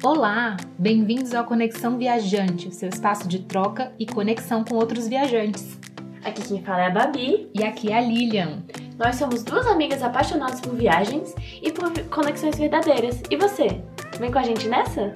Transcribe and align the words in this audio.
Olá, 0.00 0.56
bem-vindos 0.78 1.34
ao 1.34 1.44
Conexão 1.44 1.98
Viajante, 1.98 2.68
o 2.68 2.72
seu 2.72 2.88
espaço 2.88 3.26
de 3.26 3.40
troca 3.40 3.92
e 3.98 4.06
conexão 4.06 4.62
com 4.62 4.76
outros 4.76 5.08
viajantes. 5.08 5.76
Aqui 6.22 6.40
quem 6.40 6.62
fala 6.62 6.82
é 6.82 6.86
a 6.86 6.90
Babi. 6.90 7.50
E 7.52 7.64
aqui 7.64 7.90
é 7.90 7.98
a 7.98 8.00
Lilian. 8.00 8.62
Nós 8.96 9.16
somos 9.16 9.42
duas 9.42 9.66
amigas 9.66 10.00
apaixonadas 10.00 10.60
por 10.60 10.72
viagens 10.76 11.34
e 11.60 11.72
por 11.72 11.90
conexões 12.10 12.56
verdadeiras. 12.56 13.20
E 13.28 13.36
você? 13.36 13.82
Vem 14.20 14.30
com 14.30 14.38
a 14.38 14.44
gente 14.44 14.68
nessa? 14.68 15.12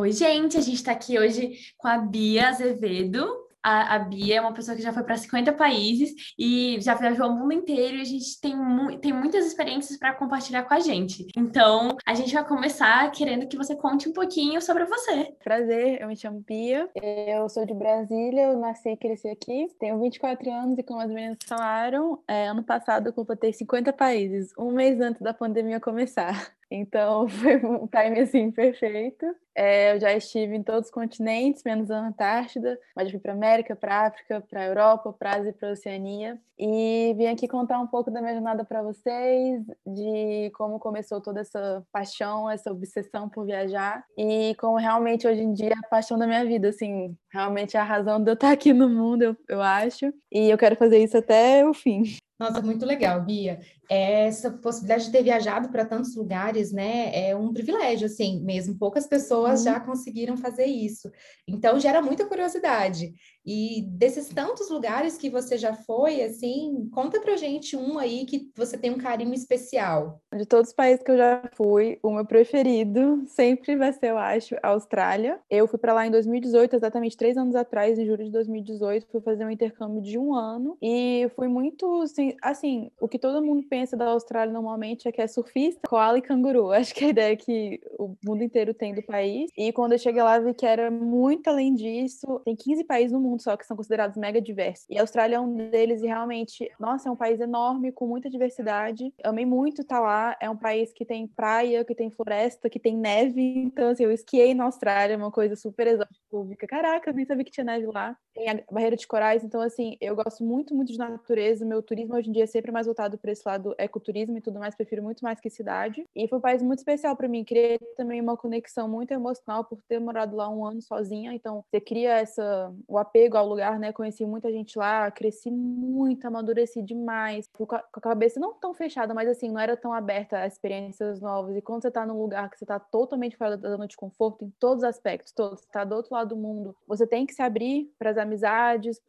Oi, 0.00 0.12
gente, 0.12 0.56
a 0.56 0.62
gente 0.62 0.76
está 0.76 0.92
aqui 0.92 1.18
hoje 1.18 1.58
com 1.76 1.86
a 1.86 1.98
Bia 1.98 2.48
Azevedo. 2.48 3.22
A, 3.62 3.96
a, 3.96 3.98
Bia 3.98 4.36
é 4.36 4.40
uma 4.40 4.54
pessoa 4.54 4.74
que 4.74 4.82
já 4.82 4.94
foi 4.94 5.02
para 5.02 5.14
50 5.14 5.52
países 5.52 6.32
e 6.38 6.80
já 6.80 6.94
viajou 6.94 7.26
o 7.26 7.38
mundo 7.38 7.52
inteiro 7.52 7.98
e 7.98 8.00
a 8.00 8.04
gente 8.04 8.40
tem, 8.40 8.56
mu 8.56 8.98
tem 8.98 9.12
muitas 9.12 9.44
experiências 9.44 9.98
para 9.98 10.14
compartilhar 10.14 10.62
com 10.62 10.72
a 10.72 10.80
gente. 10.80 11.26
Então, 11.36 11.98
a 12.06 12.14
gente 12.14 12.32
vai 12.32 12.42
começar 12.48 13.10
querendo 13.10 13.46
que 13.46 13.58
você 13.58 13.76
conte 13.76 14.08
um 14.08 14.14
pouquinho 14.14 14.62
sobre 14.62 14.86
você. 14.86 15.34
Prazer, 15.44 16.00
eu 16.00 16.08
me 16.08 16.16
chamo 16.16 16.42
Bia, 16.46 16.88
eu 16.94 17.46
sou 17.50 17.66
de 17.66 17.74
Brasília, 17.74 18.44
eu 18.44 18.58
nasci 18.58 18.88
e 18.88 18.96
cresci 18.96 19.28
aqui, 19.28 19.68
tenho 19.78 20.00
24 20.00 20.50
anos 20.50 20.78
e, 20.78 20.82
como 20.82 21.02
as 21.02 21.10
meninas 21.10 21.36
falaram, 21.46 22.22
é, 22.26 22.48
ano 22.48 22.64
passado 22.64 23.08
eu 23.08 23.12
completei 23.12 23.52
50 23.52 23.92
países, 23.92 24.50
um 24.58 24.72
mês 24.72 24.98
antes 24.98 25.20
da 25.20 25.34
pandemia 25.34 25.78
começar. 25.78 26.58
Então, 26.70 27.28
foi 27.28 27.56
um 27.56 27.86
time 27.86 28.20
assim 28.20 28.50
perfeito. 28.50 29.26
É, 29.54 29.92
eu 29.94 30.00
já 30.00 30.14
estive 30.14 30.54
em 30.54 30.62
todos 30.62 30.86
os 30.86 30.90
continentes, 30.94 31.64
menos 31.64 31.90
a 31.90 31.98
Antártida, 31.98 32.78
mas 32.94 33.06
eu 33.06 33.10
fui 33.10 33.20
para 33.20 33.32
América, 33.32 33.74
para 33.74 34.06
África, 34.06 34.40
para 34.48 34.64
Europa, 34.64 35.12
para 35.12 35.36
Ásia 35.36 35.50
e 35.50 35.52
para 35.52 35.72
Oceania. 35.72 36.40
E 36.56 37.12
vim 37.16 37.26
aqui 37.26 37.48
contar 37.48 37.80
um 37.80 37.86
pouco 37.86 38.10
da 38.10 38.20
minha 38.20 38.34
jornada 38.34 38.64
para 38.64 38.82
vocês, 38.82 39.64
de 39.84 40.50
como 40.54 40.78
começou 40.78 41.20
toda 41.20 41.40
essa 41.40 41.84
paixão, 41.92 42.48
essa 42.48 42.70
obsessão 42.70 43.28
por 43.28 43.44
viajar 43.44 44.04
e 44.16 44.54
como 44.56 44.76
realmente 44.76 45.26
hoje 45.26 45.40
em 45.42 45.52
dia 45.52 45.70
é 45.70 45.78
a 45.78 45.88
paixão 45.88 46.18
da 46.18 46.26
minha 46.26 46.44
vida, 46.44 46.68
assim, 46.68 47.16
realmente 47.32 47.76
é 47.76 47.80
a 47.80 47.84
razão 47.84 48.22
de 48.22 48.30
eu 48.30 48.34
estar 48.34 48.52
aqui 48.52 48.72
no 48.72 48.88
mundo, 48.88 49.22
eu, 49.22 49.36
eu 49.48 49.60
acho. 49.60 50.12
E 50.30 50.48
eu 50.48 50.58
quero 50.58 50.76
fazer 50.76 51.02
isso 51.02 51.16
até 51.18 51.66
o 51.66 51.74
fim. 51.74 52.04
Nossa, 52.40 52.62
muito 52.62 52.86
legal, 52.86 53.22
Bia. 53.22 53.60
Essa 53.86 54.50
possibilidade 54.50 55.04
de 55.04 55.12
ter 55.12 55.22
viajado 55.22 55.68
para 55.68 55.84
tantos 55.84 56.16
lugares, 56.16 56.72
né, 56.72 57.10
é 57.28 57.36
um 57.36 57.52
privilégio, 57.52 58.06
assim, 58.06 58.42
mesmo. 58.42 58.78
Poucas 58.78 59.06
pessoas 59.06 59.60
uhum. 59.60 59.64
já 59.66 59.78
conseguiram 59.78 60.38
fazer 60.38 60.64
isso. 60.64 61.10
Então, 61.46 61.78
gera 61.78 62.00
muita 62.00 62.24
curiosidade. 62.24 63.12
E 63.44 63.82
desses 63.82 64.28
tantos 64.28 64.70
lugares 64.70 65.16
que 65.16 65.30
você 65.30 65.56
já 65.56 65.74
foi, 65.74 66.22
assim, 66.22 66.88
conta 66.92 67.20
pra 67.20 67.36
gente 67.36 67.76
um 67.76 67.98
aí 67.98 68.24
que 68.26 68.50
você 68.54 68.76
tem 68.76 68.90
um 68.90 68.98
carinho 68.98 69.34
especial. 69.34 70.20
De 70.36 70.46
todos 70.46 70.68
os 70.68 70.74
países 70.74 71.02
que 71.02 71.10
eu 71.10 71.16
já 71.16 71.42
fui, 71.54 71.98
o 72.02 72.10
meu 72.10 72.24
preferido 72.24 73.24
sempre 73.26 73.76
vai 73.76 73.92
ser, 73.92 74.10
eu 74.10 74.18
acho, 74.18 74.54
a 74.62 74.68
Austrália. 74.68 75.38
Eu 75.48 75.66
fui 75.66 75.78
para 75.78 75.92
lá 75.92 76.06
em 76.06 76.10
2018, 76.10 76.76
exatamente 76.76 77.16
três 77.16 77.36
anos 77.36 77.54
atrás, 77.54 77.98
em 77.98 78.06
julho 78.06 78.24
de 78.24 78.30
2018, 78.30 79.06
fui 79.10 79.20
fazer 79.20 79.44
um 79.44 79.50
intercâmbio 79.50 80.02
de 80.02 80.18
um 80.18 80.34
ano 80.34 80.76
e 80.82 81.28
fui 81.34 81.48
muito, 81.48 82.02
assim, 82.02 82.36
assim 82.42 82.90
o 83.00 83.08
que 83.08 83.18
todo 83.18 83.44
mundo 83.44 83.66
pensa 83.68 83.96
da 83.96 84.06
Austrália 84.06 84.52
normalmente 84.52 85.08
é 85.08 85.12
que 85.12 85.20
é 85.20 85.26
surfista, 85.26 85.80
koala 85.88 86.18
e 86.18 86.22
canguru. 86.22 86.70
Acho 86.72 86.94
que 86.94 87.04
a 87.04 87.08
ideia 87.08 87.36
que 87.36 87.80
o 87.98 88.14
mundo 88.24 88.42
inteiro 88.42 88.74
tem 88.74 88.94
do 88.94 89.02
país. 89.02 89.50
E 89.56 89.72
quando 89.72 89.92
eu 89.92 89.98
cheguei 89.98 90.22
lá, 90.22 90.38
vi 90.38 90.54
que 90.54 90.66
era 90.66 90.90
muito 90.90 91.48
além 91.48 91.74
disso. 91.74 92.40
Tem 92.44 92.54
15 92.54 92.84
países 92.84 93.12
no 93.12 93.20
mundo 93.20 93.29
mundo 93.30 93.42
só 93.42 93.56
que 93.56 93.66
são 93.66 93.76
considerados 93.76 94.16
mega 94.16 94.40
diversos. 94.40 94.86
E 94.88 94.98
a 94.98 95.02
Austrália 95.02 95.36
é 95.36 95.40
um 95.40 95.70
deles 95.70 96.02
e 96.02 96.06
realmente, 96.06 96.70
nossa, 96.78 97.08
é 97.08 97.12
um 97.12 97.16
país 97.16 97.40
enorme 97.40 97.92
com 97.92 98.06
muita 98.06 98.28
diversidade. 98.28 99.12
Amei 99.22 99.46
muito 99.46 99.82
estar 99.82 100.00
lá. 100.00 100.36
É 100.40 100.48
um 100.48 100.56
país 100.56 100.92
que 100.92 101.04
tem 101.04 101.26
praia, 101.26 101.84
que 101.84 101.94
tem 101.94 102.10
floresta, 102.10 102.68
que 102.68 102.78
tem 102.78 102.96
neve. 102.96 103.40
Então, 103.40 103.90
assim, 103.90 104.04
eu 104.04 104.12
esquiei 104.12 104.54
na 104.54 104.64
Austrália, 104.64 105.16
uma 105.16 105.30
coisa 105.30 105.56
super 105.56 105.86
exótica. 105.86 106.66
Caraca, 106.66 107.12
nem 107.12 107.24
sabia 107.24 107.44
que 107.44 107.50
tinha 107.50 107.64
neve 107.64 107.86
lá. 107.86 108.16
Tem 108.34 108.48
a 108.48 108.60
barreira 108.70 108.96
de 108.96 109.06
corais. 109.06 109.44
Então, 109.44 109.60
assim, 109.60 109.96
eu 110.00 110.14
gosto 110.16 110.44
muito, 110.44 110.74
muito 110.74 110.92
de 110.92 110.98
natureza. 110.98 111.64
Meu 111.64 111.82
turismo 111.82 112.14
hoje 112.14 112.28
em 112.28 112.32
dia 112.32 112.44
é 112.44 112.46
sempre 112.46 112.72
mais 112.72 112.86
voltado 112.86 113.18
para 113.18 113.32
esse 113.32 113.42
lado 113.46 113.74
ecoturismo 113.78 114.36
e 114.38 114.40
tudo 114.40 114.58
mais. 114.58 114.74
Prefiro 114.74 115.02
muito 115.02 115.22
mais 115.22 115.40
que 115.40 115.50
cidade. 115.50 116.04
E 116.14 116.28
foi 116.28 116.38
um 116.38 116.42
país 116.42 116.62
muito 116.62 116.78
especial 116.78 117.16
para 117.16 117.28
mim. 117.28 117.44
Criei 117.44 117.78
também 117.96 118.20
uma 118.20 118.36
conexão 118.36 118.88
muito 118.88 119.12
emocional 119.12 119.64
por 119.64 119.80
ter 119.88 119.98
morado 119.98 120.36
lá 120.36 120.48
um 120.48 120.64
ano 120.64 120.80
sozinha. 120.80 121.32
Então, 121.34 121.64
você 121.70 121.80
cria 121.80 122.18
essa, 122.18 122.72
o 122.88 122.98
apego 122.98 123.19
apego 123.20 123.36
ao 123.36 123.46
lugar, 123.46 123.78
né? 123.78 123.92
Conheci 123.92 124.24
muita 124.24 124.50
gente 124.50 124.78
lá, 124.78 125.10
cresci 125.10 125.50
muito, 125.50 126.26
amadureci 126.26 126.82
demais. 126.82 127.48
Fui 127.54 127.66
com 127.66 127.76
a, 127.76 127.82
cabeça 128.00 128.40
não 128.40 128.54
tão 128.54 128.72
fechada, 128.72 129.12
mas 129.12 129.28
assim, 129.28 129.50
não 129.50 129.60
era 129.60 129.76
tão 129.76 129.92
aberta 129.92 130.38
a 130.38 130.46
experiências 130.46 131.20
novas. 131.20 131.56
E 131.56 131.60
quando 131.60 131.82
você 131.82 131.90
tá 131.90 132.06
num 132.06 132.18
lugar 132.18 132.48
que 132.50 132.58
você 132.58 132.64
tá 132.64 132.78
totalmente 132.78 133.36
fora 133.36 133.56
da 133.56 133.70
zona 133.70 133.86
de 133.86 133.96
conforto, 133.96 134.44
em 134.44 134.50
todos 134.58 134.78
os 134.78 134.88
aspectos, 134.88 135.32
todos, 135.32 135.64
tá 135.66 135.84
do 135.84 135.94
outro 135.94 136.14
lado 136.14 136.30
do 136.30 136.36
mundo, 136.36 136.74
você 136.86 137.06
tem 137.06 137.26
que 137.26 137.34
se 137.34 137.42
abrir 137.42 137.92
para 137.98 138.10
as 138.10 138.16
amizades, 138.16 139.00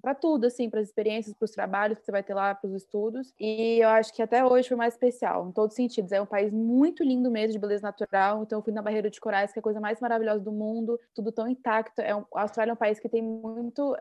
para 0.00 0.14
tudo, 0.14 0.46
assim, 0.46 0.68
para 0.68 0.80
as 0.80 0.88
experiências, 0.88 1.34
para 1.34 1.44
os 1.44 1.52
trabalhos 1.52 1.98
que 1.98 2.04
você 2.04 2.12
vai 2.12 2.22
ter 2.22 2.34
lá, 2.34 2.54
para 2.54 2.68
os 2.68 2.74
estudos. 2.74 3.32
E 3.38 3.78
eu 3.82 3.88
acho 3.88 4.12
que 4.12 4.22
até 4.22 4.44
hoje 4.44 4.68
foi 4.68 4.76
mais 4.76 4.94
especial, 4.94 5.48
em 5.48 5.52
todos 5.52 5.72
os 5.72 5.76
sentidos. 5.76 6.12
É 6.12 6.20
um 6.20 6.26
país 6.26 6.52
muito 6.52 7.04
lindo 7.04 7.30
mesmo, 7.30 7.52
de 7.52 7.58
beleza 7.58 7.82
natural. 7.82 8.42
Então, 8.42 8.58
eu 8.58 8.62
fui 8.62 8.72
na 8.72 8.82
Barreira 8.82 9.10
de 9.10 9.20
Corais, 9.20 9.52
que 9.52 9.58
é 9.58 9.60
a 9.60 9.62
coisa 9.62 9.80
mais 9.80 10.00
maravilhosa 10.00 10.42
do 10.42 10.52
mundo, 10.52 10.98
tudo 11.14 11.30
tão 11.30 11.46
intacto. 11.46 12.00
É 12.00 12.14
um, 12.14 12.24
a 12.34 12.42
Austrália 12.42 12.72
é 12.72 12.74
um 12.74 12.76
país 12.76 12.98
que 12.98 13.08
tem 13.08 13.22
muito 13.22 13.51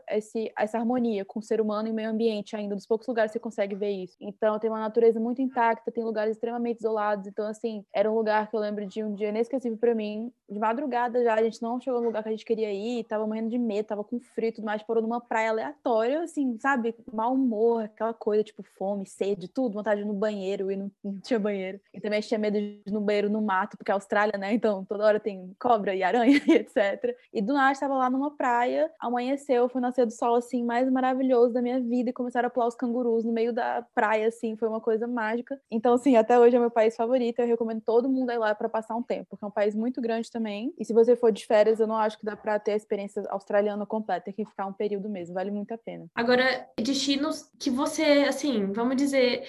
esse, 0.10 0.52
essa 0.58 0.78
harmonia 0.78 1.26
com 1.26 1.40
o 1.40 1.44
ser 1.44 1.62
humano 1.62 1.88
e 1.88 1.92
o 1.92 1.94
meio 1.94 2.10
ambiente 2.10 2.56
ainda. 2.56 2.76
Dos 2.76 2.86
poucos 2.86 3.08
lugares 3.08 3.32
você 3.32 3.40
consegue 3.40 3.76
ver 3.76 3.92
isso. 3.92 4.16
Então, 4.20 4.60
tem 4.60 4.70
uma 4.70 4.80
natureza 4.80 5.20
muito 5.20 5.42
intacta, 5.42 5.92
tem 5.92 6.04
lugares 6.04 6.36
extremamente 6.36 6.80
isolados. 6.80 7.28
Então, 7.28 7.48
assim, 7.48 7.86
era 7.94 8.12
um 8.12 8.16
lugar 8.16 8.50
que 8.50 8.56
eu 8.56 8.60
lembro 8.60 8.86
de 8.86 9.04
um 9.04 9.14
dia 9.14 9.30
inesquecível 9.30 9.78
para 9.78 9.96
mim. 9.96 10.32
De 10.50 10.60
madrugada 10.60 11.24
já, 11.24 11.36
a 11.36 11.44
gente 11.44 11.62
não 11.62 11.80
chegou 11.80 12.00
no 12.02 12.08
lugar 12.08 12.24
que 12.24 12.30
a 12.30 12.32
gente 12.32 12.46
queria 12.46 12.72
ir, 12.72 13.04
tava 13.06 13.26
morrendo 13.26 13.50
de 13.50 13.58
medo, 13.58 13.86
tava 13.86 14.04
com 14.04 14.20
frio 14.20 14.50
e 14.50 14.52
tudo 14.52 14.66
mais, 14.66 14.84
parou 14.84 15.02
numa 15.02 15.22
praia 15.22 15.50
aleatória, 15.50 16.24
assim, 16.24 16.58
sabe? 16.60 16.96
Mau 17.12 17.34
humor, 17.34 17.84
aquela 17.84 18.14
coisa, 18.14 18.44
tipo, 18.44 18.64
fome, 18.78 19.06
sede, 19.08 19.48
tudo, 19.48 19.74
vontade 19.74 20.02
de 20.02 20.08
ir 20.08 20.08
no 20.08 20.14
banheiro 20.14 20.72
e 20.72 20.76
não, 20.76 20.92
não 21.04 21.20
tinha 21.20 21.40
banheiro. 21.40 21.80
E 21.94 22.00
também 22.00 22.22
tinha 22.22 22.40
medo 22.40 22.58
de 22.58 22.82
ir 22.86 22.92
no 22.92 23.02
banheiro 23.02 23.30
no 23.30 23.42
mato, 23.42 23.78
porque 23.78 23.92
é 23.92 23.94
Austrália, 23.94 24.38
né? 24.38 24.54
Então, 24.54 24.86
toda 24.86 25.06
hora 25.06 25.20
tem 25.20 25.56
cobra 25.60 25.96
e 25.96 26.04
aranha 26.04 26.42
e 26.48 26.52
etc. 26.52 27.16
E 27.34 27.42
do 27.42 27.54
nada, 27.54 27.72
estava 27.72 27.96
lá 27.96 28.10
numa 28.10 28.32
praia, 28.36 28.92
amanheceu, 29.42 29.68
foi 29.68 29.82
nascer 29.82 30.06
do 30.06 30.12
sol, 30.12 30.36
assim, 30.36 30.64
mais 30.64 30.90
maravilhoso 30.90 31.54
da 31.54 31.62
minha 31.62 31.80
vida 31.80 32.10
e 32.10 32.14
começaram 32.14 32.48
a 32.48 32.50
pular 32.50 32.68
os 32.68 32.76
cangurus 32.76 33.26
no 33.26 33.32
meio 33.32 33.52
da 33.52 33.86
praia, 33.94 34.28
assim, 34.28 34.56
foi 34.56 34.68
uma 34.68 34.80
coisa 34.80 35.08
mágica. 35.08 35.60
Então, 35.70 35.94
assim, 35.94 36.16
até 36.16 36.40
hoje 36.40 36.56
é 36.56 36.60
meu 36.60 36.72
país 36.72 36.96
favorito, 36.96 37.40
eu 37.40 37.48
recomendo 37.48 37.82
todo 37.82 38.10
mundo 38.10 38.32
ir 38.32 38.38
lá 38.38 38.54
para 38.54 38.70
passar 38.70 38.96
um 38.96 39.04
tempo, 39.04 39.28
porque 39.30 39.44
é 39.44 39.48
um 39.48 39.52
país 39.52 39.76
muito 39.76 40.02
grande 40.02 40.30
também. 40.30 40.74
E 40.78 40.86
se 40.86 40.94
você 40.94 41.16
for 41.16 41.32
de 41.32 41.46
férias, 41.46 41.80
eu 41.80 41.88
não 41.88 41.96
acho 41.96 42.20
que 42.20 42.26
dá 42.26 42.36
para 42.36 42.60
ter 42.60 42.74
a 42.74 42.78
experiência 42.78 43.24
australiana 43.30 43.86
completa, 43.86 44.26
tem 44.26 44.34
que 44.34 44.46
ficar 44.46 44.66
um 44.66 44.74
período 44.74 45.10
mesmo, 45.10 45.34
vale 45.34 45.52
muito 45.52 45.74
a 45.74 45.78
pena. 45.78 46.06
Agora, 46.16 46.68
destinos 46.78 47.50
que 47.60 47.70
você, 47.70 48.26
assim, 48.28 48.72
vamos 48.72 48.96
dizer, 48.96 49.44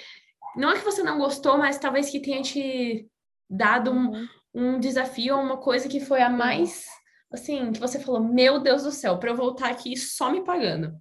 não 0.56 0.70
é 0.70 0.74
que 0.74 0.84
você 0.84 1.02
não 1.02 1.18
gostou, 1.18 1.58
mas 1.58 1.78
talvez 1.78 2.10
que 2.10 2.20
tenha 2.20 2.42
te 2.42 3.08
dado 3.48 3.90
um, 3.90 4.10
uhum. 4.10 4.28
um 4.54 4.80
desafio, 4.80 5.36
uma 5.36 5.58
coisa 5.58 5.88
que 5.88 6.00
foi 6.00 6.22
a 6.22 6.30
mais 6.30 6.86
assim, 7.32 7.72
que 7.72 7.80
você 7.80 7.98
falou, 7.98 8.22
meu 8.22 8.60
Deus 8.60 8.82
do 8.82 8.90
céu, 8.90 9.18
para 9.18 9.30
eu 9.30 9.36
voltar 9.36 9.70
aqui 9.70 9.96
só 9.96 10.30
me 10.30 10.42
pagando? 10.42 10.94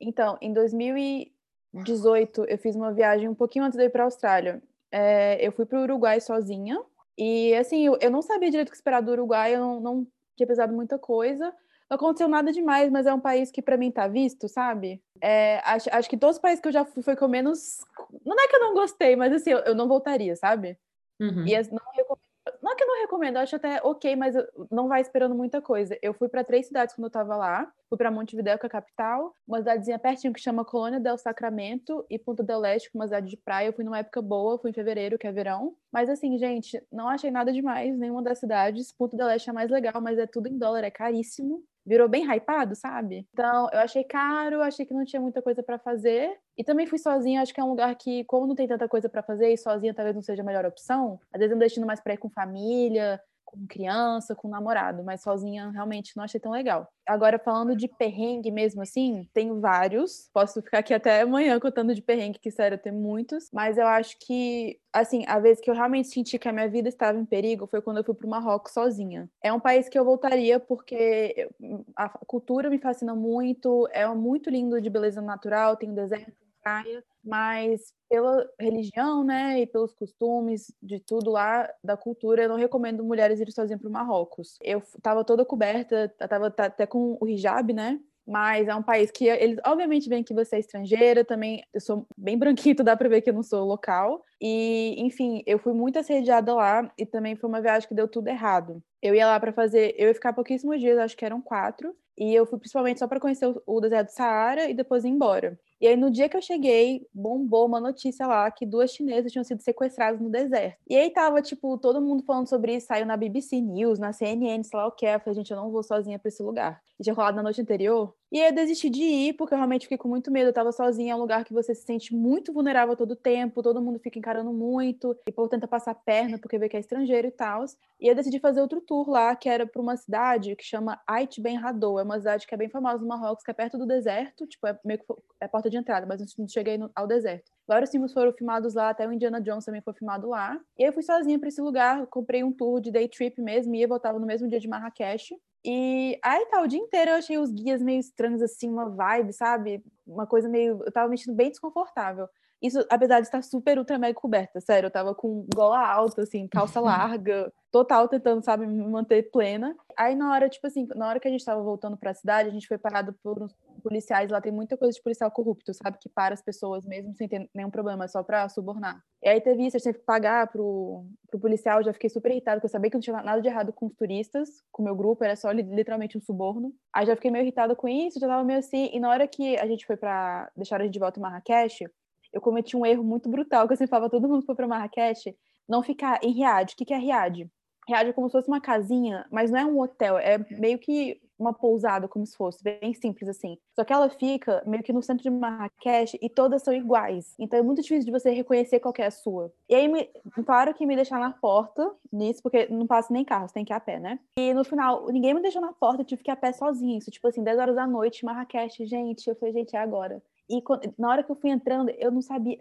Então, 0.00 0.38
em 0.40 0.52
2018, 0.52 2.44
eu 2.44 2.58
fiz 2.58 2.76
uma 2.76 2.92
viagem 2.92 3.28
um 3.28 3.34
pouquinho 3.34 3.64
antes 3.64 3.76
de 3.76 3.84
ir 3.84 3.90
para 3.90 4.02
a 4.02 4.06
Austrália. 4.06 4.62
É, 4.92 5.44
eu 5.44 5.52
fui 5.52 5.66
para 5.66 5.78
o 5.78 5.82
Uruguai 5.82 6.20
sozinha. 6.20 6.80
E, 7.16 7.54
assim, 7.54 7.86
eu, 7.86 7.98
eu, 8.00 8.10
não 8.10 8.22
sabia 8.22 8.50
direito 8.50 8.68
o 8.68 8.70
que 8.70 8.76
esperar 8.76 9.02
do 9.02 9.10
Uruguai, 9.10 9.54
eu 9.54 9.60
não, 9.60 9.80
não 9.80 10.06
tinha 10.36 10.46
pesado 10.46 10.72
muita 10.72 10.98
coisa. 10.98 11.52
Não 11.90 11.96
aconteceu 11.96 12.28
nada 12.28 12.52
demais, 12.52 12.90
mas 12.90 13.06
é 13.06 13.14
um 13.14 13.20
país 13.20 13.50
que 13.50 13.62
para 13.62 13.76
mim 13.76 13.90
tá 13.90 14.06
visto, 14.06 14.46
sabe? 14.46 15.02
É, 15.20 15.60
acho, 15.64 15.88
acho 15.90 16.08
que 16.08 16.18
todos 16.18 16.36
os 16.36 16.42
países 16.42 16.60
que 16.60 16.68
eu 16.68 16.72
já 16.72 16.84
fui 16.84 17.02
foi 17.02 17.16
eu 17.18 17.28
menos. 17.28 17.78
Não 18.24 18.38
é 18.38 18.46
que 18.46 18.56
eu 18.56 18.60
não 18.60 18.74
gostei, 18.74 19.16
mas 19.16 19.32
assim, 19.32 19.50
eu, 19.50 19.58
eu 19.60 19.74
não 19.74 19.88
voltaria, 19.88 20.36
sabe? 20.36 20.78
Uhum. 21.18 21.46
E 21.46 21.54
não 21.72 21.82
recomendo 21.94 22.27
não 22.62 22.72
é 22.72 22.76
que 22.76 22.82
eu 22.82 22.88
não 22.88 23.00
recomendo, 23.00 23.36
eu 23.36 23.42
acho 23.42 23.56
até 23.56 23.80
ok, 23.82 24.16
mas 24.16 24.34
não 24.70 24.88
vai 24.88 25.00
esperando 25.00 25.34
muita 25.34 25.60
coisa. 25.60 25.98
Eu 26.02 26.12
fui 26.14 26.28
para 26.28 26.44
três 26.44 26.66
cidades 26.66 26.94
quando 26.94 27.04
eu 27.06 27.10
tava 27.10 27.36
lá. 27.36 27.70
Fui 27.88 27.96
para 27.96 28.10
Montevideo, 28.10 28.58
que 28.58 28.66
é 28.66 28.68
a 28.68 28.70
capital, 28.70 29.34
uma 29.46 29.58
cidadezinha 29.58 29.98
pertinho 29.98 30.32
que 30.32 30.40
chama 30.40 30.64
Colônia 30.64 31.00
del 31.00 31.16
Sacramento 31.16 32.04
e 32.10 32.18
Punta 32.18 32.42
del 32.42 32.64
Este, 32.64 32.90
uma 32.94 33.06
cidade 33.06 33.30
de 33.30 33.36
praia. 33.36 33.68
Eu 33.68 33.72
fui 33.72 33.84
numa 33.84 33.98
época 33.98 34.20
boa, 34.20 34.58
fui 34.58 34.70
em 34.70 34.74
fevereiro, 34.74 35.18
que 35.18 35.26
é 35.26 35.32
verão. 35.32 35.74
Mas 35.90 36.10
assim, 36.10 36.36
gente, 36.38 36.82
não 36.92 37.08
achei 37.08 37.30
nada 37.30 37.52
demais, 37.52 37.96
nenhuma 37.96 38.22
das 38.22 38.38
cidades. 38.38 38.92
Punta 38.92 39.16
del 39.16 39.30
Este 39.30 39.48
é 39.48 39.52
mais 39.52 39.70
legal, 39.70 40.00
mas 40.02 40.18
é 40.18 40.26
tudo 40.26 40.48
em 40.48 40.58
dólar, 40.58 40.84
é 40.84 40.90
caríssimo 40.90 41.62
virou 41.88 42.08
bem 42.08 42.24
hypado, 42.24 42.76
sabe? 42.76 43.26
Então, 43.32 43.68
eu 43.72 43.80
achei 43.80 44.04
caro, 44.04 44.60
achei 44.60 44.84
que 44.84 44.94
não 44.94 45.04
tinha 45.04 45.20
muita 45.20 45.40
coisa 45.40 45.62
para 45.62 45.78
fazer. 45.78 46.36
E 46.56 46.62
também 46.62 46.86
fui 46.86 46.98
sozinha, 46.98 47.40
acho 47.40 47.54
que 47.54 47.60
é 47.60 47.64
um 47.64 47.70
lugar 47.70 47.94
que, 47.96 48.24
como 48.24 48.46
não 48.46 48.54
tem 48.54 48.68
tanta 48.68 48.88
coisa 48.88 49.08
para 49.08 49.22
fazer, 49.22 49.52
e 49.52 49.56
sozinha 49.56 49.94
talvez 49.94 50.14
não 50.14 50.22
seja 50.22 50.42
a 50.42 50.44
melhor 50.44 50.66
opção. 50.66 51.18
Às 51.32 51.38
vezes 51.38 51.52
é 51.52 51.56
um 51.56 51.58
destino 51.58 51.86
mais 51.86 52.00
para 52.00 52.14
ir 52.14 52.18
com 52.18 52.28
família, 52.28 53.20
com 53.50 53.66
criança, 53.66 54.34
com 54.34 54.48
namorado, 54.48 55.02
mas 55.02 55.22
sozinha 55.22 55.70
realmente 55.70 56.14
não 56.16 56.24
achei 56.24 56.38
tão 56.38 56.52
legal. 56.52 56.86
Agora, 57.06 57.38
falando 57.38 57.74
de 57.74 57.88
perrengue 57.88 58.50
mesmo 58.50 58.82
assim, 58.82 59.26
tenho 59.32 59.58
vários. 59.60 60.28
Posso 60.32 60.60
ficar 60.60 60.80
aqui 60.80 60.92
até 60.92 61.22
amanhã 61.22 61.58
contando 61.58 61.94
de 61.94 62.02
perrengue, 62.02 62.38
que 62.38 62.50
sério, 62.50 62.76
tem 62.76 62.92
muitos. 62.92 63.48
Mas 63.50 63.78
eu 63.78 63.86
acho 63.86 64.18
que, 64.20 64.78
assim, 64.92 65.24
a 65.26 65.38
vez 65.38 65.58
que 65.58 65.70
eu 65.70 65.74
realmente 65.74 66.08
senti 66.08 66.38
que 66.38 66.48
a 66.48 66.52
minha 66.52 66.68
vida 66.68 66.88
estava 66.88 67.18
em 67.18 67.24
perigo 67.24 67.66
foi 67.66 67.80
quando 67.80 67.96
eu 67.96 68.04
fui 68.04 68.14
para 68.14 68.26
o 68.26 68.30
Marrocos 68.30 68.72
sozinha. 68.72 69.28
É 69.42 69.50
um 69.50 69.60
país 69.60 69.88
que 69.88 69.98
eu 69.98 70.04
voltaria 70.04 70.60
porque 70.60 71.48
a 71.96 72.08
cultura 72.10 72.68
me 72.68 72.78
fascina 72.78 73.14
muito, 73.14 73.88
é 73.92 74.06
muito 74.08 74.50
lindo 74.50 74.78
de 74.80 74.90
beleza 74.90 75.22
natural, 75.22 75.76
tem 75.76 75.94
deserto, 75.94 76.47
praia, 76.62 77.04
mas 77.24 77.92
pela 78.08 78.48
religião, 78.58 79.24
né, 79.24 79.60
e 79.60 79.66
pelos 79.66 79.94
costumes 79.94 80.72
de 80.82 80.98
tudo 81.00 81.30
lá 81.30 81.68
da 81.82 81.96
cultura, 81.96 82.42
eu 82.42 82.48
não 82.48 82.56
recomendo 82.56 83.04
mulheres 83.04 83.40
irem 83.40 83.52
sozinhas 83.52 83.80
para 83.80 83.88
o 83.88 83.92
Marrocos. 83.92 84.58
Eu 84.62 84.78
estava 84.78 85.24
toda 85.24 85.44
coberta, 85.44 86.12
estava 86.20 86.46
até 86.46 86.86
com 86.86 87.18
o 87.20 87.28
hijab, 87.28 87.72
né? 87.72 88.00
Mas 88.26 88.68
é 88.68 88.74
um 88.74 88.82
país 88.82 89.10
que 89.10 89.24
eles 89.26 89.58
obviamente 89.64 90.06
veem 90.06 90.22
que 90.22 90.34
você 90.34 90.56
é 90.56 90.58
estrangeira, 90.58 91.24
também 91.24 91.62
eu 91.72 91.80
sou 91.80 92.06
bem 92.14 92.36
branquito, 92.36 92.84
dá 92.84 92.94
para 92.94 93.08
ver 93.08 93.22
que 93.22 93.30
eu 93.30 93.34
não 93.34 93.42
sou 93.42 93.64
local. 93.64 94.22
E, 94.38 94.94
enfim, 94.98 95.42
eu 95.46 95.58
fui 95.58 95.72
muito 95.72 95.98
assediada 95.98 96.54
lá 96.54 96.92
e 96.98 97.06
também 97.06 97.36
foi 97.36 97.48
uma 97.48 97.62
viagem 97.62 97.88
que 97.88 97.94
deu 97.94 98.06
tudo 98.06 98.28
errado. 98.28 98.82
Eu 99.00 99.14
ia 99.14 99.26
lá 99.26 99.40
para 99.40 99.50
fazer, 99.50 99.94
eu 99.96 100.08
ia 100.08 100.14
ficar 100.14 100.34
pouquíssimos 100.34 100.78
dias, 100.78 100.98
acho 100.98 101.16
que 101.16 101.24
eram 101.24 101.40
quatro, 101.40 101.96
e 102.18 102.34
eu 102.34 102.44
fui 102.44 102.58
principalmente 102.58 102.98
só 102.98 103.08
para 103.08 103.18
conhecer 103.18 103.46
o, 103.46 103.62
o 103.66 103.80
deserto 103.80 104.08
do 104.08 104.12
Saara 104.12 104.68
e 104.68 104.74
depois 104.74 105.04
ir 105.04 105.08
embora. 105.08 105.58
E 105.80 105.86
aí, 105.86 105.96
no 105.96 106.10
dia 106.10 106.28
que 106.28 106.36
eu 106.36 106.42
cheguei, 106.42 107.06
bombou 107.14 107.66
uma 107.66 107.80
notícia 107.80 108.26
lá 108.26 108.50
que 108.50 108.66
duas 108.66 108.90
chinesas 108.90 109.30
tinham 109.30 109.44
sido 109.44 109.62
sequestradas 109.62 110.20
no 110.20 110.28
deserto. 110.28 110.78
E 110.88 110.96
aí 110.96 111.10
tava, 111.10 111.40
tipo, 111.40 111.78
todo 111.78 112.00
mundo 112.00 112.24
falando 112.24 112.48
sobre 112.48 112.74
isso, 112.74 112.88
saiu 112.88 113.06
na 113.06 113.16
BBC 113.16 113.60
News, 113.60 113.98
na 113.98 114.12
CNN, 114.12 114.64
sei 114.64 114.78
lá 114.78 114.86
o 114.86 114.92
que. 114.92 115.06
Eu 115.06 115.20
falei, 115.20 115.36
gente, 115.36 115.50
eu 115.50 115.56
não 115.56 115.70
vou 115.70 115.82
sozinha 115.82 116.18
para 116.18 116.28
esse 116.28 116.42
lugar. 116.42 116.80
E 116.98 117.02
tinha 117.04 117.14
rolado 117.14 117.36
na 117.36 117.42
noite 117.44 117.60
anterior. 117.60 118.12
E 118.30 118.40
aí 118.40 118.48
eu 118.48 118.54
desisti 118.54 118.90
de 118.90 119.02
ir, 119.02 119.32
porque 119.34 119.54
eu 119.54 119.56
realmente 119.56 119.82
fiquei 119.82 119.96
com 119.96 120.08
muito 120.08 120.30
medo. 120.30 120.48
Eu 120.48 120.52
tava 120.52 120.70
sozinha, 120.72 121.12
é 121.12 121.16
um 121.16 121.20
lugar 121.20 121.44
que 121.44 121.52
você 121.52 121.74
se 121.74 121.82
sente 121.82 122.14
muito 122.14 122.52
vulnerável 122.52 122.94
todo 122.94 123.16
tempo, 123.16 123.62
todo 123.62 123.80
mundo 123.80 123.98
fica 123.98 124.18
encarando 124.18 124.52
muito, 124.52 125.16
e 125.26 125.32
por 125.32 125.48
tenta 125.48 125.66
passar 125.66 125.94
perna, 125.94 126.38
porque 126.38 126.58
vê 126.58 126.68
que 126.68 126.76
é 126.76 126.80
estrangeiro 126.80 127.28
e 127.28 127.30
tal. 127.30 127.64
E 128.00 128.06
eu 128.06 128.14
decidi 128.14 128.38
fazer 128.38 128.60
outro 128.60 128.80
tour 128.80 129.08
lá, 129.08 129.34
que 129.34 129.48
era 129.48 129.66
para 129.66 129.80
uma 129.80 129.96
cidade 129.96 130.54
que 130.56 130.64
chama 130.64 131.00
Ait 131.06 131.40
Ben 131.40 131.56
Hadou. 131.56 131.98
É 131.98 132.02
uma 132.02 132.18
cidade 132.18 132.46
que 132.46 132.54
é 132.54 132.58
bem 132.58 132.68
famosa 132.68 132.98
no 132.98 133.06
Marrocos, 133.06 133.44
que 133.44 133.50
é 133.50 133.54
perto 133.54 133.78
do 133.78 133.86
deserto, 133.86 134.46
tipo, 134.46 134.66
é 134.66 134.78
meio 134.84 134.98
que 134.98 135.06
é 135.40 135.48
porta 135.48 135.67
de 135.68 135.76
entrada, 135.76 136.06
mas 136.06 136.20
não 136.36 136.48
cheguei 136.48 136.78
no, 136.78 136.90
ao 136.94 137.06
deserto. 137.06 137.50
Vários 137.66 137.90
filmes 137.90 138.12
foram 138.12 138.32
filmados 138.32 138.74
lá, 138.74 138.90
até 138.90 139.06
o 139.06 139.12
Indiana 139.12 139.40
Jones 139.40 139.64
também 139.64 139.82
foi 139.82 139.92
filmado 139.92 140.28
lá. 140.28 140.58
E 140.78 140.82
eu 140.82 140.92
fui 140.92 141.02
sozinha 141.02 141.38
para 141.38 141.48
esse 141.48 141.60
lugar, 141.60 142.06
comprei 142.06 142.42
um 142.42 142.52
tour 142.52 142.80
de 142.80 142.90
day 142.90 143.08
trip 143.08 143.40
mesmo, 143.42 143.74
ia 143.74 143.84
e 143.84 143.86
voltava 143.86 144.18
no 144.18 144.26
mesmo 144.26 144.48
dia 144.48 144.58
de 144.58 144.68
Marrakech. 144.68 145.34
E 145.64 146.18
aí 146.24 146.46
tá, 146.46 146.62
o 146.62 146.66
dia 146.66 146.78
inteiro 146.78 147.10
eu 147.10 147.16
achei 147.16 147.36
os 147.36 147.50
guias 147.50 147.82
meio 147.82 148.00
estranhos, 148.00 148.40
assim, 148.40 148.70
uma 148.70 148.88
vibe, 148.88 149.32
sabe? 149.32 149.84
Uma 150.06 150.26
coisa 150.26 150.48
meio. 150.48 150.82
Eu 150.84 150.92
tava 150.92 151.08
me 151.08 151.18
sentindo 151.18 151.36
bem 151.36 151.50
desconfortável. 151.50 152.28
Isso, 152.60 152.84
apesar 152.90 153.20
de 153.20 153.26
estar 153.26 153.42
super 153.42 153.78
ultra 153.78 153.98
mega 153.98 154.18
coberta, 154.18 154.60
sério, 154.60 154.88
eu 154.88 154.90
tava 154.90 155.14
com 155.14 155.46
gola 155.54 155.78
alta, 155.78 156.22
assim, 156.22 156.48
calça 156.48 156.80
larga, 156.82 157.52
total 157.70 158.08
tentando, 158.08 158.44
sabe, 158.44 158.66
me 158.66 158.84
manter 158.86 159.30
plena. 159.30 159.76
Aí 159.96 160.16
na 160.16 160.32
hora, 160.32 160.48
tipo 160.48 160.66
assim, 160.66 160.88
na 160.96 161.08
hora 161.08 161.20
que 161.20 161.28
a 161.28 161.30
gente 161.30 161.44
tava 161.44 161.62
voltando 161.62 161.96
para 161.96 162.10
a 162.10 162.14
cidade, 162.14 162.48
a 162.48 162.52
gente 162.52 162.66
foi 162.66 162.78
parado 162.78 163.14
por 163.22 163.40
uns 163.40 163.54
policiais, 163.80 164.30
lá 164.30 164.40
tem 164.40 164.52
muita 164.52 164.76
coisa 164.76 164.94
de 164.94 165.02
policial 165.02 165.30
corrupto, 165.30 165.72
sabe, 165.74 165.98
que 165.98 166.08
para 166.08 166.34
as 166.34 166.42
pessoas 166.42 166.84
mesmo 166.86 167.14
sem 167.14 167.28
ter 167.28 167.48
nenhum 167.54 167.70
problema, 167.70 168.08
só 168.08 168.22
para 168.22 168.48
subornar. 168.48 169.02
E 169.22 169.28
aí 169.28 169.40
teve 169.40 169.66
isso, 169.66 169.76
a 169.76 169.78
gente 169.78 169.84
teve 169.84 169.98
que 169.98 170.04
pagar 170.04 170.48
pro, 170.48 171.04
pro 171.30 171.40
policial, 171.40 171.82
já 171.82 171.92
fiquei 171.92 172.10
super 172.10 172.30
irritada, 172.30 172.56
porque 172.56 172.66
eu 172.66 172.70
sabia 172.70 172.90
que 172.90 172.96
não 172.96 173.02
tinha 173.02 173.22
nada 173.22 173.40
de 173.40 173.48
errado 173.48 173.72
com 173.72 173.86
os 173.86 173.94
turistas, 173.94 174.62
com 174.70 174.82
o 174.82 174.84
meu 174.84 174.94
grupo, 174.94 175.24
era 175.24 175.36
só 175.36 175.50
literalmente 175.50 176.16
um 176.16 176.20
suborno. 176.20 176.72
Aí 176.92 177.06
já 177.06 177.14
fiquei 177.14 177.30
meio 177.30 177.42
irritada 177.42 177.74
com 177.74 177.88
isso, 177.88 178.20
já 178.20 178.26
tava 178.26 178.44
meio 178.44 178.58
assim, 178.58 178.90
e 178.92 179.00
na 179.00 179.10
hora 179.10 179.26
que 179.26 179.56
a 179.58 179.66
gente 179.66 179.86
foi 179.86 179.96
para 179.96 180.50
deixar 180.56 180.80
a 180.80 180.84
gente 180.84 180.92
de 180.92 180.98
volta 180.98 181.18
em 181.18 181.22
Marrakech, 181.22 181.84
eu 182.32 182.40
cometi 182.40 182.76
um 182.76 182.84
erro 182.84 183.02
muito 183.02 183.28
brutal, 183.28 183.66
que 183.66 183.72
eu 183.72 183.76
sempre 183.76 183.90
falava, 183.90 184.10
todo 184.10 184.28
mundo 184.28 184.44
foi 184.44 184.54
para 184.54 184.66
Marrakech, 184.66 185.36
não 185.68 185.82
ficar 185.82 186.18
em 186.22 186.32
Riad. 186.32 186.72
O 186.72 186.76
que, 186.76 186.84
que 186.84 186.94
é 186.94 186.98
Riad? 186.98 187.50
Riad 187.88 188.10
é 188.10 188.12
como 188.12 188.28
se 188.28 188.32
fosse 188.32 188.48
uma 188.48 188.60
casinha, 188.60 189.26
mas 189.30 189.50
não 189.50 189.58
é 189.58 189.64
um 189.64 189.80
hotel, 189.80 190.18
é 190.18 190.38
meio 190.50 190.78
que 190.78 191.20
uma 191.38 191.52
pousada, 191.52 192.08
como 192.08 192.26
se 192.26 192.36
fosse, 192.36 192.62
bem 192.62 192.92
simples 192.94 193.28
assim. 193.28 193.56
Só 193.74 193.84
que 193.84 193.92
ela 193.92 194.08
fica 194.08 194.62
meio 194.66 194.82
que 194.82 194.92
no 194.92 195.02
centro 195.02 195.22
de 195.22 195.30
Marrakech 195.30 196.18
e 196.20 196.28
todas 196.28 196.62
são 196.62 196.74
iguais. 196.74 197.34
Então 197.38 197.58
é 197.58 197.62
muito 197.62 197.82
difícil 197.82 198.04
de 198.04 198.10
você 198.10 198.30
reconhecer 198.30 198.80
qual 198.80 198.94
é 198.98 199.06
a 199.06 199.10
sua. 199.10 199.52
E 199.68 199.74
aí, 199.74 199.88
me, 199.88 200.08
claro 200.44 200.74
que 200.74 200.84
me 200.84 200.96
deixar 200.96 201.20
na 201.20 201.30
porta 201.30 201.90
nisso, 202.12 202.42
porque 202.42 202.66
não 202.68 202.86
passa 202.86 203.12
nem 203.12 203.24
carro, 203.24 203.48
você 203.48 203.54
tem 203.54 203.64
que 203.64 203.72
ir 203.72 203.76
a 203.76 203.80
pé, 203.80 204.00
né? 204.00 204.18
E 204.36 204.52
no 204.52 204.64
final, 204.64 205.06
ninguém 205.06 205.34
me 205.34 205.42
deixou 205.42 205.62
na 205.62 205.72
porta, 205.72 206.02
eu 206.02 206.06
tive 206.06 206.22
que 206.22 206.30
ir 206.30 206.32
a 206.32 206.36
pé 206.36 206.52
sozinho. 206.52 206.98
Isso, 206.98 207.10
tipo 207.10 207.28
assim, 207.28 207.42
10 207.42 207.58
horas 207.58 207.76
da 207.76 207.86
noite, 207.86 208.24
Marrakech, 208.24 208.84
gente. 208.86 209.28
Eu 209.28 209.36
falei, 209.36 209.52
gente, 209.52 209.76
é 209.76 209.78
agora. 209.78 210.22
E 210.50 210.62
na 210.96 211.10
hora 211.10 211.22
que 211.22 211.30
eu 211.30 211.36
fui 211.36 211.50
entrando, 211.50 211.90
eu 211.90 212.10
não 212.10 212.22
sabia. 212.22 212.56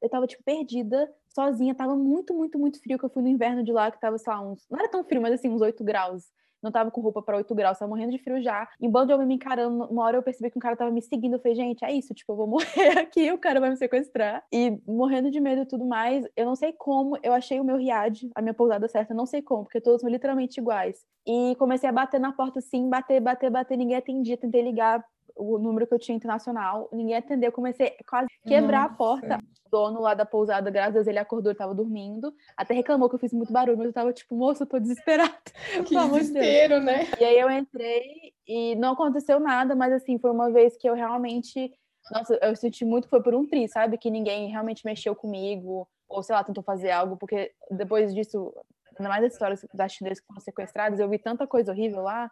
Eu 0.00 0.08
tava, 0.08 0.26
tipo, 0.26 0.44
perdida, 0.44 1.12
sozinha. 1.34 1.74
Tava 1.74 1.96
muito, 1.96 2.32
muito, 2.32 2.56
muito 2.56 2.80
frio, 2.80 2.98
que 2.98 3.04
eu 3.04 3.10
fui 3.10 3.22
no 3.22 3.28
inverno 3.28 3.64
de 3.64 3.72
lá, 3.72 3.90
que 3.90 4.00
tava, 4.00 4.16
sei 4.16 4.32
lá, 4.32 4.40
uns. 4.40 4.64
Não 4.70 4.78
era 4.78 4.88
tão 4.88 5.02
frio, 5.02 5.20
mas 5.20 5.34
assim, 5.34 5.48
uns 5.48 5.60
8 5.60 5.82
graus. 5.82 6.30
Não 6.62 6.70
tava 6.70 6.90
com 6.90 7.00
roupa 7.00 7.22
para 7.22 7.36
8 7.36 7.54
graus, 7.54 7.78
tava 7.78 7.88
morrendo 7.88 8.12
de 8.12 8.18
frio 8.18 8.42
já. 8.42 8.68
E 8.80 8.86
um 8.86 8.90
bando 8.90 9.08
de 9.08 9.14
homem 9.14 9.26
me 9.26 9.34
encarando. 9.34 9.84
Uma 9.84 10.04
hora 10.04 10.16
eu 10.16 10.22
percebi 10.22 10.50
que 10.50 10.58
um 10.58 10.60
cara 10.60 10.76
tava 10.76 10.90
me 10.90 11.02
seguindo. 11.02 11.34
Eu 11.34 11.40
falei, 11.40 11.54
gente, 11.54 11.84
é 11.84 11.92
isso, 11.92 12.14
tipo, 12.14 12.32
eu 12.32 12.36
vou 12.36 12.46
morrer 12.48 12.98
aqui, 12.98 13.30
o 13.32 13.38
cara 13.38 13.60
vai 13.60 13.70
me 13.70 13.76
sequestrar. 13.76 14.44
E 14.52 14.78
morrendo 14.86 15.30
de 15.30 15.40
medo 15.40 15.62
e 15.62 15.66
tudo 15.66 15.86
mais. 15.86 16.24
Eu 16.36 16.46
não 16.46 16.56
sei 16.56 16.72
como, 16.72 17.18
eu 17.22 17.32
achei 17.32 17.60
o 17.60 17.64
meu 17.64 17.76
riad, 17.76 18.28
a 18.34 18.42
minha 18.42 18.54
pousada 18.54 18.88
certa, 18.88 19.14
não 19.14 19.26
sei 19.26 19.42
como, 19.42 19.64
porque 19.64 19.80
todos 19.80 20.00
são 20.00 20.10
literalmente 20.10 20.60
iguais. 20.60 21.04
E 21.26 21.56
comecei 21.56 21.88
a 21.88 21.92
bater 21.92 22.20
na 22.20 22.32
porta 22.32 22.60
assim, 22.60 22.88
bater, 22.88 23.20
bater, 23.20 23.50
bater, 23.50 23.76
ninguém 23.76 23.96
atendia. 23.96 24.36
Tentei 24.36 24.62
ligar 24.62 25.04
o 25.36 25.58
número 25.58 25.86
que 25.86 25.94
eu 25.94 25.98
tinha 25.98 26.16
internacional, 26.16 26.88
ninguém 26.92 27.16
atendeu, 27.16 27.52
comecei 27.52 27.94
quase 28.08 28.26
a 28.44 28.48
quebrar 28.48 28.82
Nossa. 28.82 28.94
a 28.94 28.96
porta. 28.96 29.38
O 29.66 29.70
dono 29.70 30.00
lá 30.00 30.14
da 30.14 30.24
pousada, 30.24 30.70
graças 30.70 30.90
a 30.90 30.94
Deus, 30.94 31.06
ele 31.06 31.18
acordou, 31.18 31.50
ele 31.50 31.58
tava 31.58 31.74
dormindo. 31.74 32.32
Até 32.56 32.72
reclamou 32.72 33.08
que 33.08 33.16
eu 33.16 33.18
fiz 33.18 33.32
muito 33.32 33.52
barulho, 33.52 33.76
mas 33.76 33.88
eu 33.88 33.92
tava 33.92 34.12
tipo, 34.12 34.34
moço, 34.34 34.62
eu 34.62 34.66
tô 34.66 34.78
desesperada. 34.78 35.34
Que 35.86 35.94
desespero, 35.94 36.80
né? 36.80 37.06
E 37.20 37.24
aí 37.24 37.38
eu 37.38 37.50
entrei 37.50 38.32
e 38.46 38.74
não 38.76 38.92
aconteceu 38.92 39.38
nada, 39.38 39.74
mas 39.74 39.92
assim, 39.92 40.18
foi 40.18 40.30
uma 40.30 40.50
vez 40.50 40.76
que 40.76 40.88
eu 40.88 40.94
realmente. 40.94 41.72
Nossa, 42.10 42.38
eu 42.40 42.54
senti 42.54 42.84
muito 42.84 43.04
que 43.04 43.10
foi 43.10 43.22
por 43.22 43.34
um 43.34 43.46
tri, 43.46 43.68
sabe? 43.68 43.98
Que 43.98 44.10
ninguém 44.10 44.48
realmente 44.48 44.84
mexeu 44.84 45.14
comigo, 45.14 45.88
ou 46.08 46.22
sei 46.22 46.34
lá, 46.34 46.44
tentou 46.44 46.62
fazer 46.62 46.92
algo, 46.92 47.16
porque 47.16 47.52
depois 47.70 48.14
disso, 48.14 48.54
ainda 48.96 49.08
mais 49.08 49.24
as 49.24 49.32
histórias 49.32 49.66
das 49.74 49.92
chinesas 49.92 50.20
que 50.20 50.26
foram 50.26 50.40
sequestradas, 50.40 51.00
eu 51.00 51.08
vi 51.08 51.18
tanta 51.18 51.46
coisa 51.46 51.72
horrível 51.72 52.02
lá. 52.02 52.30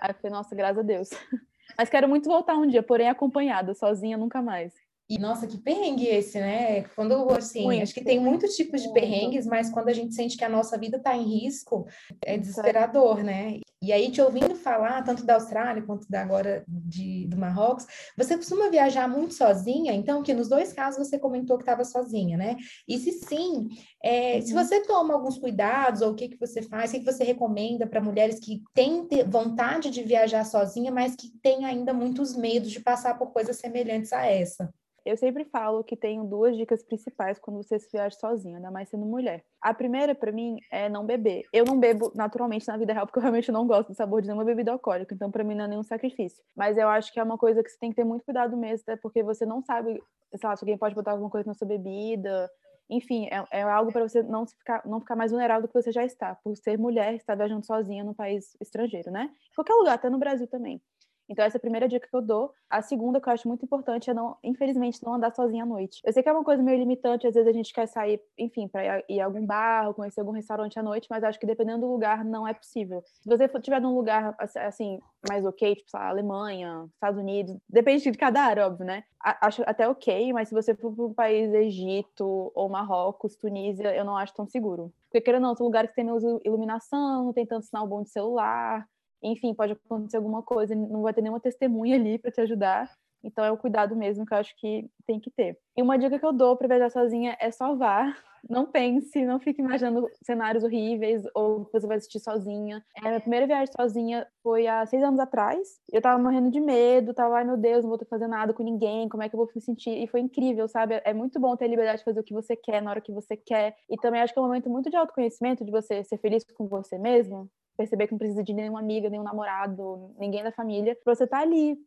Aí 0.00 0.10
eu 0.10 0.14
falei, 0.14 0.30
nossa, 0.30 0.54
graças 0.54 0.78
a 0.78 0.82
Deus. 0.82 1.08
Mas 1.76 1.88
quero 1.88 2.08
muito 2.08 2.28
voltar 2.28 2.56
um 2.56 2.66
dia, 2.66 2.82
porém 2.82 3.08
acompanhada, 3.08 3.74
sozinha 3.74 4.16
nunca 4.18 4.42
mais. 4.42 4.87
E 5.08 5.18
nossa, 5.18 5.46
que 5.46 5.56
perrengue 5.56 6.06
esse, 6.06 6.38
né? 6.38 6.82
Quando 6.94 7.30
assim, 7.30 7.64
muito. 7.64 7.82
acho 7.82 7.94
que 7.94 8.04
tem 8.04 8.20
muitos 8.20 8.54
tipos 8.54 8.82
de 8.82 8.92
perrengues, 8.92 9.46
mas 9.46 9.70
quando 9.70 9.88
a 9.88 9.92
gente 9.94 10.14
sente 10.14 10.36
que 10.36 10.44
a 10.44 10.50
nossa 10.50 10.76
vida 10.76 10.98
está 10.98 11.16
em 11.16 11.24
risco, 11.24 11.86
é 12.22 12.36
desesperador, 12.36 13.24
né? 13.24 13.58
E 13.80 13.92
aí, 13.92 14.10
te 14.10 14.20
ouvindo 14.20 14.54
falar, 14.56 15.02
tanto 15.04 15.24
da 15.24 15.34
Austrália 15.34 15.82
quanto 15.82 16.06
da 16.10 16.20
agora 16.20 16.64
de, 16.66 17.26
do 17.26 17.38
Marrocos, 17.38 17.86
você 18.16 18.36
costuma 18.36 18.68
viajar 18.68 19.08
muito 19.08 19.34
sozinha? 19.34 19.94
Então, 19.94 20.22
que 20.22 20.34
nos 20.34 20.48
dois 20.48 20.72
casos 20.72 21.06
você 21.06 21.16
comentou 21.16 21.56
que 21.56 21.62
estava 21.62 21.84
sozinha, 21.84 22.36
né? 22.36 22.56
E 22.86 22.98
se 22.98 23.12
sim, 23.12 23.68
é, 24.02 24.34
uhum. 24.34 24.42
se 24.42 24.52
você 24.52 24.80
toma 24.82 25.14
alguns 25.14 25.38
cuidados, 25.38 26.02
ou 26.02 26.10
o 26.10 26.14
que, 26.14 26.28
que 26.28 26.38
você 26.38 26.60
faz, 26.60 26.90
o 26.90 26.94
que, 26.94 27.00
que 27.00 27.10
você 27.10 27.22
recomenda 27.24 27.86
para 27.86 28.00
mulheres 28.00 28.40
que 28.40 28.62
têm 28.74 29.06
vontade 29.26 29.90
de 29.90 30.02
viajar 30.02 30.44
sozinha, 30.44 30.90
mas 30.90 31.14
que 31.14 31.30
têm 31.40 31.64
ainda 31.64 31.94
muitos 31.94 32.36
medos 32.36 32.72
de 32.72 32.80
passar 32.80 33.16
por 33.16 33.32
coisas 33.32 33.56
semelhantes 33.56 34.12
a 34.12 34.26
essa? 34.26 34.68
Eu 35.08 35.16
sempre 35.16 35.46
falo 35.46 35.82
que 35.82 35.96
tenho 35.96 36.22
duas 36.22 36.54
dicas 36.54 36.82
principais 36.82 37.38
quando 37.38 37.62
você 37.62 37.78
se 37.78 37.90
viaja 37.90 38.14
sozinho, 38.14 38.56
ainda 38.56 38.70
mais 38.70 38.90
sendo 38.90 39.06
mulher. 39.06 39.42
A 39.58 39.72
primeira, 39.72 40.14
para 40.14 40.30
mim, 40.30 40.58
é 40.70 40.86
não 40.86 41.06
beber. 41.06 41.44
Eu 41.50 41.64
não 41.64 41.80
bebo 41.80 42.12
naturalmente 42.14 42.68
na 42.68 42.76
vida 42.76 42.92
real, 42.92 43.06
porque 43.06 43.18
eu 43.18 43.22
realmente 43.22 43.50
não 43.50 43.66
gosto 43.66 43.88
do 43.88 43.94
sabor 43.94 44.20
de 44.20 44.28
nenhuma 44.28 44.44
bebida 44.44 44.70
alcoólica, 44.70 45.14
então 45.14 45.30
para 45.30 45.42
mim 45.42 45.54
não 45.54 45.64
é 45.64 45.68
nenhum 45.68 45.82
sacrifício. 45.82 46.44
Mas 46.54 46.76
eu 46.76 46.90
acho 46.90 47.10
que 47.10 47.18
é 47.18 47.22
uma 47.22 47.38
coisa 47.38 47.62
que 47.62 47.70
você 47.70 47.78
tem 47.78 47.88
que 47.88 47.96
ter 47.96 48.04
muito 48.04 48.22
cuidado 48.22 48.54
mesmo, 48.54 48.82
até 48.86 48.96
porque 49.00 49.22
você 49.22 49.46
não 49.46 49.62
sabe, 49.62 49.98
sei 50.36 50.46
lá, 50.46 50.54
se 50.54 50.62
alguém 50.62 50.76
pode 50.76 50.94
botar 50.94 51.12
alguma 51.12 51.30
coisa 51.30 51.48
na 51.48 51.54
sua 51.54 51.66
bebida. 51.66 52.50
Enfim, 52.90 53.28
é, 53.30 53.60
é 53.60 53.62
algo 53.62 53.90
para 53.90 54.06
você 54.06 54.22
não 54.22 54.46
ficar, 54.46 54.82
não 54.84 55.00
ficar 55.00 55.16
mais 55.16 55.30
vulnerável 55.30 55.62
do 55.62 55.68
que 55.68 55.82
você 55.82 55.90
já 55.90 56.04
está, 56.04 56.34
por 56.34 56.54
ser 56.54 56.78
mulher, 56.78 57.14
estar 57.14 57.34
viajando 57.34 57.64
sozinha 57.64 58.04
num 58.04 58.14
país 58.14 58.54
estrangeiro, 58.60 59.10
né? 59.10 59.30
Em 59.50 59.54
qualquer 59.54 59.74
lugar, 59.74 59.94
até 59.94 60.10
no 60.10 60.18
Brasil 60.18 60.46
também. 60.46 60.82
Então, 61.28 61.44
essa 61.44 61.56
é 61.56 61.58
a 61.58 61.60
primeira 61.60 61.86
dica 61.86 62.08
que 62.08 62.16
eu 62.16 62.22
dou. 62.22 62.52
A 62.70 62.80
segunda, 62.80 63.20
que 63.20 63.28
eu 63.28 63.32
acho 63.32 63.46
muito 63.46 63.64
importante, 63.64 64.10
é 64.10 64.14
não, 64.14 64.36
infelizmente, 64.42 65.02
não 65.04 65.14
andar 65.14 65.34
sozinha 65.34 65.62
à 65.62 65.66
noite. 65.66 66.00
Eu 66.04 66.12
sei 66.12 66.22
que 66.22 66.28
é 66.28 66.32
uma 66.32 66.44
coisa 66.44 66.62
meio 66.62 66.78
limitante, 66.78 67.26
às 67.26 67.34
vezes 67.34 67.48
a 67.48 67.52
gente 67.52 67.72
quer 67.72 67.86
sair, 67.86 68.20
enfim, 68.36 68.68
para 68.68 69.02
ir 69.08 69.20
a 69.20 69.24
algum 69.24 69.44
bar, 69.44 69.92
conhecer 69.94 70.20
algum 70.20 70.32
restaurante 70.32 70.78
à 70.78 70.82
noite, 70.82 71.06
mas 71.10 71.22
acho 71.24 71.38
que 71.38 71.46
dependendo 71.46 71.80
do 71.80 71.92
lugar, 71.92 72.24
não 72.24 72.46
é 72.46 72.54
possível. 72.54 73.02
Se 73.04 73.28
você 73.28 73.44
estiver 73.44 73.80
num 73.80 73.94
lugar, 73.94 74.34
assim, 74.38 75.00
mais 75.28 75.44
ok, 75.44 75.76
tipo, 75.76 75.90
sei 75.90 76.00
lá, 76.00 76.08
Alemanha, 76.08 76.86
Estados 76.94 77.18
Unidos, 77.18 77.56
depende 77.68 78.10
de 78.10 78.18
cada 78.18 78.42
área, 78.42 78.66
óbvio, 78.66 78.86
né? 78.86 79.04
Acho 79.20 79.62
até 79.66 79.88
ok, 79.88 80.32
mas 80.32 80.48
se 80.48 80.54
você 80.54 80.74
for 80.74 80.94
para 80.94 81.04
um 81.04 81.14
país, 81.14 81.52
Egito 81.52 82.52
ou 82.54 82.68
Marrocos, 82.68 83.36
Tunísia, 83.36 83.94
eu 83.94 84.04
não 84.04 84.16
acho 84.16 84.34
tão 84.34 84.46
seguro. 84.46 84.92
Porque, 85.10 85.20
querendo 85.20 85.42
ou 85.42 85.48
não, 85.48 85.56
são 85.56 85.66
lugares 85.66 85.90
que 85.90 85.96
tem 85.96 86.04
menos 86.04 86.22
iluminação, 86.44 87.24
não 87.24 87.32
tem 87.32 87.44
tanto 87.46 87.66
sinal 87.66 87.86
bom 87.86 88.02
de 88.02 88.10
celular, 88.10 88.86
enfim, 89.22 89.54
pode 89.54 89.72
acontecer 89.72 90.16
alguma 90.16 90.42
coisa, 90.42 90.74
não 90.74 91.02
vai 91.02 91.12
ter 91.12 91.22
nenhuma 91.22 91.40
testemunha 91.40 91.96
ali 91.96 92.18
para 92.18 92.30
te 92.30 92.40
ajudar. 92.40 92.90
Então 93.22 93.44
é 93.44 93.50
o 93.50 93.56
cuidado 93.56 93.96
mesmo 93.96 94.24
que 94.24 94.32
eu 94.32 94.38
acho 94.38 94.54
que 94.56 94.88
tem 95.06 95.18
que 95.18 95.30
ter. 95.30 95.58
E 95.76 95.82
uma 95.82 95.98
dica 95.98 96.18
que 96.18 96.26
eu 96.26 96.32
dou 96.32 96.56
para 96.56 96.68
viajar 96.68 96.90
sozinha 96.90 97.36
é 97.40 97.50
só 97.50 97.74
vá. 97.74 98.14
Não 98.48 98.66
pense, 98.66 99.26
não 99.26 99.40
fique 99.40 99.60
imaginando 99.60 100.08
cenários 100.22 100.62
horríveis 100.62 101.24
ou 101.34 101.64
que 101.64 101.72
você 101.72 101.86
vai 101.88 101.96
assistir 101.96 102.20
sozinha. 102.20 102.82
É, 102.96 103.08
minha 103.08 103.20
primeira 103.20 103.46
viagem 103.46 103.72
sozinha 103.76 104.26
foi 104.42 104.68
há 104.68 104.86
seis 104.86 105.02
anos 105.02 105.18
atrás. 105.18 105.80
Eu 105.92 106.00
tava 106.00 106.22
morrendo 106.22 106.48
de 106.48 106.60
medo, 106.60 107.12
tava, 107.12 107.36
ai 107.36 107.44
meu 107.44 107.56
Deus, 107.56 107.82
não 107.82 107.90
vou 107.90 107.98
fazer 108.08 108.28
nada 108.28 108.54
com 108.54 108.62
ninguém, 108.62 109.08
como 109.08 109.24
é 109.24 109.28
que 109.28 109.34
eu 109.34 109.38
vou 109.38 109.50
me 109.52 109.60
sentir? 109.60 109.90
E 110.02 110.06
foi 110.06 110.20
incrível, 110.20 110.68
sabe? 110.68 111.02
É 111.04 111.12
muito 111.12 111.40
bom 111.40 111.56
ter 111.56 111.64
a 111.64 111.68
liberdade 111.68 111.98
de 111.98 112.04
fazer 112.04 112.20
o 112.20 112.24
que 112.24 112.32
você 112.32 112.54
quer 112.54 112.80
na 112.80 112.90
hora 112.90 113.00
que 113.00 113.12
você 113.12 113.36
quer. 113.36 113.74
E 113.90 113.96
também 113.96 114.20
acho 114.20 114.32
que 114.32 114.38
é 114.38 114.42
um 114.42 114.46
momento 114.46 114.70
muito 114.70 114.88
de 114.88 114.96
autoconhecimento, 114.96 115.64
de 115.64 115.72
você 115.72 116.04
ser 116.04 116.18
feliz 116.18 116.44
com 116.54 116.68
você 116.68 116.96
mesmo 116.96 117.50
perceber 117.78 118.08
que 118.08 118.12
não 118.12 118.18
precisa 118.18 118.42
de 118.42 118.52
nenhuma 118.52 118.80
amiga, 118.80 119.08
nenhum 119.08 119.22
namorado, 119.22 120.12
ninguém 120.18 120.42
da 120.42 120.50
família, 120.50 120.98
pra 121.04 121.14
você 121.14 121.28
tá 121.28 121.38
ali, 121.38 121.78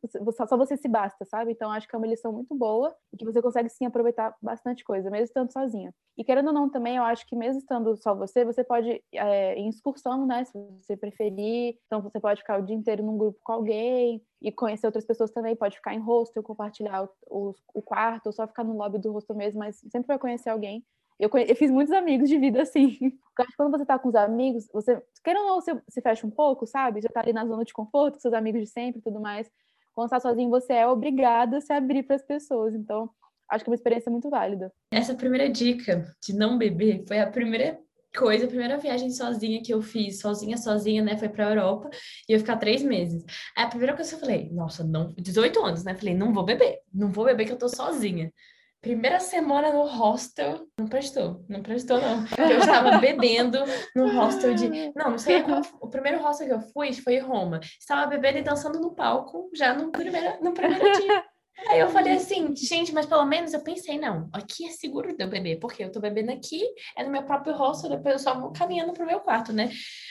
só 0.48 0.56
você 0.56 0.78
se 0.78 0.88
basta, 0.88 1.26
sabe? 1.26 1.52
Então 1.52 1.70
acho 1.70 1.86
que 1.86 1.94
é 1.94 1.98
uma 1.98 2.08
lição 2.08 2.32
muito 2.32 2.56
boa 2.56 2.96
e 3.14 3.18
que 3.18 3.26
você 3.26 3.42
consegue 3.42 3.68
sim 3.68 3.86
aproveitar 3.86 4.34
bastante 4.42 4.86
coisa, 4.86 5.10
mesmo 5.10 5.26
estando 5.26 5.52
sozinha. 5.52 5.94
E 6.18 6.24
querendo 6.24 6.48
ou 6.48 6.54
não 6.54 6.70
também, 6.70 6.96
eu 6.96 7.04
acho 7.04 7.28
que 7.28 7.36
mesmo 7.36 7.60
estando 7.60 7.98
só 7.98 8.16
você, 8.16 8.46
você 8.46 8.64
pode 8.64 9.04
é, 9.14 9.56
em 9.56 9.68
excursão, 9.68 10.26
né? 10.26 10.46
Se 10.46 10.58
você 10.80 10.96
preferir. 10.96 11.78
Então 11.88 12.02
você 12.02 12.20
pode 12.20 12.40
ficar 12.42 12.60
o 12.60 12.66
dia 12.66 12.76
inteiro 12.76 13.04
num 13.04 13.18
grupo 13.18 13.40
com 13.44 13.52
alguém 13.52 14.22
e 14.42 14.52
conhecer 14.52 14.86
outras 14.86 15.06
pessoas 15.06 15.32
também. 15.32 15.56
Pode 15.56 15.76
ficar 15.76 15.94
em 15.94 16.00
hostel, 16.00 16.42
compartilhar 16.42 17.04
o, 17.04 17.10
o, 17.28 17.56
o 17.74 17.82
quarto, 17.82 18.28
ou 18.28 18.32
só 18.32 18.48
ficar 18.48 18.64
no 18.64 18.78
lobby 18.78 18.98
do 18.98 19.12
hostel 19.12 19.36
mesmo, 19.36 19.60
mas 19.60 19.78
sempre 19.78 20.08
vai 20.08 20.20
conhecer 20.20 20.50
alguém. 20.50 20.86
Eu, 21.22 21.30
eu, 21.48 21.56
fiz 21.56 21.70
muitos 21.70 21.94
amigos 21.94 22.28
de 22.28 22.40
vida 22.40 22.64
assim. 22.64 22.98
Acho 23.38 23.52
que 23.52 23.56
quando 23.56 23.78
você 23.78 23.86
tá 23.86 24.00
com 24.00 24.10
os 24.10 24.16
amigos, 24.16 24.68
você, 24.74 25.00
quer 25.24 25.38
ou 25.38 25.46
não, 25.46 25.62
você 25.62 25.80
se 25.88 26.02
fecha 26.02 26.26
um 26.26 26.32
pouco, 26.32 26.66
sabe? 26.66 27.00
Já 27.00 27.10
tá 27.10 27.22
ali 27.22 27.32
na 27.32 27.46
zona 27.46 27.64
de 27.64 27.72
conforto, 27.72 28.16
com 28.16 28.20
seus 28.20 28.34
amigos 28.34 28.60
de 28.62 28.68
sempre 28.68 29.00
e 29.00 29.04
tudo 29.04 29.22
mais. 29.22 29.48
Quando 29.94 30.10
tá 30.10 30.20
sozinho, 30.20 30.50
você 30.50 30.74
é 30.74 30.88
obrigado 30.88 31.56
a 31.56 31.62
se 31.62 31.72
abrir 31.72 32.02
para 32.04 32.16
as 32.16 32.24
pessoas. 32.24 32.74
Então, 32.74 33.08
acho 33.52 33.64
que 33.64 33.70
é 33.70 33.72
uma 33.72 33.76
experiência 33.76 34.12
muito 34.12 34.32
válida. 34.32 34.74
Essa 34.92 35.14
primeira 35.14 35.48
dica 35.48 36.12
de 36.26 36.36
não 36.36 36.58
beber 36.58 37.04
foi 37.08 37.20
a 37.20 37.30
primeira 37.30 37.80
coisa, 38.18 38.46
a 38.46 38.48
primeira 38.48 38.78
viagem 38.78 39.12
sozinha 39.12 39.62
que 39.62 39.72
eu 39.72 39.82
fiz, 39.82 40.20
sozinha, 40.20 40.58
sozinha, 40.58 41.04
né? 41.04 41.18
Foi 41.18 41.30
pra 41.30 41.50
Europa 41.50 41.90
e 42.28 42.34
eu 42.34 42.40
ficar 42.40 42.58
três 42.58 42.82
meses. 42.82 43.24
Aí 43.56 43.66
a 43.66 43.70
primeira 43.70 43.96
coisa 43.96 44.10
que 44.10 44.16
eu 44.16 44.20
falei, 44.20 44.50
nossa, 44.52 44.84
não, 44.84 45.14
18 45.18 45.64
anos, 45.64 45.84
né? 45.84 45.94
Falei, 45.94 46.16
não 46.16 46.34
vou 46.34 46.44
beber, 46.44 46.80
não 46.92 47.12
vou 47.12 47.26
beber 47.26 47.46
que 47.46 47.52
eu 47.52 47.60
tô 47.60 47.70
sozinha. 47.70 48.34
Primeira 48.82 49.20
semana 49.20 49.72
no 49.72 49.86
hostel, 49.86 50.66
não 50.80 50.88
prestou, 50.88 51.46
não 51.48 51.62
prestou 51.62 52.02
não. 52.02 52.26
Eu 52.50 52.58
estava 52.58 52.98
bebendo 52.98 53.60
no 53.96 54.12
hostel 54.12 54.56
de, 54.56 54.92
não, 54.96 55.12
não 55.12 55.18
sei 55.20 55.44
qual, 55.44 55.62
o 55.80 55.88
primeiro 55.88 56.20
hostel 56.20 56.48
que 56.48 56.54
eu 56.54 56.62
fui 56.74 56.92
foi 56.94 57.18
em 57.18 57.20
Roma. 57.20 57.60
Estava 57.80 58.08
bebendo 58.08 58.40
e 58.40 58.42
dançando 58.42 58.80
no 58.80 58.96
palco 58.96 59.52
já 59.54 59.72
no 59.72 59.92
primeiro, 59.92 60.44
no 60.44 60.52
primeiro 60.52 61.00
dia. 61.00 61.24
Aí 61.70 61.80
eu 61.80 61.90
falei 61.90 62.14
assim, 62.14 62.56
gente, 62.56 62.92
mas 62.92 63.06
pelo 63.06 63.24
menos 63.24 63.54
eu 63.54 63.62
pensei, 63.62 64.00
não, 64.00 64.28
aqui 64.34 64.66
é 64.66 64.72
seguro 64.72 65.16
de 65.16 65.24
eu 65.24 65.30
beber, 65.30 65.60
porque 65.60 65.84
eu 65.84 65.92
tô 65.92 66.00
bebendo 66.00 66.32
aqui, 66.32 66.64
é 66.98 67.04
no 67.04 67.12
meu 67.12 67.24
próprio 67.24 67.54
hostel, 67.54 67.92
depois 67.92 68.14
eu 68.14 68.20
só 68.20 68.40
vou 68.40 68.52
caminhando 68.52 68.94
pro 68.94 69.06
meu 69.06 69.20
quarto, 69.20 69.54
né? 69.54 69.70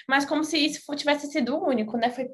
Mas 0.09 0.25
como 0.25 0.45
se 0.45 0.59
isso 0.59 0.81
tivesse 0.95 1.27
sido 1.27 1.57
o 1.57 1.67
único, 1.67 1.97
né? 1.97 2.09
Foi, 2.11 2.29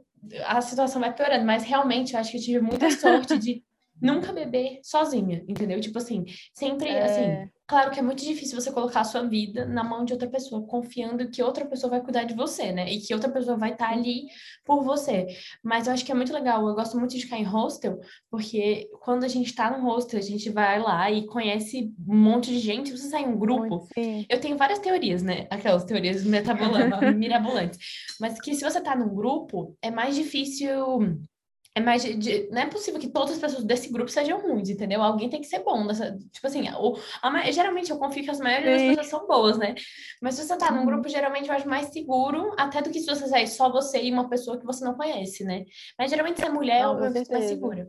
a 0.44 0.60
situação 0.60 1.00
vai 1.00 1.14
piorando, 1.14 1.46
mas 1.46 1.64
realmente 1.64 2.12
eu 2.12 2.20
acho 2.20 2.30
que 2.30 2.36
eu 2.36 2.42
tive 2.42 2.60
muita 2.60 2.90
sorte 2.90 3.38
de 3.38 3.64
nunca 4.00 4.32
beber 4.32 4.80
sozinha, 4.82 5.44
entendeu? 5.48 5.80
Tipo 5.80 5.98
assim, 5.98 6.24
sempre 6.54 6.88
é... 6.88 7.02
assim. 7.02 7.50
Claro 7.68 7.90
que 7.90 7.98
é 7.98 8.02
muito 8.02 8.24
difícil 8.24 8.60
você 8.60 8.70
colocar 8.70 9.00
a 9.00 9.04
sua 9.04 9.22
vida 9.22 9.66
na 9.66 9.82
mão 9.82 10.04
de 10.04 10.12
outra 10.12 10.28
pessoa, 10.28 10.64
confiando 10.64 11.28
que 11.28 11.42
outra 11.42 11.66
pessoa 11.66 11.90
vai 11.90 12.00
cuidar 12.00 12.22
de 12.22 12.32
você, 12.32 12.70
né? 12.70 12.88
E 12.88 13.00
que 13.00 13.12
outra 13.12 13.28
pessoa 13.28 13.56
vai 13.56 13.72
estar 13.72 13.90
ali 13.90 14.26
por 14.64 14.84
você. 14.84 15.26
Mas 15.64 15.88
eu 15.88 15.92
acho 15.92 16.04
que 16.04 16.12
é 16.12 16.14
muito 16.14 16.32
legal. 16.32 16.64
Eu 16.68 16.76
gosto 16.76 16.96
muito 16.96 17.16
de 17.16 17.22
ficar 17.22 17.38
em 17.38 17.42
hostel, 17.42 17.98
porque 18.30 18.88
quando 19.00 19.24
a 19.24 19.28
gente 19.28 19.52
tá 19.52 19.76
no 19.76 19.84
hostel, 19.84 20.20
a 20.20 20.22
gente 20.22 20.48
vai 20.48 20.80
lá 20.80 21.10
e 21.10 21.26
conhece 21.26 21.92
um 22.06 22.16
monte 22.16 22.52
de 22.52 22.60
gente. 22.60 22.92
Você 22.92 23.08
sai 23.08 23.24
em 23.24 23.28
um 23.30 23.38
grupo. 23.38 23.88
Eu 24.28 24.40
tenho 24.40 24.56
várias 24.56 24.78
teorias, 24.78 25.24
né? 25.24 25.48
Aquelas 25.50 25.82
teorias 25.82 26.22
mirabolantes. 27.16 27.78
Mas 28.20 28.40
que 28.40 28.54
se 28.54 28.62
você 28.62 28.80
tá 28.80 28.94
num 28.94 29.12
grupo, 29.12 29.76
é 29.82 29.90
mais 29.90 30.14
difícil 30.14 31.18
é 31.76 31.80
mais 31.80 32.02
de, 32.02 32.48
não 32.50 32.62
é 32.62 32.66
possível 32.66 32.98
que 32.98 33.10
todas 33.10 33.32
as 33.32 33.38
pessoas 33.38 33.62
desse 33.62 33.92
grupo 33.92 34.10
sejam 34.10 34.40
ruins, 34.40 34.70
entendeu? 34.70 35.02
Alguém 35.02 35.28
tem 35.28 35.42
que 35.42 35.46
ser 35.46 35.58
bom. 35.58 35.84
Nessa, 35.84 36.16
tipo 36.32 36.46
assim, 36.46 36.66
o, 36.70 36.96
a, 37.20 37.50
geralmente 37.50 37.90
eu 37.90 37.98
confio 37.98 38.24
que 38.24 38.30
as 38.30 38.40
maioria 38.40 38.72
das 38.72 38.82
pessoas 38.82 39.06
são 39.08 39.26
boas, 39.26 39.58
né? 39.58 39.74
Mas 40.22 40.36
se 40.36 40.46
você 40.46 40.56
tá 40.56 40.72
num 40.72 40.86
grupo, 40.86 41.06
geralmente 41.06 41.50
eu 41.50 41.54
acho 41.54 41.68
mais 41.68 41.88
seguro, 41.88 42.54
até 42.56 42.80
do 42.80 42.88
que 42.88 42.98
se 42.98 43.04
você 43.04 43.28
sair 43.28 43.46
só 43.46 43.70
você 43.70 44.02
e 44.02 44.10
uma 44.10 44.26
pessoa 44.26 44.58
que 44.58 44.64
você 44.64 44.82
não 44.82 44.94
conhece, 44.94 45.44
né? 45.44 45.66
Mas 45.98 46.08
geralmente 46.08 46.40
se 46.40 46.46
é 46.46 46.48
mulher, 46.48 46.82
não, 46.82 47.04
é 47.04 47.10
mais 47.10 47.44
segura. 47.44 47.86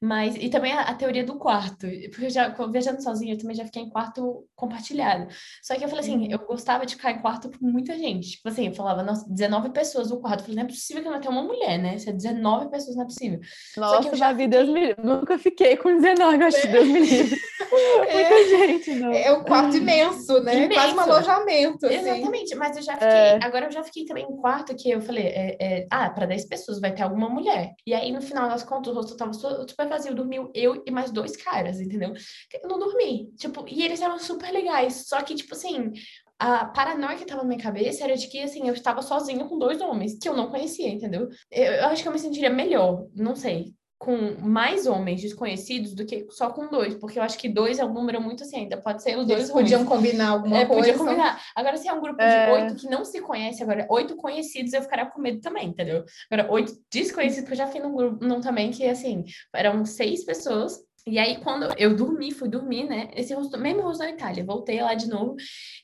Mas, 0.00 0.36
e 0.36 0.48
também 0.48 0.72
a, 0.72 0.82
a, 0.82 0.94
teoria 0.94 1.24
do 1.24 1.36
quarto, 1.36 1.86
porque 2.10 2.26
eu 2.26 2.30
já, 2.30 2.48
viajando 2.48 3.02
sozinha, 3.02 3.34
eu 3.34 3.38
também 3.38 3.56
já 3.56 3.64
fiquei 3.64 3.82
em 3.82 3.88
quarto 3.88 4.46
compartilhado. 4.54 5.28
Só 5.62 5.74
que 5.76 5.84
eu 5.84 5.88
falei 5.88 6.04
assim, 6.04 6.16
uhum. 6.16 6.30
eu 6.30 6.38
gostava 6.38 6.86
de 6.86 6.94
ficar 6.94 7.12
em 7.12 7.20
quarto 7.20 7.50
com 7.50 7.66
muita 7.66 7.96
gente. 7.98 8.32
Tipo 8.32 8.48
assim, 8.48 8.66
eu 8.66 8.74
falava, 8.74 9.02
nossa, 9.02 9.28
19 9.28 9.70
pessoas 9.70 10.10
no 10.10 10.20
quarto. 10.20 10.40
Eu 10.40 10.44
falei, 10.46 10.56
não 10.56 10.64
é 10.64 10.66
possível 10.66 11.02
que 11.02 11.10
não 11.10 11.20
tenha 11.20 11.32
uma 11.32 11.42
mulher, 11.42 11.78
né? 11.78 11.98
Se 11.98 12.08
é 12.08 12.12
19 12.12 12.70
pessoas, 12.70 12.96
não 12.96 13.02
é 13.02 13.06
possível. 13.06 13.40
Nossa, 13.76 13.96
Só 13.96 14.08
que 14.08 14.14
eu 14.14 14.18
já 14.18 14.30
fiquei... 14.30 14.48
Deus 14.48 14.68
me... 14.68 14.94
nunca 15.02 15.38
fiquei 15.38 15.76
com 15.76 15.94
19, 15.96 16.44
acho 16.44 16.60
que 16.60 16.68
Deus 16.68 16.86
me 16.86 17.00
livre. 17.00 17.38
muita 17.70 18.12
é, 18.12 18.44
gente, 18.48 18.94
não. 18.94 19.12
É 19.12 19.32
um 19.32 19.44
quarto 19.44 19.76
imenso, 19.76 20.40
né? 20.40 20.64
Imenso. 20.64 20.80
Quase 20.80 20.94
um 20.94 21.00
alojamento. 21.00 21.86
Assim. 21.86 21.94
Exatamente, 21.94 22.54
mas 22.54 22.76
eu 22.76 22.82
já 22.82 22.92
fiquei, 22.94 23.08
é. 23.08 23.38
agora 23.42 23.66
eu 23.66 23.72
já 23.72 23.82
fiquei 23.82 24.04
também 24.04 24.24
em 24.24 24.36
quarto 24.36 24.74
que 24.74 24.90
eu 24.90 25.00
falei, 25.00 25.26
é, 25.26 25.56
é, 25.60 25.86
ah, 25.90 26.10
para 26.10 26.26
10 26.26 26.46
pessoas 26.46 26.80
vai 26.80 26.94
ter 26.94 27.02
alguma 27.02 27.28
mulher. 27.28 27.74
E 27.86 27.94
aí, 27.94 28.12
no 28.12 28.20
final 28.20 28.48
das 28.48 28.62
contas, 28.62 28.92
o 28.92 28.96
rosto 28.96 29.16
tava 29.16 29.32
super 29.68 29.88
vazio, 29.88 30.14
dormiu 30.14 30.50
eu 30.54 30.82
e 30.86 30.90
mais 30.90 31.10
dois 31.10 31.36
caras, 31.36 31.80
entendeu? 31.80 32.14
Eu 32.62 32.68
não 32.68 32.78
dormi, 32.78 33.32
tipo, 33.36 33.64
e 33.68 33.84
eles 33.84 34.00
eram 34.00 34.18
super 34.18 34.50
legais, 34.50 35.06
só 35.06 35.22
que, 35.22 35.34
tipo 35.34 35.54
assim, 35.54 35.92
a 36.38 36.66
paranoia 36.66 37.16
que 37.16 37.24
tava 37.24 37.42
na 37.42 37.48
minha 37.48 37.62
cabeça 37.62 38.04
era 38.04 38.16
de 38.16 38.28
que, 38.28 38.40
assim, 38.40 38.68
eu 38.68 38.74
estava 38.74 39.02
sozinha 39.02 39.44
com 39.44 39.58
dois 39.58 39.80
homens 39.80 40.18
que 40.20 40.28
eu 40.28 40.36
não 40.36 40.50
conhecia, 40.50 40.88
entendeu? 40.88 41.28
Eu, 41.50 41.72
eu 41.72 41.84
acho 41.86 42.02
que 42.02 42.08
eu 42.08 42.12
me 42.12 42.18
sentiria 42.18 42.50
melhor, 42.50 43.06
não 43.14 43.34
sei, 43.34 43.74
com 43.98 44.36
mais 44.40 44.86
homens 44.86 45.20
desconhecidos 45.20 45.92
do 45.92 46.06
que 46.06 46.26
só 46.30 46.50
com 46.50 46.68
dois, 46.68 46.94
porque 46.94 47.18
eu 47.18 47.22
acho 47.22 47.36
que 47.36 47.48
dois 47.48 47.80
é 47.80 47.84
um 47.84 47.92
número 47.92 48.20
muito 48.20 48.44
assim, 48.44 48.58
ainda 48.58 48.76
pode 48.76 49.02
ser 49.02 49.18
os 49.18 49.26
dois 49.26 49.40
Eles 49.40 49.50
podiam 49.50 49.84
combinar 49.84 50.28
alguma 50.28 50.58
é, 50.58 50.66
coisa. 50.66 50.92
Podia 50.92 50.98
combinar. 50.98 51.42
Agora, 51.54 51.76
se 51.76 51.88
é 51.88 51.92
um 51.92 52.00
grupo 52.00 52.22
é... 52.22 52.46
de 52.46 52.52
oito 52.52 52.74
que 52.76 52.88
não 52.88 53.04
se 53.04 53.20
conhece, 53.20 53.62
agora 53.62 53.86
oito 53.90 54.14
conhecidos, 54.16 54.72
eu 54.72 54.82
ficaria 54.82 55.06
com 55.06 55.20
medo 55.20 55.40
também, 55.40 55.68
entendeu? 55.68 56.04
Agora, 56.30 56.50
oito 56.52 56.72
desconhecidos, 56.92 57.48
porque 57.48 57.54
eu 57.60 57.66
já 57.66 57.66
fui 57.66 57.80
num 57.80 57.94
grupo 57.94 58.24
num 58.24 58.40
também 58.40 58.70
que, 58.70 58.84
assim, 58.84 59.24
eram 59.52 59.84
seis 59.84 60.24
pessoas, 60.24 60.78
e 61.06 61.18
aí, 61.18 61.38
quando 61.38 61.74
eu 61.78 61.96
dormi, 61.96 62.30
fui 62.32 62.48
dormir, 62.48 62.84
né? 62.84 63.08
Esse 63.14 63.32
rosto, 63.32 63.58
mesmo 63.58 63.80
rosto 63.80 64.00
da 64.00 64.10
Itália, 64.10 64.44
voltei 64.44 64.82
lá 64.82 64.92
de 64.92 65.08
novo. 65.08 65.36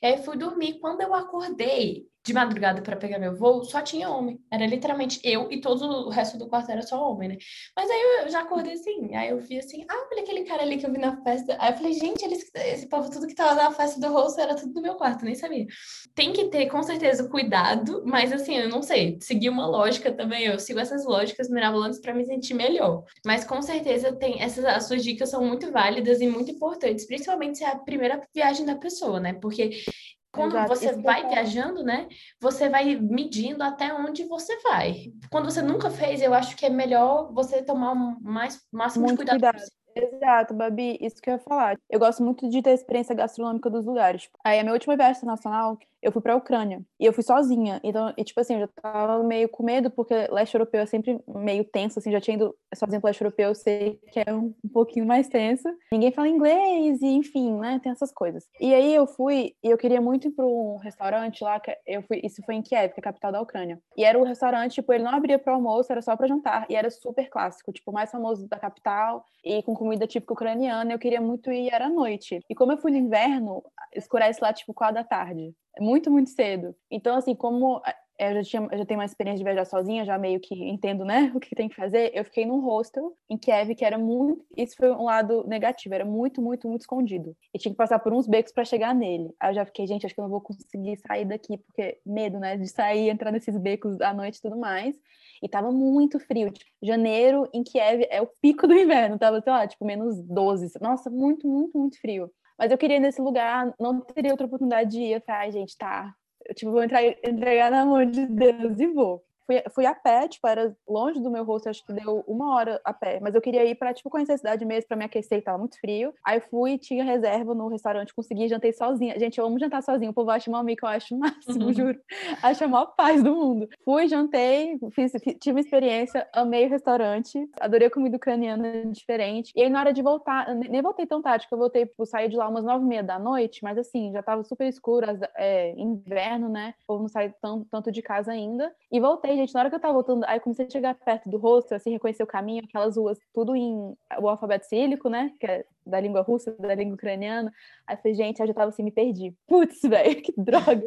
E 0.03 0.07
aí 0.07 0.19
fui 0.23 0.37
dormir. 0.37 0.79
Quando 0.79 1.01
eu 1.01 1.15
acordei, 1.15 2.05
de 2.25 2.33
madrugada 2.33 2.81
para 2.81 2.97
pegar 2.97 3.19
meu 3.19 3.35
voo, 3.35 3.65
só 3.65 3.83
tinha 3.83 4.09
homem. 4.09 4.41
Era 4.51 4.67
literalmente 4.67 5.21
eu 5.23 5.51
e 5.51 5.61
todo 5.61 5.85
o 5.85 6.09
resto 6.09 6.39
do 6.39 6.49
quarto 6.49 6.71
era 6.71 6.81
só 6.83 7.11
homem, 7.11 7.29
né? 7.29 7.37
Mas 7.77 7.91
aí 7.91 8.23
eu 8.23 8.31
já 8.31 8.41
acordei 8.41 8.73
assim, 8.73 9.15
aí 9.15 9.29
eu 9.29 9.39
vi 9.39 9.59
assim, 9.59 9.85
ah, 9.89 10.09
olha 10.11 10.23
aquele 10.23 10.45
cara 10.45 10.63
ali 10.63 10.79
que 10.79 10.87
eu 10.87 10.93
vi 10.93 10.99
na 10.99 11.23
festa. 11.23 11.57
Aí 11.61 11.73
eu 11.73 11.77
falei, 11.77 11.93
gente, 11.93 12.25
eles, 12.25 12.51
esse 12.55 12.89
povo, 12.89 13.11
tudo 13.11 13.27
que 13.27 13.35
tava 13.35 13.55
na 13.55 13.71
festa 13.71 14.01
do 14.01 14.11
rosto 14.11 14.41
era 14.41 14.55
tudo 14.55 14.73
do 14.73 14.81
meu 14.81 14.95
quarto, 14.95 15.25
nem 15.25 15.35
sabia. 15.35 15.67
Tem 16.15 16.33
que 16.33 16.47
ter, 16.47 16.67
com 16.67 16.83
certeza, 16.83 17.29
cuidado, 17.29 18.03
mas 18.07 18.33
assim, 18.33 18.57
eu 18.57 18.71
não 18.71 18.83
sei, 18.83 19.19
seguir 19.21 19.51
uma 19.51 19.67
lógica 19.67 20.11
também, 20.11 20.45
eu 20.45 20.59
sigo 20.59 20.81
essas 20.81 21.05
lógicas 21.05 21.51
mirabolantes 21.51 22.01
para 22.01 22.15
me 22.15 22.25
sentir 22.25 22.55
melhor. 22.55 23.05
Mas 23.25 23.45
com 23.45 23.61
certeza 23.61 24.13
tem, 24.13 24.41
essas 24.41 24.65
as 24.65 24.87
suas 24.87 25.05
dicas 25.05 25.29
são 25.29 25.45
muito 25.45 25.71
válidas 25.71 26.23
e 26.23 26.27
muito 26.27 26.51
importantes, 26.51 27.07
principalmente 27.07 27.59
se 27.59 27.65
é 27.65 27.69
a 27.69 27.77
primeira 27.77 28.21
viagem 28.35 28.65
da 28.65 28.77
pessoa, 28.77 29.21
né? 29.21 29.35
Porque 29.35 29.85
quando 30.35 30.57
Exato. 30.57 30.69
você 30.69 30.91
Isso 30.91 31.03
vai 31.03 31.29
viajando, 31.29 31.83
né? 31.85 32.09
Você 32.41 32.69
vai 32.69 32.97
medindo 32.97 33.63
até 33.63 33.95
onde 33.95 34.25
você 34.25 34.61
vai. 34.63 35.13
Quando 35.31 35.51
você 35.51 35.63
nunca 35.63 35.91
fez, 35.91 36.21
eu 36.21 36.35
acho 36.35 36.57
que 36.57 36.67
é 36.67 36.71
melhor 36.71 37.33
você 37.33 37.63
tomar 37.63 37.93
o 37.93 38.21
mais 38.21 38.61
máximo 38.73 39.07
muito 39.07 39.25
de 39.25 39.31
cuidado. 39.31 39.53
cuidado. 39.53 39.71
Exato, 39.97 40.55
Babi, 40.55 40.99
isso 41.01 41.23
que 41.23 41.31
eu 41.31 41.35
ia 41.35 41.39
falar. 41.39 41.79
Eu 41.89 42.01
gosto 42.01 42.23
muito 42.23 42.51
de 42.51 42.61
ter 42.61 42.71
a 42.71 42.75
experiência 42.75 43.15
gastronômica 43.15 43.71
dos 43.71 43.87
lugares. 43.87 44.29
Aí, 44.43 44.59
a 44.59 44.63
minha 44.63 44.73
última 44.73 44.97
viagem 44.97 45.19
internacional, 45.19 45.79
eu 46.05 46.13
fui 46.13 46.21
pra 46.21 46.37
Ucrânia. 46.37 46.83
E 47.01 47.07
eu 47.07 47.13
fui 47.13 47.23
sozinha. 47.23 47.81
Então, 47.83 48.13
e, 48.17 48.23
tipo 48.23 48.39
assim, 48.39 48.55
eu 48.55 48.61
já 48.61 48.69
tava 48.69 49.23
meio 49.25 49.49
com 49.49 49.63
medo, 49.63 49.91
porque 49.91 50.15
leste 50.31 50.55
europeu 50.55 50.83
é 50.83 50.87
sempre 50.87 51.19
meio 51.27 51.65
tenso, 51.65 51.99
assim, 51.99 52.13
já 52.13 52.21
tinha 52.21 52.37
ido 52.37 52.55
sozinha 52.75 53.01
pro 53.01 53.09
leste 53.09 53.23
europeu, 53.23 53.49
eu 53.49 53.55
sei 53.55 53.99
que 54.13 54.21
é 54.21 54.33
um, 54.33 54.55
um 54.63 54.69
pouquinho 54.69 55.07
mais 55.07 55.29
tenso. 55.29 55.67
Ninguém 55.91 56.13
fala 56.13 56.29
inglês, 56.29 57.01
e 57.01 57.07
enfim, 57.07 57.55
né, 57.59 57.81
tem 57.83 57.91
essas 57.91 58.13
coisas. 58.13 58.45
E 58.61 58.75
aí 58.75 58.95
eu 58.95 59.07
fui, 59.07 59.55
e 59.63 59.71
eu 59.71 59.79
queria 59.79 60.01
muito 60.01 60.29
ir 60.29 60.33
pra 60.33 60.45
um 60.45 60.77
restaurante 60.77 61.43
lá, 61.43 61.59
que 61.59 61.75
eu 61.87 62.03
fui, 62.03 62.21
isso 62.23 62.43
foi 62.45 62.57
em 62.57 62.63
Kiev, 62.63 62.93
que 62.93 63.01
é 63.01 63.01
a 63.01 63.05
capital 63.05 63.33
da 63.33 63.41
Ucrânia. 63.41 63.81
E 63.97 64.05
era 64.05 64.19
um 64.19 64.25
restaurante, 64.25 64.75
tipo, 64.75 64.93
ele 64.93 65.05
não 65.05 65.13
abria 65.13 65.39
pro 65.39 65.55
almoço, 65.55 65.91
era 65.91 66.03
só 66.03 66.15
pra 66.17 66.27
jantar, 66.27 66.67
e 66.69 66.77
era 66.77 66.91
super 66.91 67.31
clássico, 67.31 67.73
tipo, 67.73 67.91
mais 67.93 68.11
famoso 68.11 68.47
da 68.47 68.59
capital, 68.59 69.25
e 69.43 69.63
com 69.63 69.75
comida 69.75 70.07
típica 70.07 70.35
ucraniana, 70.35 70.93
eu 70.93 70.99
queria 70.99 71.21
muito 71.21 71.51
ir, 71.51 71.73
era 71.73 71.87
à 71.87 71.91
noite. 71.91 72.41
E 72.49 72.55
como 72.55 72.73
eu 72.73 72.79
fui 72.79 72.91
no 72.91 72.99
inverno, 72.99 73.63
escurece 73.95 74.41
lá, 74.43 74.53
tipo, 74.53 74.75
quatro 74.75 74.97
da 74.97 75.05
tarde 75.05 75.55
muito, 75.81 76.11
muito 76.11 76.31
cedo. 76.31 76.75
Então, 76.91 77.17
assim, 77.17 77.35
como 77.35 77.83
é, 78.19 78.31
eu 78.31 78.35
já, 78.35 78.43
tinha, 78.43 78.69
eu 78.71 78.79
já 78.79 78.87
tenho 78.87 79.01
uma 79.01 79.05
experiência 79.05 79.39
de 79.39 79.45
viajar 79.45 79.65
sozinha, 79.65 80.05
já 80.05 80.17
meio 80.19 80.39
que 80.41 80.55
entendo, 80.55 81.05
né, 81.05 81.33
o 81.35 81.41
que 81.41 81.55
tem 81.55 81.69
que 81.69 81.75
fazer. 81.75 82.13
Eu 82.15 82.25
fiquei 82.25 82.47
num 82.47 82.61
hostel 82.61 83.17
em 83.29 83.37
Kiev 83.37 83.75
que 83.75 83.85
era 83.85 83.99
muito. 83.99 84.45
Isso 84.57 84.77
foi 84.77 84.91
um 84.91 85.05
lado 85.05 85.45
negativo, 85.47 85.95
era 85.95 86.05
muito, 86.05 86.41
muito, 86.41 86.69
muito 86.69 86.83
escondido. 86.83 87.37
E 87.53 87.59
tinha 87.59 87.73
que 87.73 87.77
passar 87.77 87.99
por 87.99 88.13
uns 88.13 88.27
becos 88.27 88.53
para 88.53 88.65
chegar 88.65 88.95
nele. 88.95 89.31
Aí 89.41 89.51
eu 89.51 89.55
já 89.55 89.65
fiquei, 89.67 89.87
gente, 89.87 90.07
acho 90.07 90.15
que 90.15 90.21
eu 90.21 90.25
não 90.25 90.31
vou 90.31 90.41
conseguir 90.41 90.97
sair 90.99 91.25
daqui, 91.25 91.59
porque 91.59 91.99
medo, 92.07 92.39
né, 92.39 92.57
de 92.57 92.69
sair, 92.69 93.09
entrar 93.09 93.33
nesses 93.33 93.57
becos 93.59 94.01
à 94.01 94.13
noite 94.15 94.39
e 94.39 94.43
tudo 94.43 94.57
mais. 94.57 94.97
E 95.43 95.49
tava 95.49 95.71
muito 95.73 96.19
frio. 96.21 96.51
Tipo, 96.51 96.71
janeiro 96.83 97.49
em 97.53 97.63
Kiev 97.63 98.07
é 98.09 98.23
o 98.23 98.27
pico 98.41 98.67
do 98.67 98.75
inverno, 98.75 99.19
tava, 99.19 99.41
sei 99.41 99.53
lá, 99.53 99.67
tipo, 99.67 99.85
menos 99.85 100.23
12. 100.23 100.73
Nossa, 100.81 101.11
muito, 101.11 101.47
muito, 101.49 101.77
muito 101.77 102.01
frio. 102.01 102.31
Mas 102.59 102.71
eu 102.71 102.79
queria 102.79 103.01
nesse 103.01 103.21
lugar, 103.21 103.75
não 103.79 104.01
teria 104.01 104.31
outra 104.31 104.47
oportunidade 104.47 104.91
de 104.91 105.01
ir. 105.01 105.13
Eu 105.15 105.21
falei, 105.21 105.41
ai, 105.43 105.53
gente, 105.53 105.77
tá. 105.77 106.15
Eu, 106.47 106.55
tipo, 106.55 106.71
vou 106.71 106.83
entrar, 106.83 107.03
entregar 107.05 107.71
na 107.71 107.85
mão 107.85 108.05
de 108.05 108.27
Deus 108.27 108.79
e 108.79 108.87
vou. 108.87 109.25
Fui, 109.47 109.63
fui 109.75 109.87
a 109.87 109.95
pé, 109.95 110.27
tipo, 110.29 110.47
era 110.47 110.75
longe 110.89 111.21
do 111.21 111.31
meu 111.31 111.45
rosto, 111.45 111.69
acho 111.69 111.85
que 111.85 111.93
deu 111.93 112.25
uma 112.27 112.55
hora 112.55 112.81
a 112.85 112.93
pé. 112.93 113.19
Mas 113.21 113.35
eu 113.35 113.41
queria 113.41 113.65
ir 113.65 113.75
pra, 113.75 113.93
tipo, 113.93 114.09
conhecer 114.09 114.33
a 114.33 114.39
cidade 114.39 114.65
mesmo, 114.65 114.89
pra 114.89 114.97
me 114.97 115.05
aquecer, 115.05 115.43
tava 115.43 115.59
muito 115.59 115.79
frio. 115.79 116.15
Aí 116.25 116.41
fui, 116.41 116.79
tinha 116.79 117.05
reserva 117.05 117.55
no 117.55 117.69
restaurante, 117.69 118.15
consegui, 118.15 118.49
jantei 118.49 118.73
sozinha. 118.73 119.19
Gente, 119.19 119.39
eu 119.39 119.47
amo 119.47 119.59
jantar 119.59 119.83
sozinha, 119.83 120.11
o 120.11 120.15
povo 120.15 120.31
acha 120.31 120.51
uma 120.51 120.61
amiga, 120.61 120.87
eu 120.87 120.91
acho 120.91 121.15
o 121.15 121.19
máximo, 121.19 121.67
uhum. 121.67 121.73
juro. 121.73 121.99
Acho 122.43 122.65
a 122.65 122.69
maior 122.69 122.95
paz 122.97 123.23
do 123.23 123.35
mundo. 123.35 123.69
Fui, 123.85 124.09
jantei, 124.09 124.79
fiz, 124.93 125.13
fiz, 125.13 125.37
tive 125.39 125.57
uma 125.57 125.61
experiência, 125.61 126.27
amei 126.33 126.67
o 126.67 126.71
restaurante, 126.71 127.49
adorei 127.61 127.89
a 127.89 127.91
comida 127.91 128.17
ucraniana 128.17 128.87
diferente. 128.87 129.53
E 129.55 129.63
aí, 129.63 129.69
na 129.69 129.81
hora 129.81 129.93
de 129.93 130.03
voltar, 130.03 130.55
nem 130.55 130.83
voltei 130.83 131.07
tão 131.07 131.21
tarde, 131.21 131.47
que 131.47 131.55
eu 131.55 131.59
voltei, 131.59 131.87
tipo, 131.87 132.07
saí 132.07 132.29
de 132.29 132.37
lá 132.37 132.49
umas 132.49 132.65
nove 132.65 132.85
e 132.85 132.89
meia 132.89 133.03
da 133.03 133.19
noite, 133.19 133.61
mas 133.63 133.79
assim, 133.79 134.13
já 134.13 134.23
tava 134.23 134.43
super 134.43 134.67
escuro, 134.67 135.07
é, 135.37 135.75
inverno, 135.77 136.49
né? 136.49 136.75
O 136.85 136.87
povo 136.87 137.03
não 137.03 137.09
sai 137.09 137.35
tanto, 137.41 137.67
tanto 137.71 137.93
de 137.93 138.03
casa 138.03 138.33
ainda. 138.33 138.73
E 138.91 139.01
voltei 139.01 139.34
gente, 139.37 139.55
na 139.55 139.61
hora 139.61 139.71
que 139.71 139.77
eu 139.77 139.81
tava 139.81 139.95
voltando, 139.95 140.25
aí 140.25 140.41
comecei 140.41 140.67
a 140.67 140.71
chegar 140.71 140.95
perto 140.95 141.29
do 141.29 141.39
rosto, 141.39 141.75
assim, 141.75 141.91
reconhecer 141.91 142.23
o 142.23 142.27
caminho, 142.27 142.65
aquelas 142.65 142.97
ruas, 142.97 143.19
tudo 143.33 143.55
em 143.55 143.95
o 144.19 144.29
alfabeto 144.29 144.67
sílico, 144.67 145.09
né? 145.09 145.33
Que 145.39 145.47
é 145.47 145.65
da 145.87 146.01
língua 146.01 146.23
russa, 146.23 146.53
da 146.59 146.75
língua 146.75 146.95
ucraniana. 146.95 147.53
Aí 147.87 147.97
falei, 147.97 148.15
gente, 148.15 148.41
aí 148.41 148.45
eu 148.45 148.49
já 148.49 148.55
tava 148.55 148.71
assim, 148.71 148.83
me 148.83 148.91
perdi. 148.91 149.35
Putz, 149.47 149.83
velho, 149.83 150.17
que 150.23 150.33
droga. 150.37 150.83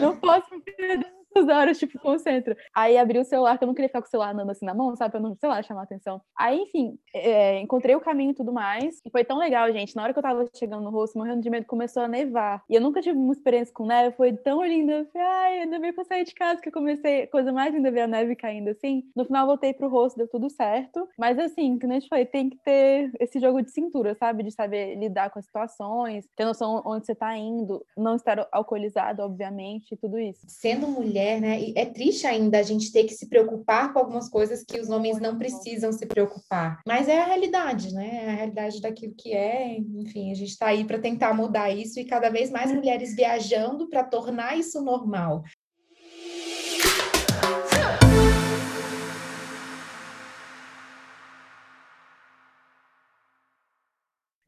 Não 0.00 0.16
posso 0.16 0.54
me 0.54 0.62
perder 0.62 1.17
essas 1.34 1.48
horas, 1.48 1.78
tipo, 1.78 1.98
concentra. 1.98 2.56
Aí 2.74 2.96
abri 2.96 3.18
o 3.18 3.24
celular, 3.24 3.58
que 3.58 3.64
eu 3.64 3.66
não 3.66 3.74
queria 3.74 3.88
ficar 3.88 4.00
com 4.00 4.06
o 4.06 4.10
celular 4.10 4.32
andando 4.32 4.50
assim 4.50 4.66
na 4.66 4.74
mão, 4.74 4.94
sabe? 4.96 5.12
Pra 5.12 5.20
não, 5.20 5.36
sei 5.36 5.48
lá, 5.48 5.62
chamar 5.62 5.82
atenção. 5.82 6.20
Aí, 6.36 6.58
enfim, 6.60 6.98
é, 7.14 7.60
encontrei 7.60 7.94
o 7.94 8.00
caminho 8.00 8.32
e 8.32 8.34
tudo 8.34 8.52
mais. 8.52 9.00
E 9.04 9.10
foi 9.10 9.24
tão 9.24 9.38
legal, 9.38 9.70
gente. 9.72 9.94
Na 9.94 10.02
hora 10.02 10.12
que 10.12 10.18
eu 10.18 10.22
tava 10.22 10.46
chegando 10.54 10.82
no 10.82 10.90
rosto, 10.90 11.18
morrendo 11.18 11.42
de 11.42 11.50
medo, 11.50 11.66
começou 11.66 12.02
a 12.02 12.08
nevar. 12.08 12.62
E 12.68 12.74
eu 12.74 12.80
nunca 12.80 13.00
tive 13.00 13.18
uma 13.18 13.32
experiência 13.32 13.72
com 13.72 13.86
neve, 13.86 14.16
foi 14.16 14.32
tão 14.32 14.64
linda. 14.64 14.92
Eu 14.92 15.06
falei, 15.06 15.26
ai, 15.26 15.58
ainda 15.60 15.78
bem 15.78 15.92
que 15.92 16.00
eu 16.00 16.04
saí 16.04 16.24
de 16.24 16.34
casa, 16.34 16.60
que 16.60 16.68
eu 16.68 16.72
comecei, 16.72 17.26
coisa 17.28 17.52
mais 17.52 17.72
linda 17.72 17.90
ver 17.90 18.02
a 18.02 18.06
neve 18.06 18.34
caindo 18.34 18.68
assim. 18.68 19.04
No 19.14 19.24
final, 19.24 19.46
voltei 19.46 19.72
pro 19.72 19.88
rosto, 19.88 20.16
deu 20.16 20.28
tudo 20.28 20.50
certo. 20.50 21.08
Mas 21.18 21.38
assim, 21.38 21.78
que 21.78 21.86
nem 21.86 21.98
eu 21.98 22.02
te 22.02 22.08
falei, 22.08 22.26
tem 22.26 22.50
que 22.50 22.58
ter 22.58 23.10
esse 23.20 23.38
jogo 23.38 23.62
de 23.62 23.70
cintura, 23.70 24.14
sabe? 24.14 24.42
De 24.42 24.50
saber 24.50 24.96
lidar 24.96 25.30
com 25.30 25.38
as 25.38 25.44
situações, 25.44 26.26
ter 26.36 26.44
noção 26.44 26.82
onde 26.84 27.06
você 27.06 27.14
tá 27.14 27.36
indo, 27.36 27.84
não 27.96 28.16
estar 28.16 28.46
alcoolizado, 28.52 29.22
obviamente, 29.22 29.96
tudo 29.96 30.18
isso. 30.18 30.42
Sendo 30.46 30.88
mulher, 30.88 31.17
mulher, 31.18 31.40
né? 31.40 31.60
E 31.60 31.72
é 31.76 31.84
triste 31.84 32.26
ainda 32.26 32.58
a 32.58 32.62
gente 32.62 32.92
ter 32.92 33.04
que 33.04 33.12
se 33.12 33.28
preocupar 33.28 33.92
com 33.92 33.98
algumas 33.98 34.28
coisas 34.28 34.62
que 34.62 34.80
os 34.80 34.88
homens 34.88 35.20
não 35.20 35.36
precisam 35.36 35.92
se 35.92 36.06
preocupar. 36.06 36.80
Mas 36.86 37.08
é 37.08 37.20
a 37.20 37.26
realidade, 37.26 37.92
né? 37.92 38.24
É 38.24 38.30
a 38.30 38.34
realidade 38.34 38.80
daquilo 38.80 39.14
que 39.14 39.32
é. 39.32 39.76
Enfim, 39.76 40.30
a 40.30 40.34
gente 40.34 40.50
está 40.50 40.68
aí 40.68 40.84
para 40.84 40.98
tentar 40.98 41.34
mudar 41.34 41.70
isso 41.70 41.98
e 41.98 42.04
cada 42.04 42.30
vez 42.30 42.50
mais 42.50 42.72
mulheres 42.72 43.14
viajando 43.14 43.88
para 43.88 44.04
tornar 44.04 44.56
isso 44.56 44.80
normal. 44.80 45.42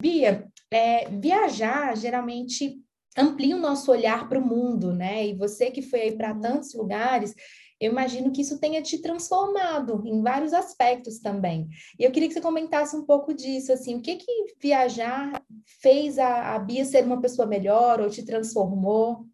Bia, 0.01 0.49
é, 0.71 1.09
viajar 1.11 1.95
geralmente 1.95 2.81
amplia 3.21 3.57
o 3.57 3.61
nosso 3.61 3.91
olhar 3.91 4.29
para 4.29 4.39
o 4.39 4.47
mundo, 4.47 4.93
né? 4.93 5.27
E 5.27 5.35
você 5.35 5.71
que 5.71 5.83
foi 5.83 6.01
aí 6.03 6.13
para 6.17 6.35
tantos 6.35 6.75
lugares, 6.75 7.35
eu 7.81 7.91
imagino 7.91 8.31
que 8.31 8.43
isso 8.43 8.61
tenha 8.61 8.83
te 8.83 9.01
transformado 9.01 10.03
em 10.07 10.23
vários 10.23 10.53
aspectos 10.53 11.19
também. 11.19 11.69
E 11.99 12.05
eu 12.05 12.11
queria 12.11 12.29
que 12.29 12.35
você 12.35 12.41
comentasse 12.41 12.95
um 12.95 13.07
pouco 13.07 13.33
disso, 13.33 13.73
assim, 13.73 13.97
o 13.97 14.03
que 14.03 14.17
que 14.17 14.55
viajar 14.61 15.43
fez 15.81 16.19
a, 16.19 16.55
a 16.55 16.59
Bia 16.59 16.85
ser 16.85 17.05
uma 17.05 17.21
pessoa 17.21 17.49
melhor 17.49 18.01
ou 18.01 18.11
te 18.11 18.25
transformou? 18.25 19.25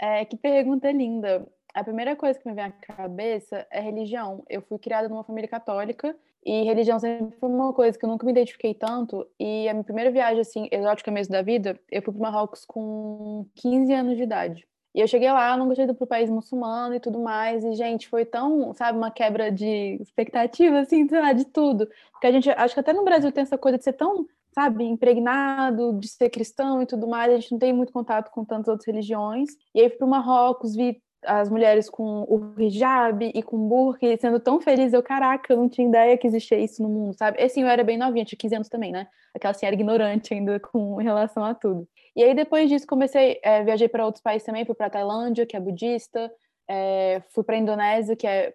É, 0.00 0.24
que 0.24 0.36
pergunta 0.36 0.90
linda. 0.90 1.46
A 1.74 1.84
primeira 1.84 2.16
coisa 2.16 2.38
que 2.38 2.48
me 2.48 2.54
vem 2.54 2.64
à 2.64 2.72
cabeça 2.72 3.66
é 3.70 3.80
religião. 3.80 4.44
Eu 4.48 4.62
fui 4.62 4.78
criada 4.78 5.08
numa 5.08 5.24
família 5.24 5.48
católica 5.48 6.16
e 6.44 6.64
religião 6.64 6.98
sempre 6.98 7.36
foi 7.38 7.48
uma 7.48 7.72
coisa 7.72 7.98
que 7.98 8.04
eu 8.04 8.08
nunca 8.08 8.26
me 8.26 8.32
identifiquei 8.32 8.74
tanto. 8.74 9.26
E 9.40 9.68
a 9.68 9.72
minha 9.72 9.84
primeira 9.84 10.10
viagem, 10.10 10.40
assim, 10.40 10.68
exótica 10.70 11.10
mesmo 11.10 11.32
da 11.32 11.42
vida, 11.42 11.80
eu 11.90 12.02
fui 12.02 12.12
para 12.12 12.22
Marrocos 12.22 12.64
com 12.66 13.46
15 13.54 13.92
anos 13.92 14.16
de 14.16 14.22
idade. 14.22 14.66
E 14.94 15.00
eu 15.00 15.08
cheguei 15.08 15.30
lá, 15.32 15.56
nunca 15.56 15.74
tinha 15.74 15.84
ido 15.84 15.94
para 15.94 16.04
o 16.04 16.06
país 16.06 16.30
muçulmano 16.30 16.94
e 16.94 17.00
tudo 17.00 17.18
mais. 17.18 17.64
E, 17.64 17.74
gente, 17.74 18.08
foi 18.08 18.24
tão, 18.24 18.72
sabe, 18.74 18.96
uma 18.96 19.10
quebra 19.10 19.50
de 19.50 19.98
expectativa, 20.00 20.80
assim, 20.80 21.08
sei 21.08 21.20
lá, 21.20 21.32
de 21.32 21.46
tudo. 21.46 21.88
Porque 22.12 22.26
a 22.26 22.32
gente, 22.32 22.48
acho 22.50 22.74
que 22.74 22.80
até 22.80 22.92
no 22.92 23.04
Brasil 23.04 23.32
tem 23.32 23.42
essa 23.42 23.58
coisa 23.58 23.76
de 23.78 23.84
ser 23.84 23.94
tão, 23.94 24.26
sabe, 24.54 24.84
impregnado, 24.84 25.98
de 25.98 26.06
ser 26.06 26.30
cristão 26.30 26.80
e 26.80 26.86
tudo 26.86 27.08
mais. 27.08 27.32
A 27.32 27.36
gente 27.40 27.52
não 27.52 27.58
tem 27.58 27.72
muito 27.72 27.92
contato 27.92 28.30
com 28.30 28.44
tantas 28.44 28.68
outras 28.68 28.86
religiões. 28.86 29.50
E 29.74 29.80
aí 29.80 29.88
fui 29.88 29.98
para 29.98 30.06
o 30.06 30.10
Marrocos, 30.10 30.76
vi 30.76 31.02
as 31.26 31.48
mulheres 31.48 31.88
com 31.88 32.22
o 32.22 32.54
hijab 32.60 33.30
e 33.34 33.42
com 33.42 33.68
burka, 33.68 34.06
sendo 34.18 34.40
tão 34.40 34.60
feliz, 34.60 34.92
eu, 34.92 35.02
caraca, 35.02 35.52
eu 35.52 35.56
não 35.56 35.68
tinha 35.68 35.88
ideia 35.88 36.16
que 36.16 36.26
existia 36.26 36.58
isso 36.58 36.82
no 36.82 36.88
mundo, 36.88 37.14
sabe? 37.16 37.42
Assim, 37.42 37.62
eu 37.62 37.68
era 37.68 37.82
bem 37.84 37.96
novinha, 37.96 38.24
tinha 38.24 38.38
15 38.38 38.54
anos 38.54 38.68
também, 38.68 38.92
né? 38.92 39.06
Aquela 39.34 39.52
assim, 39.52 39.66
ignorante 39.66 40.32
ainda 40.34 40.60
com 40.60 40.96
relação 40.96 41.44
a 41.44 41.54
tudo. 41.54 41.88
E 42.16 42.22
aí, 42.22 42.34
depois 42.34 42.68
disso, 42.68 42.86
comecei, 42.86 43.40
é, 43.42 43.64
viajei 43.64 43.88
para 43.88 44.04
outros 44.04 44.22
países 44.22 44.46
também, 44.46 44.64
fui 44.64 44.74
para 44.74 44.90
Tailândia, 44.90 45.46
que 45.46 45.56
é 45.56 45.60
budista, 45.60 46.30
é, 46.68 47.22
fui 47.30 47.42
para 47.42 47.56
Indonésia, 47.56 48.16
que 48.16 48.26
é 48.26 48.54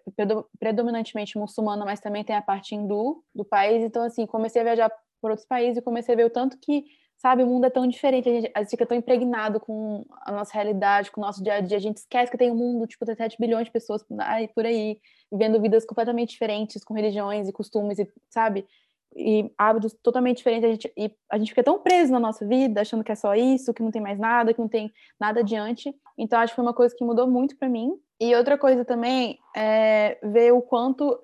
predominantemente 0.58 1.38
muçulmana, 1.38 1.84
mas 1.84 2.00
também 2.00 2.24
tem 2.24 2.34
a 2.34 2.42
parte 2.42 2.74
hindu 2.74 3.22
do 3.34 3.44
país. 3.44 3.82
Então, 3.84 4.02
assim, 4.02 4.26
comecei 4.26 4.62
a 4.62 4.64
viajar 4.64 4.90
por 5.20 5.30
outros 5.30 5.46
países 5.46 5.76
e 5.76 5.82
comecei 5.82 6.14
a 6.14 6.16
ver 6.16 6.24
o 6.24 6.30
tanto 6.30 6.58
que 6.58 6.84
sabe, 7.20 7.42
o 7.42 7.46
mundo 7.46 7.66
é 7.66 7.70
tão 7.70 7.86
diferente, 7.86 8.28
a 8.30 8.32
gente, 8.32 8.50
a 8.54 8.62
gente 8.62 8.70
fica 8.70 8.86
tão 8.86 8.96
impregnado 8.96 9.60
com 9.60 10.06
a 10.22 10.32
nossa 10.32 10.54
realidade, 10.54 11.10
com 11.10 11.20
o 11.20 11.24
nosso 11.24 11.42
dia 11.44 11.54
a 11.54 11.60
dia, 11.60 11.76
a 11.76 11.80
gente 11.80 11.98
esquece 11.98 12.32
que 12.32 12.38
tem 12.38 12.50
um 12.50 12.54
mundo, 12.54 12.86
tipo, 12.86 13.04
de 13.04 13.14
7 13.14 13.36
bilhões 13.38 13.66
de 13.66 13.70
pessoas 13.70 14.02
por 14.54 14.64
aí, 14.64 14.98
vivendo 15.30 15.60
vidas 15.60 15.84
completamente 15.84 16.30
diferentes, 16.30 16.82
com 16.82 16.94
religiões 16.94 17.46
e 17.46 17.52
costumes, 17.52 17.98
e, 17.98 18.08
sabe, 18.30 18.66
e 19.14 19.52
hábitos 19.58 19.94
totalmente 20.02 20.38
diferentes, 20.38 20.64
a 20.64 20.72
gente, 20.72 20.92
e 20.96 21.14
a 21.30 21.36
gente 21.36 21.50
fica 21.50 21.62
tão 21.62 21.78
preso 21.78 22.10
na 22.10 22.18
nossa 22.18 22.46
vida, 22.46 22.80
achando 22.80 23.04
que 23.04 23.12
é 23.12 23.14
só 23.16 23.34
isso, 23.34 23.74
que 23.74 23.82
não 23.82 23.90
tem 23.90 24.00
mais 24.00 24.18
nada, 24.18 24.54
que 24.54 24.60
não 24.60 24.68
tem 24.68 24.90
nada 25.20 25.40
adiante, 25.40 25.94
então 26.16 26.38
acho 26.38 26.52
que 26.52 26.56
foi 26.56 26.64
uma 26.64 26.72
coisa 26.72 26.96
que 26.96 27.04
mudou 27.04 27.28
muito 27.28 27.54
para 27.58 27.68
mim, 27.68 27.92
e 28.18 28.34
outra 28.34 28.56
coisa 28.56 28.82
também 28.82 29.38
é 29.54 30.16
ver 30.22 30.54
o 30.54 30.62
quanto, 30.62 31.20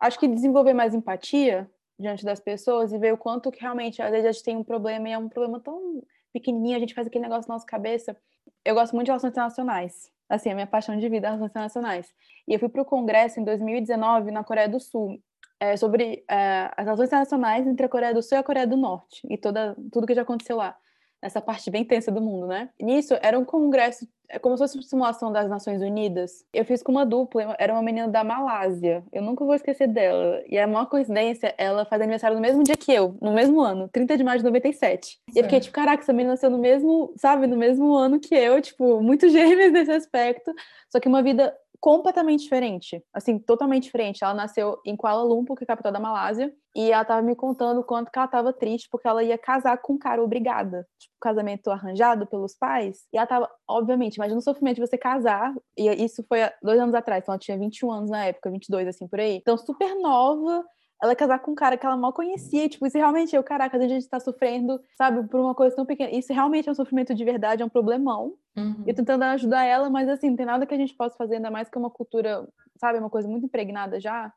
acho 0.00 0.16
que 0.16 0.28
desenvolver 0.28 0.74
mais 0.74 0.94
empatia, 0.94 1.68
diante 2.00 2.24
das 2.24 2.40
pessoas 2.40 2.92
e 2.92 2.98
ver 2.98 3.12
o 3.12 3.18
quanto 3.18 3.50
que 3.50 3.60
realmente, 3.60 4.00
às 4.00 4.10
vezes, 4.10 4.26
a 4.26 4.32
gente 4.32 4.44
tem 4.44 4.56
um 4.56 4.64
problema 4.64 5.08
e 5.08 5.12
é 5.12 5.18
um 5.18 5.28
problema 5.28 5.60
tão 5.60 6.02
pequenininho, 6.32 6.76
a 6.76 6.80
gente 6.80 6.94
faz 6.94 7.06
aquele 7.06 7.22
negócio 7.22 7.48
na 7.48 7.54
nossa 7.54 7.66
cabeça. 7.66 8.16
Eu 8.64 8.74
gosto 8.74 8.94
muito 8.94 9.06
de 9.06 9.10
relações 9.10 9.32
internacionais. 9.32 10.10
Assim, 10.28 10.50
a 10.50 10.54
minha 10.54 10.66
paixão 10.66 10.96
de 10.96 11.08
vida 11.08 11.26
é 11.26 11.30
relações 11.30 11.50
internacionais. 11.50 12.14
E 12.46 12.54
eu 12.54 12.58
fui 12.58 12.68
para 12.68 12.82
o 12.82 12.84
congresso 12.84 13.40
em 13.40 13.44
2019 13.44 14.30
na 14.30 14.44
Coreia 14.44 14.68
do 14.68 14.78
Sul, 14.80 15.20
é, 15.58 15.76
sobre 15.76 16.24
é, 16.28 16.70
as 16.76 16.84
relações 16.84 17.08
internacionais 17.08 17.66
entre 17.66 17.84
a 17.84 17.88
Coreia 17.88 18.14
do 18.14 18.22
Sul 18.22 18.38
e 18.38 18.40
a 18.40 18.42
Coreia 18.42 18.66
do 18.66 18.76
Norte 18.76 19.26
e 19.28 19.36
toda, 19.36 19.76
tudo 19.92 20.06
que 20.06 20.14
já 20.14 20.22
aconteceu 20.22 20.56
lá. 20.56 20.76
Nessa 21.22 21.40
parte 21.40 21.70
bem 21.70 21.84
tensa 21.84 22.10
do 22.10 22.20
mundo, 22.20 22.46
né? 22.46 22.70
Nisso, 22.80 23.14
era 23.20 23.38
um 23.38 23.44
congresso, 23.44 24.06
é 24.28 24.38
como 24.38 24.56
se 24.56 24.62
fosse 24.62 24.76
uma 24.76 24.82
simulação 24.82 25.32
das 25.32 25.48
Nações 25.48 25.82
Unidas. 25.82 26.44
Eu 26.52 26.64
fiz 26.64 26.82
com 26.82 26.92
uma 26.92 27.04
dupla, 27.04 27.54
era 27.58 27.72
uma 27.72 27.82
menina 27.82 28.08
da 28.08 28.24
Malásia. 28.24 29.04
Eu 29.12 29.22
nunca 29.22 29.44
vou 29.44 29.54
esquecer 29.54 29.88
dela. 29.88 30.42
E 30.48 30.58
a 30.58 30.66
maior 30.66 30.86
coincidência, 30.86 31.54
ela 31.58 31.84
faz 31.84 32.00
aniversário 32.00 32.36
no 32.36 32.42
mesmo 32.42 32.62
dia 32.62 32.76
que 32.76 32.92
eu, 32.92 33.16
no 33.20 33.32
mesmo 33.32 33.60
ano, 33.60 33.88
30 33.88 34.16
de 34.16 34.24
maio 34.24 34.38
de 34.38 34.44
97. 34.44 35.18
E 35.34 35.38
eu 35.38 35.44
fiquei 35.44 35.60
tipo, 35.60 35.74
caraca, 35.74 36.02
essa 36.02 36.12
menina 36.12 36.32
nasceu 36.32 36.48
no 36.48 36.58
mesmo, 36.58 37.12
sabe, 37.16 37.46
no 37.46 37.56
mesmo 37.56 37.94
ano 37.94 38.20
que 38.20 38.34
eu, 38.34 38.60
tipo, 38.60 39.00
muito 39.02 39.28
gêmeas 39.30 39.72
nesse 39.72 39.90
aspecto. 39.90 40.52
Só 40.88 41.00
que 41.00 41.08
uma 41.08 41.22
vida 41.22 41.54
completamente 41.80 42.42
diferente, 42.42 43.02
assim, 43.12 43.38
totalmente 43.38 43.84
diferente. 43.84 44.22
Ela 44.22 44.34
nasceu 44.34 44.78
em 44.84 44.94
Kuala 44.94 45.22
Lumpur, 45.22 45.56
que 45.56 45.62
é 45.62 45.64
a 45.64 45.66
capital 45.66 45.90
da 45.90 45.98
Malásia, 45.98 46.52
e 46.76 46.92
ela 46.92 47.04
tava 47.04 47.22
me 47.22 47.34
contando 47.34 47.82
quanto 47.82 48.10
que 48.10 48.18
ela 48.18 48.28
tava 48.28 48.52
triste 48.52 48.88
porque 48.90 49.08
ela 49.08 49.24
ia 49.24 49.38
casar 49.38 49.78
com 49.78 49.94
um 49.94 49.98
cara 49.98 50.22
obrigada, 50.22 50.86
tipo, 50.98 51.14
casamento 51.20 51.70
arranjado 51.70 52.26
pelos 52.26 52.54
pais. 52.54 53.06
E 53.12 53.16
ela 53.16 53.26
tava, 53.26 53.50
obviamente, 53.66 54.16
imagina 54.16 54.38
o 54.38 54.42
sofrimento 54.42 54.76
de 54.76 54.86
você 54.86 54.98
casar, 54.98 55.54
e 55.76 55.88
isso 56.04 56.22
foi 56.28 56.40
dois 56.62 56.78
anos 56.78 56.94
atrás, 56.94 57.22
então 57.22 57.32
ela 57.32 57.40
tinha 57.40 57.58
21 57.58 57.90
anos 57.90 58.10
na 58.10 58.26
época, 58.26 58.50
22 58.50 58.86
assim 58.86 59.08
por 59.08 59.18
aí. 59.18 59.36
Então 59.36 59.56
super 59.56 59.96
nova, 59.96 60.64
ela 61.02 61.16
casar 61.16 61.38
com 61.38 61.52
um 61.52 61.54
cara 61.54 61.78
que 61.78 61.86
ela 61.86 61.96
mal 61.96 62.12
conhecia, 62.12 62.68
tipo, 62.68 62.86
isso 62.86 62.98
realmente 62.98 63.34
é 63.34 63.40
o 63.40 63.42
caraca, 63.42 63.76
a 63.76 63.88
gente 63.88 64.06
tá 64.06 64.20
sofrendo, 64.20 64.78
sabe, 64.98 65.26
por 65.28 65.40
uma 65.40 65.54
coisa 65.54 65.74
tão 65.74 65.86
pequena. 65.86 66.10
Isso 66.10 66.32
realmente 66.32 66.68
é 66.68 66.72
um 66.72 66.74
sofrimento 66.74 67.14
de 67.14 67.24
verdade, 67.24 67.62
é 67.62 67.64
um 67.64 67.70
problemão. 67.70 68.34
Uhum. 68.56 68.84
E 68.86 68.92
tentando 68.92 69.22
ajudar 69.24 69.64
ela, 69.64 69.88
mas 69.88 70.08
assim, 70.08 70.30
não 70.30 70.36
tem 70.36 70.46
nada 70.46 70.66
que 70.66 70.74
a 70.74 70.78
gente 70.78 70.94
possa 70.94 71.16
fazer, 71.16 71.36
ainda 71.36 71.50
mais 71.50 71.68
que 71.68 71.78
é 71.78 71.80
uma 71.80 71.90
cultura, 71.90 72.46
sabe, 72.78 72.98
uma 72.98 73.10
coisa 73.10 73.28
muito 73.28 73.46
impregnada 73.46 74.00
já 74.00 74.32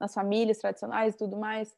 nas 0.00 0.14
famílias 0.14 0.58
tradicionais 0.58 1.14
e 1.14 1.18
tudo 1.18 1.36
mais. 1.36 1.74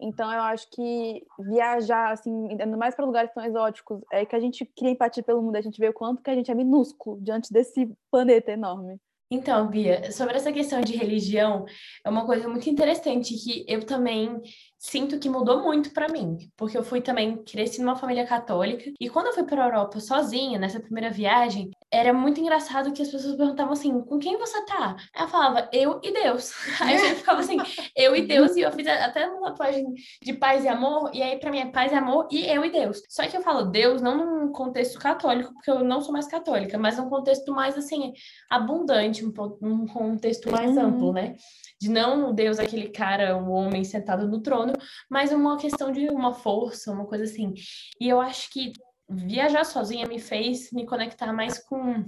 Então 0.00 0.30
eu 0.32 0.42
acho 0.42 0.68
que 0.70 1.24
viajar, 1.38 2.12
assim, 2.12 2.48
ainda 2.50 2.76
mais 2.76 2.94
para 2.94 3.04
lugares 3.04 3.32
tão 3.32 3.44
exóticos, 3.44 4.00
é 4.12 4.24
que 4.24 4.36
a 4.36 4.40
gente 4.40 4.64
cria 4.64 4.90
empatia 4.90 5.22
pelo 5.22 5.42
mundo, 5.42 5.56
a 5.56 5.60
gente 5.60 5.78
vê 5.78 5.88
o 5.88 5.94
quanto 5.94 6.22
que 6.22 6.30
a 6.30 6.34
gente 6.34 6.50
é 6.50 6.54
minúsculo 6.54 7.20
diante 7.20 7.52
desse 7.52 7.90
planeta 8.10 8.52
enorme. 8.52 9.00
Então, 9.30 9.66
Bia, 9.68 10.12
sobre 10.12 10.36
essa 10.36 10.52
questão 10.52 10.80
de 10.80 10.96
religião, 10.96 11.64
é 12.04 12.10
uma 12.10 12.26
coisa 12.26 12.46
muito 12.46 12.68
interessante 12.68 13.34
que 13.34 13.64
eu 13.66 13.84
também 13.84 14.40
sinto 14.84 15.18
que 15.18 15.30
mudou 15.30 15.62
muito 15.62 15.90
para 15.92 16.08
mim, 16.08 16.36
porque 16.58 16.76
eu 16.76 16.84
fui 16.84 17.00
também 17.00 17.42
cresci 17.42 17.80
numa 17.80 17.96
família 17.96 18.26
católica 18.26 18.92
e 19.00 19.08
quando 19.08 19.28
eu 19.28 19.32
fui 19.32 19.44
para 19.44 19.64
a 19.64 19.66
Europa 19.66 19.98
sozinha 19.98 20.58
nessa 20.58 20.78
primeira 20.78 21.08
viagem, 21.08 21.70
era 21.90 22.12
muito 22.12 22.38
engraçado 22.38 22.92
que 22.92 23.00
as 23.00 23.08
pessoas 23.08 23.34
perguntavam 23.34 23.72
assim: 23.72 23.98
"Com 24.02 24.18
quem 24.18 24.36
você 24.36 24.62
tá?". 24.66 24.94
Eu 25.18 25.26
falava: 25.26 25.70
"Eu 25.72 26.00
e 26.02 26.12
Deus". 26.12 26.52
Aí 26.82 26.96
eu 26.96 27.16
ficava 27.16 27.40
assim: 27.40 27.56
"Eu 27.96 28.14
e 28.14 28.26
Deus" 28.26 28.56
e 28.56 28.60
eu 28.60 28.70
fiz 28.72 28.86
até 28.86 29.26
uma 29.26 29.52
tatuagem 29.52 29.86
de 30.22 30.32
paz 30.34 30.64
e 30.64 30.68
amor, 30.68 31.10
e 31.14 31.22
aí 31.22 31.38
para 31.38 31.50
mim 31.50 31.60
é 31.60 31.66
paz 31.66 31.90
e 31.90 31.94
amor 31.94 32.28
e 32.30 32.44
eu 32.46 32.62
e 32.62 32.70
Deus. 32.70 33.02
Só 33.08 33.26
que 33.26 33.36
eu 33.36 33.42
falo 33.42 33.64
Deus 33.64 34.02
não 34.02 34.16
num 34.16 34.52
contexto 34.52 34.98
católico, 34.98 35.54
porque 35.54 35.70
eu 35.70 35.82
não 35.82 36.02
sou 36.02 36.12
mais 36.12 36.26
católica, 36.26 36.76
mas 36.76 36.98
num 36.98 37.08
contexto 37.08 37.52
mais 37.52 37.78
assim 37.78 38.12
abundante, 38.50 39.24
um, 39.24 39.32
um 39.62 39.86
contexto 39.86 40.50
mais 40.50 40.76
uhum. 40.76 40.82
amplo, 40.82 41.12
né? 41.12 41.36
De 41.80 41.88
não 41.88 42.34
Deus 42.34 42.58
aquele 42.58 42.88
cara, 42.88 43.36
o 43.36 43.40
um 43.40 43.50
homem 43.50 43.82
sentado 43.82 44.28
no 44.28 44.40
trono, 44.40 44.73
mas 45.08 45.32
uma 45.32 45.56
questão 45.56 45.92
de 45.92 46.08
uma 46.08 46.32
força, 46.32 46.92
uma 46.92 47.06
coisa 47.06 47.24
assim. 47.24 47.54
E 48.00 48.08
eu 48.08 48.20
acho 48.20 48.50
que 48.50 48.72
viajar 49.08 49.64
sozinha 49.64 50.06
me 50.06 50.18
fez 50.18 50.70
me 50.72 50.86
conectar 50.86 51.32
mais 51.32 51.58
com 51.58 52.04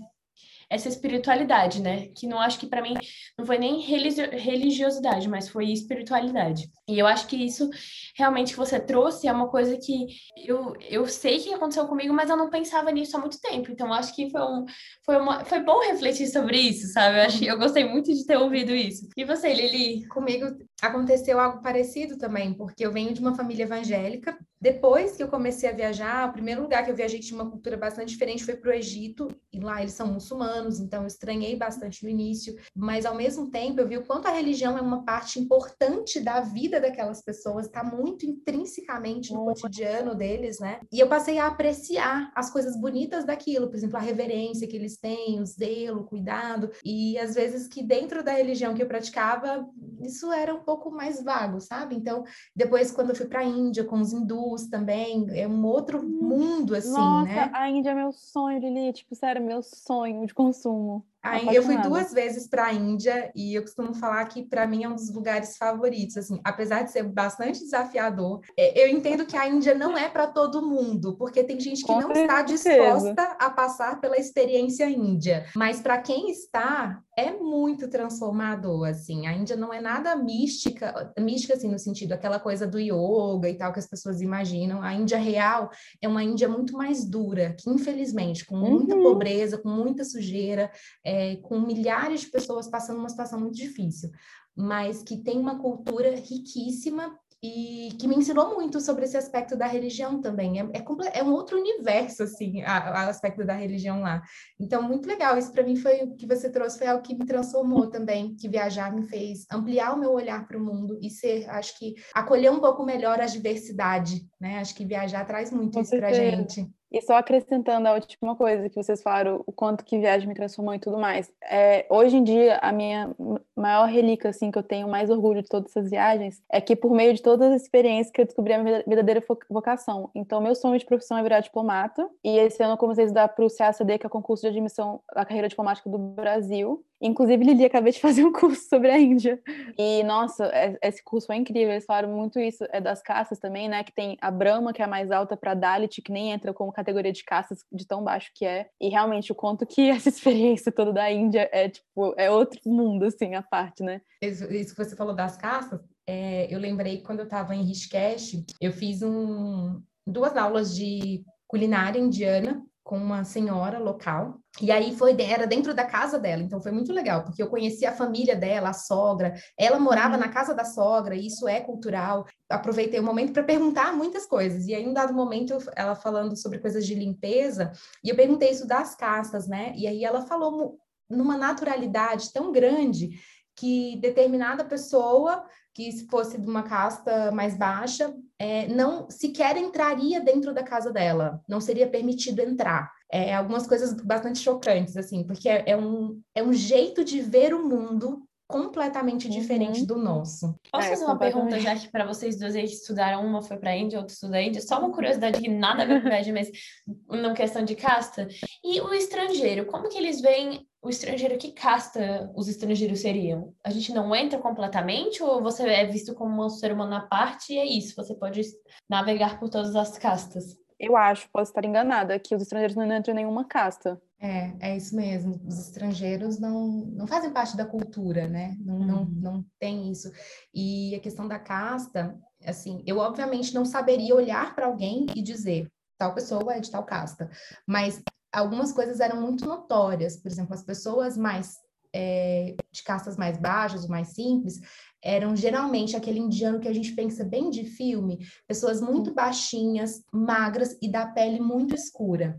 essa 0.69 0.89
espiritualidade, 0.89 1.81
né? 1.81 2.09
Que 2.09 2.27
não 2.27 2.41
acho 2.41 2.59
que 2.59 2.67
para 2.67 2.83
mim 2.83 2.95
não 3.39 3.47
foi 3.47 3.59
nem 3.59 3.81
religiosidade, 3.81 5.29
mas 5.29 5.49
foi 5.49 5.67
espiritualidade. 5.67 6.69
E 6.89 6.99
eu 6.99 7.07
acho 7.07 7.27
que 7.27 7.37
isso 7.37 7.71
realmente 8.17 8.53
que 8.53 8.59
você 8.59 8.81
trouxe 8.81 9.29
é 9.29 9.33
uma 9.33 9.49
coisa 9.49 9.77
que 9.77 10.07
eu, 10.37 10.75
eu 10.89 11.07
sei 11.07 11.39
que 11.39 11.55
aconteceu 11.55 11.87
comigo, 11.87 12.13
mas 12.13 12.31
eu 12.31 12.37
não 12.37 12.51
pensava 12.51 12.91
nisso 12.91 13.17
há 13.17 13.21
muito 13.21 13.41
tempo. 13.41 13.71
Então 13.71 13.93
acho 13.93 14.15
que 14.15 14.31
foi 14.31 14.43
um 14.43 14.65
foi 15.05 15.17
uma 15.17 15.45
foi 15.45 15.61
bom 15.61 15.81
refletir 15.81 16.27
sobre 16.27 16.59
isso, 16.59 16.93
sabe? 16.93 17.19
Eu 17.19 17.23
acho 17.23 17.45
eu 17.45 17.59
gostei 17.59 17.85
muito 17.85 18.13
de 18.13 18.27
ter 18.27 18.37
ouvido 18.37 18.75
isso. 18.75 19.09
E 19.17 19.25
você, 19.25 19.53
Lili? 19.53 20.07
Comigo 20.09 20.47
aconteceu 20.83 21.39
algo 21.41 21.63
parecido 21.63 22.19
também, 22.19 22.53
porque 22.53 22.85
eu 22.85 22.93
venho 22.93 23.15
de 23.15 23.21
uma 23.21 23.35
família 23.35 23.65
evangélica. 23.65 24.37
Depois 24.61 25.17
que 25.17 25.23
eu 25.23 25.29
comecei 25.29 25.69
a 25.69 25.73
viajar, 25.73 26.29
o 26.29 26.33
primeiro 26.33 26.63
lugar 26.63 26.85
que 26.85 26.91
eu 26.91 26.97
viajei 26.97 27.21
que 27.21 27.27
tinha 27.27 27.41
uma 27.41 27.51
cultura 27.51 27.77
bastante 27.77 28.09
diferente 28.09 28.45
foi 28.45 28.57
para 28.57 28.71
o 28.71 28.75
Egito, 28.75 29.29
e 29.53 29.61
lá 29.61 29.81
eles 29.81 29.93
são 29.93 30.07
muçulmanos, 30.07 30.56
então 30.81 31.03
eu 31.03 31.07
estranhei 31.07 31.57
bastante 31.57 32.03
no 32.03 32.11
início, 32.11 32.57
mas 32.75 33.05
ao 33.07 33.14
mesmo 33.14 33.51
tempo 33.51 33.81
eu 33.81 33.88
vi 33.88 33.97
o 33.97 34.07
quanto 34.07 34.27
a 34.27 34.33
religião 34.33 34.77
é 34.77 34.81
uma 34.81 35.05
parte 35.05 35.38
importante 35.38 36.21
da 36.21 36.40
vida 36.40 36.81
daquelas 36.81 37.23
pessoas, 37.23 37.66
está 37.66 37.83
muito 37.83 38.27
intrinsecamente 38.27 39.33
no 39.33 39.45
cotidiano 39.45 40.14
deles, 40.14 40.59
né? 40.59 40.81
E 40.92 41.01
eu 41.01 41.09
passei 41.09 41.38
a 41.38 41.47
apreciar 41.47 42.33
as 42.35 42.51
coisas 42.51 42.79
bonitas 42.81 43.25
daquilo, 43.25 43.69
por 43.69 43.77
exemplo, 43.77 43.97
a 43.97 44.01
reverência 44.01 44.66
que 44.66 44.77
eles 44.77 44.99
têm, 44.99 45.40
o 45.40 45.47
zelo, 45.47 46.01
o 46.01 46.05
cuidado, 46.05 46.71
e 46.85 47.19
às 47.19 47.35
vezes 47.35 47.69
que 47.69 47.83
dentro 47.83 48.23
da 48.23 48.33
religião 48.33 48.75
que 48.75 48.83
eu 48.83 48.87
praticava, 48.87 49.69
isso 50.01 50.33
era 50.33 50.55
um 50.55 50.61
pouco 50.61 50.90
mais 50.90 51.23
vago, 51.23 51.61
sabe? 51.61 51.95
Então, 51.95 52.25
depois 52.55 52.90
quando 52.90 53.11
eu 53.11 53.16
fui 53.16 53.27
para 53.27 53.40
a 53.40 53.45
Índia 53.45 53.85
com 53.85 54.01
os 54.01 54.12
hindus 54.12 54.69
também, 54.69 55.27
é 55.31 55.47
um 55.47 55.64
outro 55.64 56.01
hum, 56.01 56.19
mundo 56.23 56.75
assim, 56.75 56.90
Nossa, 56.90 57.25
né? 57.25 57.51
a 57.53 57.69
Índia 57.69 57.90
é 57.90 57.95
meu 57.95 58.12
sonho, 58.12 58.59
Lili, 58.59 58.92
tipo, 58.92 59.14
sério, 59.14 59.42
meu 59.42 59.62
sonho 59.62 60.27
de 60.27 60.35
consumo. 60.47 61.05
eu 61.53 61.63
fui 61.63 61.77
duas 61.79 62.13
vezes 62.13 62.49
para 62.49 62.67
a 62.67 62.73
Índia 62.73 63.33
e 63.35 63.55
eu 63.55 63.63
costumo 63.63 63.95
falar 63.95 64.25
que 64.27 64.45
para 64.45 64.67
mim 64.67 64.85
é 64.85 64.89
um 64.89 64.95
dos 64.95 65.13
lugares 65.13 65.57
favoritos, 65.57 66.17
assim, 66.17 66.41
apesar 66.45 66.83
de 66.83 66.93
ser 66.93 67.03
bastante 67.03 67.61
desafiador. 67.61 68.41
É, 68.57 68.85
eu 68.85 68.89
entendo 68.89 69.27
que 69.27 69.37
a 69.37 69.49
Índia 69.49 69.75
não 69.75 69.97
é 69.97 70.09
para 70.09 70.27
todo 70.29 70.67
mundo, 70.67 71.17
porque 71.17 71.43
tem 71.43 71.59
gente 71.59 71.81
que 71.83 71.87
Com 71.87 72.01
não 72.01 72.15
certeza. 72.15 72.23
está 72.23 72.43
disposta 72.43 73.37
a 73.39 73.51
passar 73.51 74.01
pela 74.01 74.17
experiência 74.17 74.89
índia, 74.89 75.47
mas 75.55 75.81
para 75.81 75.99
quem 75.99 76.31
está, 76.31 77.03
é 77.17 77.33
muito 77.33 77.89
transformador, 77.89 78.87
assim. 78.87 79.27
A 79.27 79.33
Índia 79.33 79.57
não 79.57 79.73
é 79.73 79.81
nada 79.81 80.15
mística, 80.15 81.13
mística 81.19 81.55
assim 81.55 81.71
no 81.71 81.79
sentido 81.79 82.13
aquela 82.13 82.39
coisa 82.39 82.67
do 82.67 82.79
yoga 82.79 83.49
e 83.49 83.57
tal 83.57 83.73
que 83.73 83.79
as 83.79 83.89
pessoas 83.89 84.21
imaginam. 84.21 84.83
A 84.83 84.93
Índia 84.93 85.17
real 85.17 85.71
é 86.03 86.07
uma 86.07 86.23
Índia 86.23 86.47
muito 86.47 86.75
mais 86.77 87.09
dura, 87.09 87.57
que 87.59 87.71
infelizmente 87.71 88.45
com 88.45 88.57
muita 88.57 88.95
uhum. 88.95 89.03
pobreza, 89.03 89.57
com 89.57 89.71
muita 89.71 90.05
sujeira, 90.05 90.71
é, 91.03 91.37
com 91.37 91.59
milhares 91.59 92.21
de 92.21 92.27
pessoas 92.27 92.69
passando 92.69 92.99
uma 92.99 93.09
situação 93.09 93.41
muito 93.41 93.57
difícil, 93.57 94.11
mas 94.55 95.03
que 95.03 95.17
tem 95.17 95.39
uma 95.39 95.59
cultura 95.59 96.15
riquíssima 96.17 97.19
e 97.47 97.93
que 97.93 98.09
me 98.09 98.17
ensinou 98.17 98.55
muito 98.55 98.81
sobre 98.81 99.05
esse 99.05 99.17
aspecto 99.17 99.57
da 99.57 99.67
religião 99.67 100.21
também. 100.21 100.61
É, 100.61 100.65
é, 100.65 101.19
é 101.19 101.23
um 101.23 101.33
outro 101.33 101.59
universo, 101.59 102.25
assim, 102.25 102.63
o 102.63 102.67
aspecto 102.67 103.45
da 103.45 103.55
religião 103.55 104.01
lá. 104.01 104.23
Então, 104.59 104.83
muito 104.83 105.07
legal. 105.07 105.39
Isso 105.39 105.53
para 105.53 105.63
mim 105.63 105.77
foi 105.77 106.03
o 106.03 106.17
que 106.17 106.27
você 106.27 106.51
trouxe, 106.51 106.79
foi 106.79 106.89
algo 106.89 107.03
que 107.03 107.15
me 107.15 107.25
transformou 107.25 107.89
também, 107.89 108.35
que 108.35 108.49
viajar 108.49 108.93
me 108.93 109.07
fez 109.07 109.47
ampliar 109.53 109.95
o 109.95 109.99
meu 109.99 110.13
olhar 110.13 110.47
para 110.47 110.59
o 110.59 110.65
mundo 110.65 110.99
e 111.01 111.09
ser, 111.09 111.49
acho 111.51 111.79
que, 111.79 111.95
acolher 112.13 112.51
um 112.51 112.61
pouco 112.61 112.85
melhor 112.85 113.21
a 113.21 113.27
diversidade, 113.27 114.27
né? 114.41 114.59
Acho 114.59 114.75
que 114.75 114.85
viajar 114.85 115.25
traz 115.25 115.53
muito 115.53 115.75
Com 115.75 115.81
isso 115.81 115.97
para 115.97 116.13
gente. 116.13 116.69
E 116.97 117.03
só 117.03 117.17
acrescentando 117.17 117.87
a 117.87 117.93
última 117.93 118.35
coisa 118.35 118.71
que 118.71 118.83
vocês 118.83 119.03
falaram, 119.03 119.45
o 119.47 119.53
quanto 119.53 119.85
que 119.85 119.99
viagem 119.99 120.27
me 120.27 120.35
transformou 120.35 120.75
e 120.75 120.79
tudo 120.79 120.97
mais. 120.97 121.31
É, 121.43 121.85
hoje 121.91 122.17
em 122.17 122.25
dia, 122.25 122.57
a 122.63 122.73
minha 122.73 123.15
maior 123.55 123.85
relíquia, 123.85 124.31
assim, 124.31 124.51
que 124.51 124.57
eu 124.57 124.63
tenho 124.63 124.89
mais 124.89 125.11
orgulho 125.11 125.43
de 125.43 125.49
todas 125.49 125.71
essas 125.71 125.91
viagens, 125.91 126.43
é 126.51 126.59
que 126.59 126.75
por 126.75 126.93
meio 126.93 127.13
de 127.13 127.21
todas 127.21 127.53
as 127.53 127.61
experiências 127.61 128.11
que 128.11 128.23
eu 128.23 128.25
descobri 128.25 128.55
a 128.55 128.63
minha 128.63 128.83
verdadeira 128.87 129.23
vocação. 129.51 130.09
Então, 130.15 130.41
meu 130.41 130.55
sonho 130.55 130.79
de 130.79 130.87
profissão 130.87 131.19
é 131.19 131.23
virar 131.23 131.41
diplomata. 131.41 132.09
E 132.25 132.39
esse 132.39 132.63
ano 132.63 132.73
eu 132.73 132.79
comecei 132.79 133.05
a 133.05 133.07
estudar 133.09 133.29
para 133.29 133.45
o 133.45 133.55
CACD, 133.55 133.99
que 133.99 134.07
é 134.07 134.09
o 134.09 134.11
concurso 134.11 134.45
de 134.45 134.49
admissão 134.49 135.03
da 135.15 135.27
carreira 135.27 135.49
diplomática 135.49 135.91
do 135.91 135.99
Brasil. 135.99 136.83
Inclusive, 137.01 137.45
Lili, 137.45 137.65
acabei 137.65 137.93
de 137.93 138.01
fazer 138.01 138.25
um 138.25 138.33
curso 138.33 138.69
sobre 138.69 138.91
a 138.91 138.99
Índia. 138.99 139.41
E, 139.79 140.03
nossa, 140.05 140.47
é, 140.47 140.79
esse 140.83 141.03
curso 141.05 141.27
foi 141.27 141.37
incrível. 141.37 141.73
Eles 141.73 141.85
falaram 141.85 142.09
muito 142.09 142.39
isso 142.39 142.65
é 142.71 142.81
das 142.81 143.03
caças 143.03 143.39
também, 143.39 143.69
né? 143.69 143.85
Que 143.85 143.93
tem 143.93 144.17
a 144.21 144.31
Brahma, 144.31 144.73
que 144.73 144.81
é 144.81 144.85
a 144.85 144.89
mais 144.89 145.11
alta, 145.11 145.37
para 145.37 145.55
Dalit, 145.55 146.01
que 146.01 146.13
nem 146.13 146.33
entra 146.33 146.55
como 146.55 146.73
categoria 146.73 147.13
de 147.13 147.25
caças 147.25 147.65
de 147.71 147.87
tão 147.87 148.03
baixo 148.03 148.31
que 148.35 148.45
é. 148.45 148.69
E 148.81 148.89
realmente, 148.89 149.31
o 149.33 149.35
quanto 149.35 149.67
que 149.67 149.89
essa 149.91 150.09
experiência 150.09 150.73
toda 150.73 150.93
da 150.93 151.11
Índia 151.11 151.49
é, 151.53 151.69
tipo, 151.69 152.15
é 152.17 152.31
outro 152.31 152.61
mundo, 152.67 153.05
assim, 153.05 153.35
a 153.35 153.43
parte, 153.43 153.83
né? 153.83 154.01
Isso, 154.23 154.45
isso 154.53 154.75
que 154.75 154.85
você 154.85 154.97
falou 154.97 155.15
das 155.15 155.37
caças, 155.37 155.81
é, 156.07 156.53
eu 156.53 156.59
lembrei 156.59 157.03
quando 157.03 157.21
eu 157.21 157.25
estava 157.25 157.55
em 157.55 157.65
Rishikesh, 157.65 158.45
eu 158.61 158.73
fiz 158.73 159.03
um, 159.03 159.83
duas 160.07 160.37
aulas 160.37 160.75
de 160.75 161.25
culinária 161.47 161.99
indiana 161.99 162.65
com 162.87 162.96
uma 162.96 163.25
senhora 163.25 163.81
local. 163.81 164.38
E 164.61 164.70
aí 164.70 164.96
foi 164.96 165.16
era 165.20 165.44
dentro 165.44 165.75
da 165.75 165.85
casa 165.85 166.20
dela, 166.20 166.40
então 166.40 166.61
foi 166.61 166.70
muito 166.70 166.92
legal, 166.92 167.25
porque 167.25 167.42
eu 167.42 167.49
conheci 167.49 167.85
a 167.85 167.92
família 167.92 168.37
dela, 168.37 168.68
a 168.68 168.72
sogra, 168.72 169.35
ela 169.59 169.81
morava 169.81 170.14
uhum. 170.14 170.20
na 170.20 170.29
casa 170.29 170.55
da 170.55 170.64
sogra, 170.64 171.16
isso 171.16 171.49
é 171.49 171.61
cultural. 171.61 172.25
Aproveitei 172.49 173.01
o 173.01 173.03
momento 173.03 173.33
para 173.33 173.42
perguntar 173.42 173.92
muitas 173.92 174.25
coisas. 174.25 174.66
E 174.68 174.75
aí, 174.75 174.85
em 174.85 174.88
um 174.88 174.94
dado 174.94 175.12
momento, 175.12 175.59
ela 175.75 175.96
falando 175.96 176.37
sobre 176.37 176.61
coisas 176.61 176.87
de 176.87 176.94
limpeza, 176.94 177.72
e 178.05 178.09
eu 178.09 178.14
perguntei 178.14 178.51
isso 178.51 178.68
das 178.68 178.94
castas, 178.94 179.49
né? 179.49 179.72
E 179.77 179.88
aí 179.88 180.05
ela 180.05 180.22
falou 180.22 180.79
numa 181.11 181.37
naturalidade 181.37 182.33
tão 182.33 182.53
grande 182.53 183.18
que 183.57 183.96
determinada 183.96 184.64
pessoa 184.64 185.44
que 185.77 185.93
se 185.93 186.07
fosse 186.07 186.41
de 186.41 186.49
uma 186.49 186.62
casta 186.62 187.31
mais 187.31 187.55
baixa, 187.55 188.11
é, 188.39 188.67
não 188.67 189.11
sequer 189.11 189.59
entraria 189.59 190.23
dentro 190.23 190.55
da 190.55 190.62
casa 190.62 190.91
dela, 190.91 191.43
não 191.47 191.61
seria 191.61 191.87
permitido 191.87 192.41
entrar. 192.41 192.91
É, 193.12 193.35
algumas 193.35 193.67
coisas 193.67 193.93
bastante 193.93 194.39
chocantes, 194.39 194.97
assim, 194.97 195.23
porque 195.23 195.51
é, 195.51 195.65
é, 195.67 195.77
um, 195.77 196.19
é 196.35 196.43
um 196.43 196.53
jeito 196.55 197.05
de 197.05 197.21
ver 197.21 197.53
o 197.53 197.69
mundo 197.69 198.27
completamente 198.49 199.29
diferente 199.29 199.81
uhum. 199.81 199.87
do 199.87 199.97
nosso. 199.97 200.59
Posso 200.73 200.87
é, 200.87 200.91
fazer 200.91 201.05
uma 201.05 201.19
pergunta, 201.19 201.61
já 201.61 201.77
que 201.77 201.91
para 201.91 202.07
vocês 202.07 202.39
duas 202.39 202.57
aí 202.57 202.62
que 202.67 202.73
estudaram, 202.73 203.27
uma 203.27 203.43
foi 203.43 203.59
para 203.59 203.73
a 203.73 203.77
Índia, 203.77 203.99
outra 203.99 204.15
estuda 204.15 204.39
a 204.39 204.43
Índia, 204.43 204.62
só 204.62 204.79
uma 204.79 204.91
curiosidade 204.91 205.43
que 205.43 205.49
nada 205.49 205.83
a 205.83 205.87
ver 205.87 206.03
com 206.03 206.09
mas 206.33 206.51
uma 207.07 207.35
questão 207.35 207.62
de 207.62 207.75
casta. 207.75 208.27
E 208.65 208.81
o 208.81 208.95
estrangeiro, 208.95 209.67
como 209.67 209.91
que 209.91 209.99
eles 209.99 210.23
veem 210.23 210.67
o 210.87 210.90
estrangeiro? 210.90 211.38
Que 211.38 211.53
casta 211.53 212.31
os 212.35 212.49
estrangeiros 212.49 213.01
seriam? 213.01 213.55
A 213.64 213.70
gente 213.70 213.92
não 213.92 214.14
entra 214.14 214.38
completamente 214.38 215.22
ou 215.22 215.42
você 215.42 215.68
é 215.68 215.87
visto 215.87 216.14
como 216.14 216.44
um 216.44 216.49
ser 216.49 216.72
humano 216.72 216.94
à 216.94 217.01
parte 217.01 217.53
e 217.53 217.59
é 217.59 217.64
isso, 217.64 217.96
você 217.96 218.14
pode 218.14 218.42
navegar 218.88 219.38
por 219.38 219.49
todas 219.49 219.75
as 219.75 219.99
castas? 219.99 220.57
Eu 220.79 220.96
acho, 220.96 221.29
posso 221.31 221.51
estar 221.51 221.64
enganada, 221.64 222.18
que 222.18 222.35
os 222.35 222.42
estrangeiros 222.42 222.77
não 222.77 222.85
entram 222.85 223.12
em 223.12 223.16
nenhuma 223.16 223.44
casta. 223.44 224.01
É, 224.18 224.53
é 224.61 224.77
isso 224.77 224.94
mesmo. 224.94 225.40
Os 225.46 225.59
estrangeiros 225.59 226.38
não, 226.38 226.68
não 226.68 227.07
fazem 227.07 227.33
parte 227.33 227.57
da 227.57 227.64
cultura, 227.64 228.29
né? 228.29 228.57
Não, 228.61 228.77
uhum. 228.77 228.87
não, 228.87 229.05
não 229.05 229.44
tem 229.59 229.90
isso. 229.90 230.11
E 230.55 230.94
a 230.94 231.01
questão 231.01 231.27
da 231.27 231.38
casta, 231.38 232.18
assim, 232.44 232.83
eu 232.87 232.99
obviamente 232.99 233.55
não 233.55 233.64
saberia 233.64 234.14
olhar 234.14 234.55
para 234.55 234.66
alguém 234.66 235.07
e 235.14 235.22
dizer 235.22 235.66
tal 235.99 236.14
pessoa 236.14 236.55
é 236.55 236.61
de 236.61 236.70
tal 236.70 236.85
casta, 236.85 237.31
mas 237.66 238.03
algumas 238.37 238.72
coisas 238.72 239.01
eram 239.01 239.20
muito 239.20 239.46
notórias. 239.46 240.16
Por 240.16 240.31
exemplo, 240.31 240.55
as 240.55 240.62
pessoas 240.62 241.16
mais 241.16 241.57
é, 241.94 242.55
de 242.70 242.83
castas 242.83 243.16
mais 243.16 243.38
baixas, 243.38 243.85
ou 243.85 243.88
mais 243.88 244.09
simples, 244.09 244.61
eram 245.03 245.35
geralmente 245.35 245.96
aquele 245.96 246.18
indiano 246.18 246.61
que 246.61 246.68
a 246.68 246.72
gente 246.72 246.92
pensa 246.94 247.25
bem 247.25 247.49
de 247.49 247.64
filme, 247.64 248.18
pessoas 248.46 248.81
muito 248.81 249.14
baixinhas, 249.14 250.03
magras 250.12 250.77
e 250.83 250.90
da 250.90 251.07
pele 251.07 251.40
muito 251.40 251.75
escura. 251.75 252.38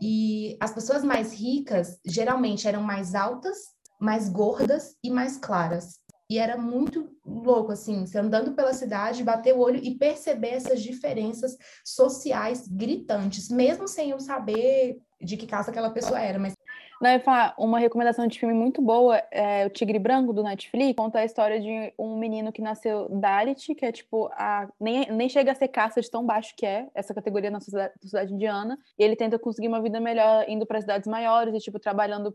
E 0.00 0.56
as 0.60 0.72
pessoas 0.72 1.02
mais 1.02 1.32
ricas 1.32 1.98
geralmente 2.04 2.68
eram 2.68 2.82
mais 2.82 3.14
altas, 3.14 3.56
mais 3.98 4.28
gordas 4.28 4.96
e 5.02 5.10
mais 5.10 5.38
claras. 5.38 5.98
E 6.30 6.38
era 6.38 6.58
muito 6.58 7.08
louco, 7.24 7.72
assim, 7.72 8.04
você 8.04 8.18
andando 8.18 8.52
pela 8.52 8.74
cidade, 8.74 9.24
bater 9.24 9.54
o 9.54 9.60
olho 9.60 9.80
e 9.82 9.96
perceber 9.96 10.50
essas 10.50 10.82
diferenças 10.82 11.56
sociais 11.82 12.68
gritantes, 12.68 13.48
mesmo 13.48 13.88
sem 13.88 14.10
eu 14.10 14.20
saber 14.20 14.98
de 15.20 15.36
que 15.36 15.46
casa 15.46 15.70
aquela 15.70 15.90
pessoa 15.90 16.20
era, 16.20 16.38
mas 16.38 16.54
não, 17.00 17.10
eu 17.10 17.20
uma 17.58 17.78
recomendação 17.78 18.26
de 18.26 18.38
filme 18.38 18.52
muito 18.54 18.82
boa 18.82 19.22
é 19.30 19.64
O 19.66 19.70
Tigre 19.70 20.00
Branco, 20.00 20.32
do 20.32 20.42
Netflix. 20.42 20.96
Conta 20.96 21.20
a 21.20 21.24
história 21.24 21.60
de 21.60 21.92
um 21.96 22.18
menino 22.18 22.52
que 22.52 22.60
nasceu 22.60 23.08
Dalit, 23.08 23.72
que 23.76 23.86
é 23.86 23.92
tipo, 23.92 24.28
a, 24.32 24.68
nem, 24.80 25.08
nem 25.12 25.28
chega 25.28 25.52
a 25.52 25.54
ser 25.54 25.68
caça 25.68 26.00
de 26.00 26.10
tão 26.10 26.26
baixo 26.26 26.54
que 26.56 26.66
é 26.66 26.88
essa 26.92 27.14
categoria 27.14 27.52
na 27.52 27.60
sociedade, 27.60 27.94
sociedade 28.02 28.34
indiana. 28.34 28.76
E 28.98 29.04
ele 29.04 29.14
tenta 29.14 29.38
conseguir 29.38 29.68
uma 29.68 29.80
vida 29.80 30.00
melhor 30.00 30.44
indo 30.48 30.66
para 30.66 30.80
cidades 30.80 31.06
maiores 31.06 31.54
e, 31.54 31.58
tipo, 31.58 31.78
trabalhando 31.78 32.34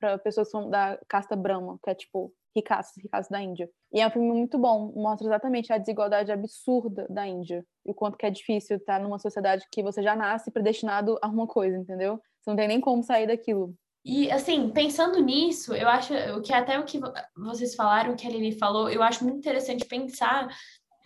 para 0.00 0.18
pessoas 0.18 0.48
que 0.48 0.52
são 0.52 0.68
da 0.68 0.98
casta 1.06 1.36
Brahma, 1.36 1.78
que 1.80 1.90
é 1.90 1.94
tipo 1.94 2.32
ricaços, 2.56 3.00
ricaços 3.00 3.30
da 3.30 3.40
Índia. 3.40 3.68
E 3.92 4.00
é 4.00 4.06
um 4.06 4.10
filme 4.10 4.28
muito 4.28 4.58
bom, 4.58 4.92
mostra 4.96 5.28
exatamente 5.28 5.72
a 5.72 5.78
desigualdade 5.78 6.32
absurda 6.32 7.06
da 7.08 7.26
Índia 7.26 7.64
e 7.84 7.90
o 7.90 7.94
quanto 7.94 8.16
que 8.16 8.26
é 8.26 8.30
difícil 8.30 8.78
estar 8.78 8.98
numa 8.98 9.18
sociedade 9.18 9.64
que 9.70 9.82
você 9.82 10.02
já 10.02 10.16
nasce 10.16 10.50
predestinado 10.50 11.18
a 11.22 11.28
uma 11.28 11.46
coisa, 11.46 11.76
entendeu? 11.76 12.20
Você 12.40 12.50
não 12.50 12.56
tem 12.56 12.68
nem 12.68 12.80
como 12.80 13.02
sair 13.02 13.26
daquilo. 13.26 13.74
E, 14.04 14.30
assim, 14.30 14.70
pensando 14.70 15.20
nisso, 15.20 15.74
eu 15.74 15.88
acho 15.88 16.14
que 16.42 16.52
até 16.52 16.78
o 16.78 16.84
que 16.84 17.00
vocês 17.36 17.74
falaram, 17.74 18.12
o 18.12 18.16
que 18.16 18.26
a 18.26 18.30
Lili 18.30 18.56
falou, 18.56 18.88
eu 18.88 19.02
acho 19.02 19.24
muito 19.24 19.38
interessante 19.38 19.84
pensar 19.84 20.48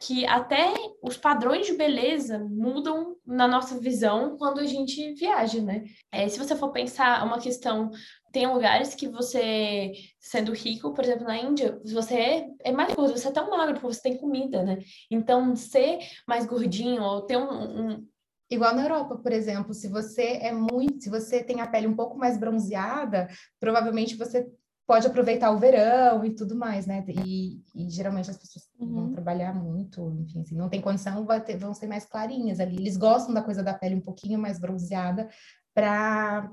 que 0.01 0.27
até 0.27 0.73
os 1.03 1.17
padrões 1.17 1.67
de 1.67 1.75
beleza 1.75 2.39
mudam 2.39 3.17
na 3.27 3.47
nossa 3.47 3.79
visão 3.79 4.37
quando 4.39 4.59
a 4.59 4.67
gente 4.67 5.13
viaja, 5.13 5.61
né? 5.61 5.85
É, 6.11 6.27
se 6.27 6.39
você 6.39 6.57
for 6.57 6.73
pensar 6.73 7.25
uma 7.25 7.39
questão, 7.39 7.91
tem 8.33 8.47
lugares 8.47 8.95
que 8.95 9.09
você, 9.09 9.93
sendo 10.19 10.53
rico, 10.53 10.93
por 10.93 11.05
exemplo, 11.05 11.25
na 11.25 11.37
Índia, 11.37 11.81
você 11.85 12.15
é, 12.15 12.49
é 12.65 12.73
mais 12.73 12.95
gordo, 12.95 13.17
você 13.17 13.29
é 13.29 13.33
tão 13.33 13.51
magro 13.51 13.75
porque 13.75 13.95
você 13.95 14.03
tem 14.03 14.17
comida, 14.17 14.63
né? 14.63 14.79
Então, 15.11 15.55
ser 15.57 15.99
mais 16.27 16.47
gordinho 16.47 17.03
ou 17.03 17.23
ter 17.23 17.37
um, 17.37 17.91
um 17.93 18.07
Igual 18.51 18.75
na 18.75 18.83
Europa, 18.83 19.17
por 19.17 19.31
exemplo, 19.31 19.73
se 19.73 19.87
você 19.87 20.39
é 20.43 20.53
muito, 20.53 21.05
se 21.05 21.09
você 21.09 21.41
tem 21.41 21.61
a 21.61 21.69
pele 21.69 21.87
um 21.87 21.95
pouco 21.95 22.19
mais 22.19 22.37
bronzeada, 22.37 23.29
provavelmente 23.61 24.17
você 24.17 24.45
pode 24.89 25.07
aproveitar 25.07 25.53
o 25.53 25.57
verão 25.57 26.25
e 26.25 26.35
tudo 26.35 26.57
mais, 26.57 26.85
né? 26.85 27.05
E, 27.25 27.63
e 27.77 27.89
geralmente 27.89 28.29
as 28.29 28.37
pessoas 28.37 28.69
uhum. 28.77 28.93
vão 28.93 29.13
trabalhar 29.13 29.55
muito, 29.55 30.11
enfim, 30.19 30.41
assim, 30.41 30.57
não 30.57 30.69
tem 30.69 30.81
condição, 30.81 31.25
ter, 31.45 31.57
vão 31.57 31.73
ser 31.73 31.87
mais 31.87 32.05
clarinhas 32.05 32.59
ali. 32.59 32.75
Eles 32.75 32.97
gostam 32.97 33.33
da 33.33 33.41
coisa 33.41 33.63
da 33.63 33.73
pele 33.73 33.95
um 33.95 34.01
pouquinho 34.01 34.37
mais 34.37 34.59
bronzeada 34.59 35.29
para 35.73 36.51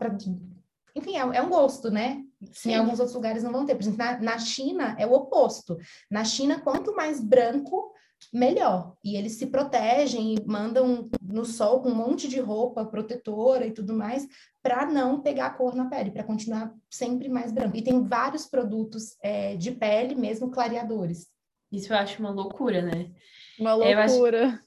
enfim, 0.97 1.15
é, 1.15 1.19
é, 1.19 1.41
um 1.41 1.49
gosto, 1.49 1.89
né? 1.91 2.23
Sim. 2.51 2.71
Em 2.71 2.75
alguns 2.75 2.99
outros 2.99 3.15
lugares 3.15 3.43
não 3.43 3.51
vão 3.51 3.65
ter. 3.65 3.75
Por 3.75 3.81
exemplo, 3.81 3.99
na, 3.99 4.19
na 4.19 4.39
China 4.39 4.95
é 4.97 5.05
o 5.05 5.13
oposto. 5.13 5.77
Na 6.09 6.23
China, 6.23 6.59
quanto 6.59 6.95
mais 6.95 7.21
branco, 7.21 7.93
melhor. 8.33 8.95
E 9.03 9.15
eles 9.15 9.33
se 9.33 9.47
protegem 9.47 10.35
e 10.35 10.45
mandam 10.45 11.09
no 11.21 11.45
sol 11.45 11.81
com 11.81 11.89
um 11.89 11.95
monte 11.95 12.27
de 12.27 12.39
roupa 12.39 12.85
protetora 12.85 13.65
e 13.65 13.71
tudo 13.71 13.93
mais, 13.93 14.27
para 14.61 14.85
não 14.85 15.21
pegar 15.21 15.51
cor 15.51 15.75
na 15.75 15.85
pele, 15.85 16.11
para 16.11 16.23
continuar 16.23 16.73
sempre 16.89 17.29
mais 17.29 17.51
branco. 17.51 17.77
E 17.77 17.83
tem 17.83 18.03
vários 18.03 18.45
produtos 18.45 19.15
é, 19.21 19.55
de 19.55 19.71
pele, 19.71 20.15
mesmo 20.15 20.51
clareadores. 20.51 21.27
Isso 21.71 21.93
eu 21.93 21.97
acho 21.97 22.19
uma 22.19 22.31
loucura, 22.31 22.81
né? 22.81 23.11
Uma 23.59 23.73
loucura. 23.73 24.63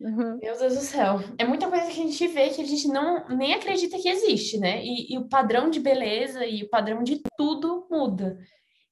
Uhum. 0.00 0.38
Meu 0.38 0.58
Deus 0.58 0.74
do 0.74 0.80
céu. 0.80 1.20
É 1.38 1.44
muita 1.44 1.68
coisa 1.68 1.86
que 1.86 1.92
a 1.92 2.04
gente 2.04 2.26
vê 2.28 2.48
que 2.48 2.62
a 2.62 2.66
gente 2.66 2.88
não 2.88 3.28
nem 3.28 3.52
acredita 3.52 3.98
que 3.98 4.08
existe, 4.08 4.58
né? 4.58 4.82
E, 4.82 5.12
e 5.12 5.18
o 5.18 5.28
padrão 5.28 5.68
de 5.68 5.78
beleza 5.78 6.46
e 6.46 6.62
o 6.62 6.70
padrão 6.70 7.02
de 7.02 7.20
tudo 7.36 7.86
muda. 7.90 8.38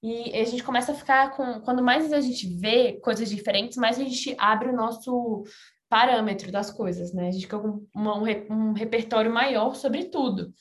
E 0.03 0.39
a 0.39 0.45
gente 0.45 0.63
começa 0.63 0.93
a 0.93 0.95
ficar 0.95 1.35
com. 1.35 1.61
Quando 1.61 1.83
mais 1.83 2.13
a 2.13 2.21
gente 2.21 2.47
vê 2.47 3.01
coisas 3.01 3.29
diferentes, 3.29 3.79
mais 3.79 3.99
a 3.99 4.05
gente 4.05 4.37
abre 4.39 4.69
o 4.69 4.77
nosso 4.77 5.45
parâmetro 5.89 6.53
das 6.53 6.71
coisas, 6.71 7.13
né? 7.13 7.29
A 7.29 7.31
gente 7.31 7.47
fica 7.47 7.59
com 7.59 7.85
uma, 7.95 8.17
um, 8.17 8.25
um, 8.51 8.73
repertório 8.75 9.33
maior 9.33 9.75
sobre 9.75 10.05
tudo. 10.05 10.53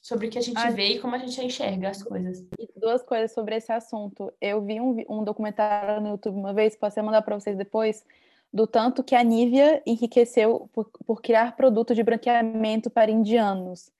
Sobre 0.00 0.28
o 0.28 0.30
que 0.30 0.38
a 0.38 0.42
gente 0.42 0.70
vê 0.70 0.90
e 0.90 0.98
como 1.00 1.16
a 1.16 1.18
gente 1.18 1.44
enxerga 1.44 1.88
as 1.88 2.00
coisas. 2.00 2.38
E 2.56 2.68
duas 2.80 3.02
coisas 3.02 3.34
sobre 3.34 3.56
esse 3.56 3.72
assunto. 3.72 4.32
Eu 4.40 4.62
vi 4.62 4.80
um, 4.80 5.04
um 5.10 5.24
documentário 5.24 6.00
no 6.00 6.10
YouTube 6.10 6.36
uma 6.36 6.54
vez, 6.54 6.76
posso 6.76 7.02
mandar 7.02 7.22
para 7.22 7.38
vocês 7.38 7.56
depois, 7.56 8.04
do 8.52 8.66
tanto 8.66 9.02
que 9.04 9.14
a 9.14 9.22
Nivea 9.22 9.82
enriqueceu 9.86 10.68
por, 10.72 10.90
por 11.06 11.20
criar 11.20 11.56
produtos 11.56 11.96
de 11.96 12.02
branqueamento 12.02 12.90
para 12.90 13.10
indianos. 13.10 13.90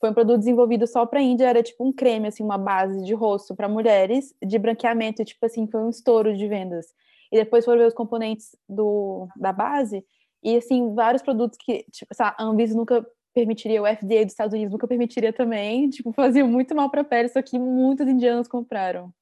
Foi 0.00 0.10
um 0.10 0.14
produto 0.14 0.38
desenvolvido 0.38 0.86
só 0.86 1.04
para 1.04 1.20
a 1.20 1.22
Índia, 1.22 1.46
era 1.46 1.62
tipo 1.62 1.84
um 1.84 1.92
creme, 1.92 2.28
assim, 2.28 2.42
uma 2.42 2.56
base 2.56 3.04
de 3.04 3.12
rosto 3.12 3.54
para 3.54 3.68
mulheres, 3.68 4.34
de 4.42 4.58
branqueamento, 4.58 5.24
tipo 5.24 5.44
assim, 5.44 5.66
foi 5.66 5.82
um 5.82 5.90
estouro 5.90 6.34
de 6.36 6.48
vendas. 6.48 6.86
E 7.30 7.36
depois 7.36 7.64
foram 7.64 7.78
ver 7.78 7.86
os 7.86 7.94
componentes 7.94 8.56
do, 8.68 9.28
da 9.36 9.52
base, 9.52 10.04
e 10.42 10.56
assim, 10.56 10.94
vários 10.94 11.22
produtos 11.22 11.58
que, 11.58 11.84
tipo, 11.92 12.12
a 12.18 12.42
Anvisa 12.42 12.74
nunca 12.74 13.06
permitiria, 13.34 13.82
o 13.82 13.86
FDA 13.86 14.24
dos 14.24 14.32
Estados 14.32 14.54
Unidos 14.54 14.72
nunca 14.72 14.88
permitiria 14.88 15.32
também, 15.32 15.88
tipo, 15.90 16.12
faziam 16.12 16.48
muito 16.48 16.74
mal 16.74 16.90
para 16.90 17.02
a 17.02 17.04
pele, 17.04 17.28
só 17.28 17.42
que 17.42 17.58
muitos 17.58 18.08
indianos 18.08 18.48
compraram. 18.48 19.12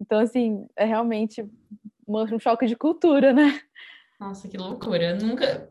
Então, 0.00 0.18
assim, 0.18 0.66
é 0.76 0.84
realmente 0.84 1.44
um 2.06 2.38
choque 2.38 2.66
de 2.66 2.76
cultura, 2.76 3.32
né? 3.32 3.60
Nossa, 4.20 4.48
que 4.48 4.56
loucura. 4.56 5.14
Nunca, 5.14 5.70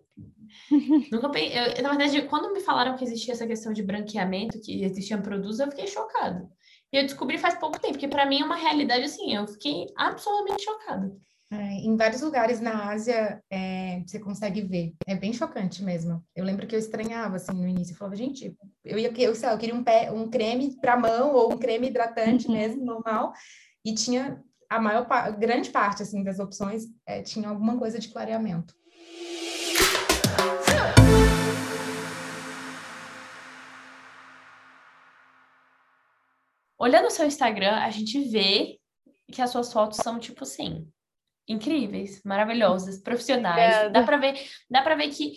Nunca 1.11 1.39
eu, 1.39 1.83
na 1.83 1.89
verdade, 1.89 2.21
quando 2.23 2.53
me 2.53 2.61
falaram 2.61 2.95
que 2.95 3.03
existia 3.03 3.33
essa 3.33 3.47
questão 3.47 3.73
de 3.73 3.83
branqueamento, 3.83 4.59
que 4.61 4.83
existiam 4.83 5.21
produtos, 5.21 5.59
eu 5.59 5.69
fiquei 5.69 5.87
chocada. 5.87 6.47
E 6.91 6.97
eu 6.97 7.03
descobri 7.03 7.37
faz 7.37 7.55
pouco 7.55 7.79
tempo, 7.79 7.93
porque 7.93 8.07
para 8.07 8.25
mim 8.25 8.41
é 8.41 8.45
uma 8.45 8.55
realidade 8.55 9.03
assim, 9.03 9.35
eu 9.35 9.45
fiquei 9.47 9.87
absolutamente 9.95 10.63
chocada. 10.63 11.15
É, 11.49 11.55
em 11.55 11.95
vários 11.95 12.21
lugares 12.21 12.59
na 12.59 12.89
Ásia 12.89 13.41
é, 13.49 14.01
você 14.05 14.19
consegue 14.19 14.61
ver. 14.61 14.93
É 15.05 15.15
bem 15.15 15.31
chocante 15.31 15.81
mesmo. 15.81 16.21
Eu 16.35 16.43
lembro 16.43 16.67
que 16.67 16.75
eu 16.75 16.79
estranhava 16.79 17.37
assim 17.37 17.53
no 17.53 17.67
início. 17.67 17.93
Eu 17.93 17.97
falava, 17.97 18.17
gente, 18.17 18.53
eu 18.83 18.99
ia 18.99 19.13
eu, 19.17 19.33
sei 19.33 19.47
lá, 19.47 19.55
eu 19.55 19.57
queria 19.57 19.75
um, 19.75 19.83
pé, 19.83 20.11
um 20.11 20.29
creme 20.29 20.75
para 20.81 20.97
mão 20.97 21.33
ou 21.33 21.53
um 21.53 21.57
creme 21.57 21.87
hidratante 21.87 22.47
uhum. 22.47 22.53
mesmo, 22.53 22.83
normal. 22.83 23.31
E 23.87 23.93
tinha 23.93 24.43
a 24.69 24.81
maior 24.81 25.07
grande 25.39 25.69
parte 25.69 26.03
assim 26.03 26.21
das 26.21 26.39
opções 26.39 26.83
é, 27.05 27.21
tinha 27.21 27.47
alguma 27.47 27.77
coisa 27.77 27.97
de 27.97 28.09
clareamento. 28.09 28.75
Olhando 36.77 37.07
o 37.07 37.09
seu 37.09 37.25
Instagram, 37.25 37.77
a 37.77 37.89
gente 37.89 38.19
vê 38.29 38.77
que 39.31 39.41
as 39.41 39.51
suas 39.51 39.71
fotos 39.71 39.99
são 39.99 40.19
tipo 40.19 40.43
assim, 40.43 40.85
incríveis, 41.47 42.21
maravilhosas, 42.25 43.01
profissionais. 43.01 43.73
Obrigada. 43.73 43.89
Dá 43.89 44.03
para 44.03 44.17
ver, 44.17 44.49
dá 44.69 44.81
para 44.81 44.95
ver 44.95 45.07
que 45.11 45.31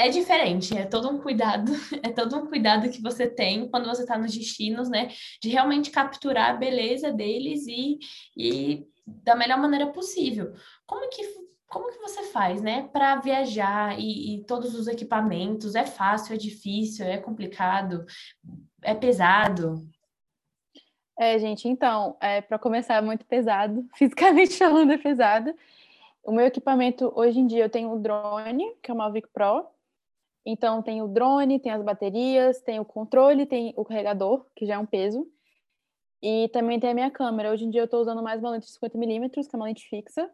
é 0.00 0.08
diferente, 0.08 0.76
é 0.76 0.86
todo 0.86 1.08
um 1.10 1.18
cuidado, 1.18 1.70
é 2.02 2.10
todo 2.10 2.36
um 2.36 2.46
cuidado 2.46 2.90
que 2.90 3.02
você 3.02 3.28
tem 3.28 3.68
quando 3.68 3.86
você 3.86 4.02
está 4.02 4.16
nos 4.16 4.34
destinos, 4.34 4.88
né? 4.88 5.08
De 5.42 5.48
realmente 5.48 5.90
capturar 5.90 6.50
a 6.50 6.56
beleza 6.56 7.12
deles 7.12 7.66
e, 7.66 7.98
e 8.36 8.86
da 9.06 9.36
melhor 9.36 9.58
maneira 9.58 9.88
possível. 9.88 10.54
Como 10.86 11.08
que 11.10 11.50
como 11.68 11.92
que 11.92 11.98
você 11.98 12.24
faz, 12.24 12.60
né, 12.60 12.88
para 12.92 13.14
viajar 13.20 13.96
e, 13.96 14.34
e, 14.34 14.44
todos 14.44 14.74
os 14.74 14.88
equipamentos? 14.88 15.76
É 15.76 15.86
fácil, 15.86 16.34
é 16.34 16.36
difícil, 16.36 17.06
é 17.06 17.16
complicado, 17.16 18.04
é 18.82 18.92
pesado? 18.92 19.88
É, 21.16 21.38
gente, 21.38 21.68
então, 21.68 22.16
é, 22.20 22.40
para 22.40 22.58
começar, 22.58 22.96
é 22.96 23.00
muito 23.00 23.24
pesado, 23.24 23.86
fisicamente 23.94 24.58
falando, 24.58 24.92
é 24.94 24.98
pesado. 24.98 25.54
O 26.24 26.32
meu 26.32 26.44
equipamento, 26.44 27.12
hoje 27.14 27.38
em 27.38 27.46
dia, 27.46 27.64
eu 27.64 27.70
tenho 27.70 27.92
o 27.92 28.00
drone, 28.00 28.74
que 28.82 28.90
é 28.90 28.94
o 28.94 28.96
Mavic 28.96 29.28
Pro. 29.28 29.64
Então, 30.44 30.82
tem 30.82 31.02
o 31.02 31.08
drone, 31.08 31.60
tem 31.60 31.72
as 31.72 31.82
baterias, 31.82 32.60
tem 32.62 32.80
o 32.80 32.84
controle, 32.84 33.46
tem 33.46 33.74
o 33.76 33.84
carregador, 33.84 34.46
que 34.56 34.66
já 34.66 34.74
é 34.74 34.78
um 34.78 34.86
peso. 34.86 35.26
E 36.22 36.48
também 36.48 36.78
tem 36.78 36.90
a 36.90 36.94
minha 36.94 37.10
câmera. 37.10 37.50
Hoje 37.50 37.64
em 37.64 37.70
dia, 37.70 37.80
eu 37.80 37.86
estou 37.86 38.00
usando 38.00 38.22
mais 38.22 38.40
uma 38.40 38.50
lente 38.50 38.66
de 38.66 38.72
50mm, 38.72 39.30
que 39.30 39.40
é 39.40 39.56
uma 39.56 39.66
lente 39.66 39.88
fixa. 39.88 40.30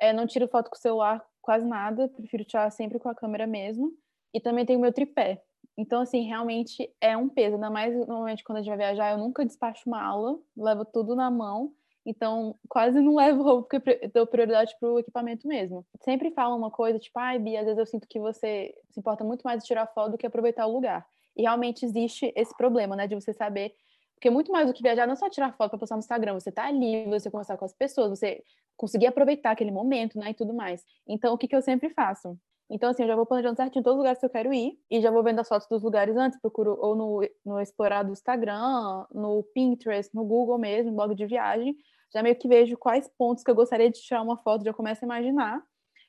É, 0.00 0.12
não 0.12 0.26
tiro 0.26 0.48
foto 0.48 0.70
com 0.70 0.76
o 0.76 0.78
celular 0.78 1.24
quase 1.40 1.66
nada, 1.66 2.08
prefiro 2.08 2.44
tirar 2.44 2.70
sempre 2.70 2.98
com 2.98 3.08
a 3.08 3.14
câmera 3.14 3.46
mesmo. 3.46 3.92
E 4.34 4.40
também 4.40 4.66
tem 4.66 4.76
o 4.76 4.80
meu 4.80 4.92
tripé. 4.92 5.42
Então, 5.76 6.02
assim, 6.02 6.22
realmente 6.22 6.92
é 7.00 7.16
um 7.16 7.28
peso. 7.28 7.54
Ainda 7.54 7.70
mais 7.70 7.94
normalmente 7.94 8.44
quando 8.44 8.58
a 8.58 8.60
gente 8.60 8.68
vai 8.68 8.78
viajar, 8.78 9.12
eu 9.12 9.18
nunca 9.18 9.46
despacho 9.46 9.88
mala, 9.88 10.38
levo 10.56 10.84
tudo 10.84 11.14
na 11.14 11.30
mão. 11.30 11.72
Então, 12.08 12.56
quase 12.68 12.98
não 13.00 13.14
levo 13.16 13.42
roupa, 13.42 13.68
porque 13.68 14.08
dou 14.08 14.26
prioridade 14.26 14.74
pro 14.80 14.98
equipamento 14.98 15.46
mesmo. 15.46 15.84
Sempre 16.02 16.30
falam 16.30 16.56
uma 16.56 16.70
coisa, 16.70 16.98
tipo, 16.98 17.18
ai, 17.18 17.38
Bia, 17.38 17.60
às 17.60 17.66
vezes 17.66 17.78
eu 17.78 17.86
sinto 17.86 18.08
que 18.08 18.18
você 18.18 18.74
se 18.90 18.98
importa 18.98 19.22
muito 19.22 19.42
mais 19.42 19.60
de 19.60 19.66
tirar 19.66 19.86
foto 19.88 20.12
do 20.12 20.18
que 20.18 20.26
aproveitar 20.26 20.66
o 20.66 20.72
lugar. 20.72 21.06
E 21.36 21.42
realmente 21.42 21.84
existe 21.84 22.32
esse 22.34 22.56
problema, 22.56 22.96
né, 22.96 23.06
de 23.06 23.14
você 23.14 23.32
saber 23.34 23.74
porque 24.18 24.30
muito 24.30 24.50
mais 24.50 24.66
do 24.66 24.72
que 24.72 24.82
viajar 24.82 25.06
não 25.06 25.12
é 25.12 25.16
só 25.16 25.30
tirar 25.30 25.52
foto 25.52 25.70
para 25.70 25.78
postar 25.78 25.94
no 25.94 26.00
Instagram, 26.00 26.34
você 26.34 26.50
tá 26.50 26.66
ali, 26.66 27.06
você 27.06 27.30
conversar 27.30 27.56
com 27.56 27.64
as 27.64 27.72
pessoas, 27.72 28.10
você 28.10 28.42
conseguir 28.76 29.06
aproveitar 29.06 29.52
aquele 29.52 29.70
momento, 29.70 30.18
né, 30.18 30.30
e 30.30 30.34
tudo 30.34 30.52
mais. 30.52 30.84
Então, 31.06 31.34
o 31.34 31.38
que, 31.38 31.46
que 31.46 31.54
eu 31.54 31.62
sempre 31.62 31.88
faço? 31.90 32.36
Então, 32.68 32.90
assim, 32.90 33.02
eu 33.02 33.08
já 33.08 33.16
vou 33.16 33.24
planejando 33.24 33.56
certinho 33.56 33.82
todos 33.82 33.94
os 33.94 33.98
lugares 33.98 34.18
que 34.18 34.26
eu 34.26 34.30
quero 34.30 34.52
ir 34.52 34.78
e 34.90 35.00
já 35.00 35.10
vou 35.10 35.22
vendo 35.22 35.38
as 35.40 35.48
fotos 35.48 35.68
dos 35.68 35.82
lugares 35.82 36.16
antes, 36.16 36.38
procuro 36.40 36.76
ou 36.80 36.96
no, 36.96 37.28
no 37.46 37.60
explorar 37.60 38.02
do 38.02 38.12
Instagram, 38.12 39.06
no 39.14 39.42
Pinterest, 39.54 40.14
no 40.14 40.24
Google 40.24 40.58
mesmo, 40.58 40.92
blog 40.92 41.14
de 41.14 41.24
viagem, 41.24 41.76
já 42.12 42.22
meio 42.22 42.36
que 42.36 42.48
vejo 42.48 42.76
quais 42.76 43.08
pontos 43.18 43.44
que 43.44 43.50
eu 43.50 43.54
gostaria 43.54 43.90
de 43.90 44.00
tirar 44.00 44.22
uma 44.22 44.36
foto, 44.38 44.64
já 44.64 44.72
começo 44.72 45.04
a 45.04 45.06
imaginar. 45.06 45.62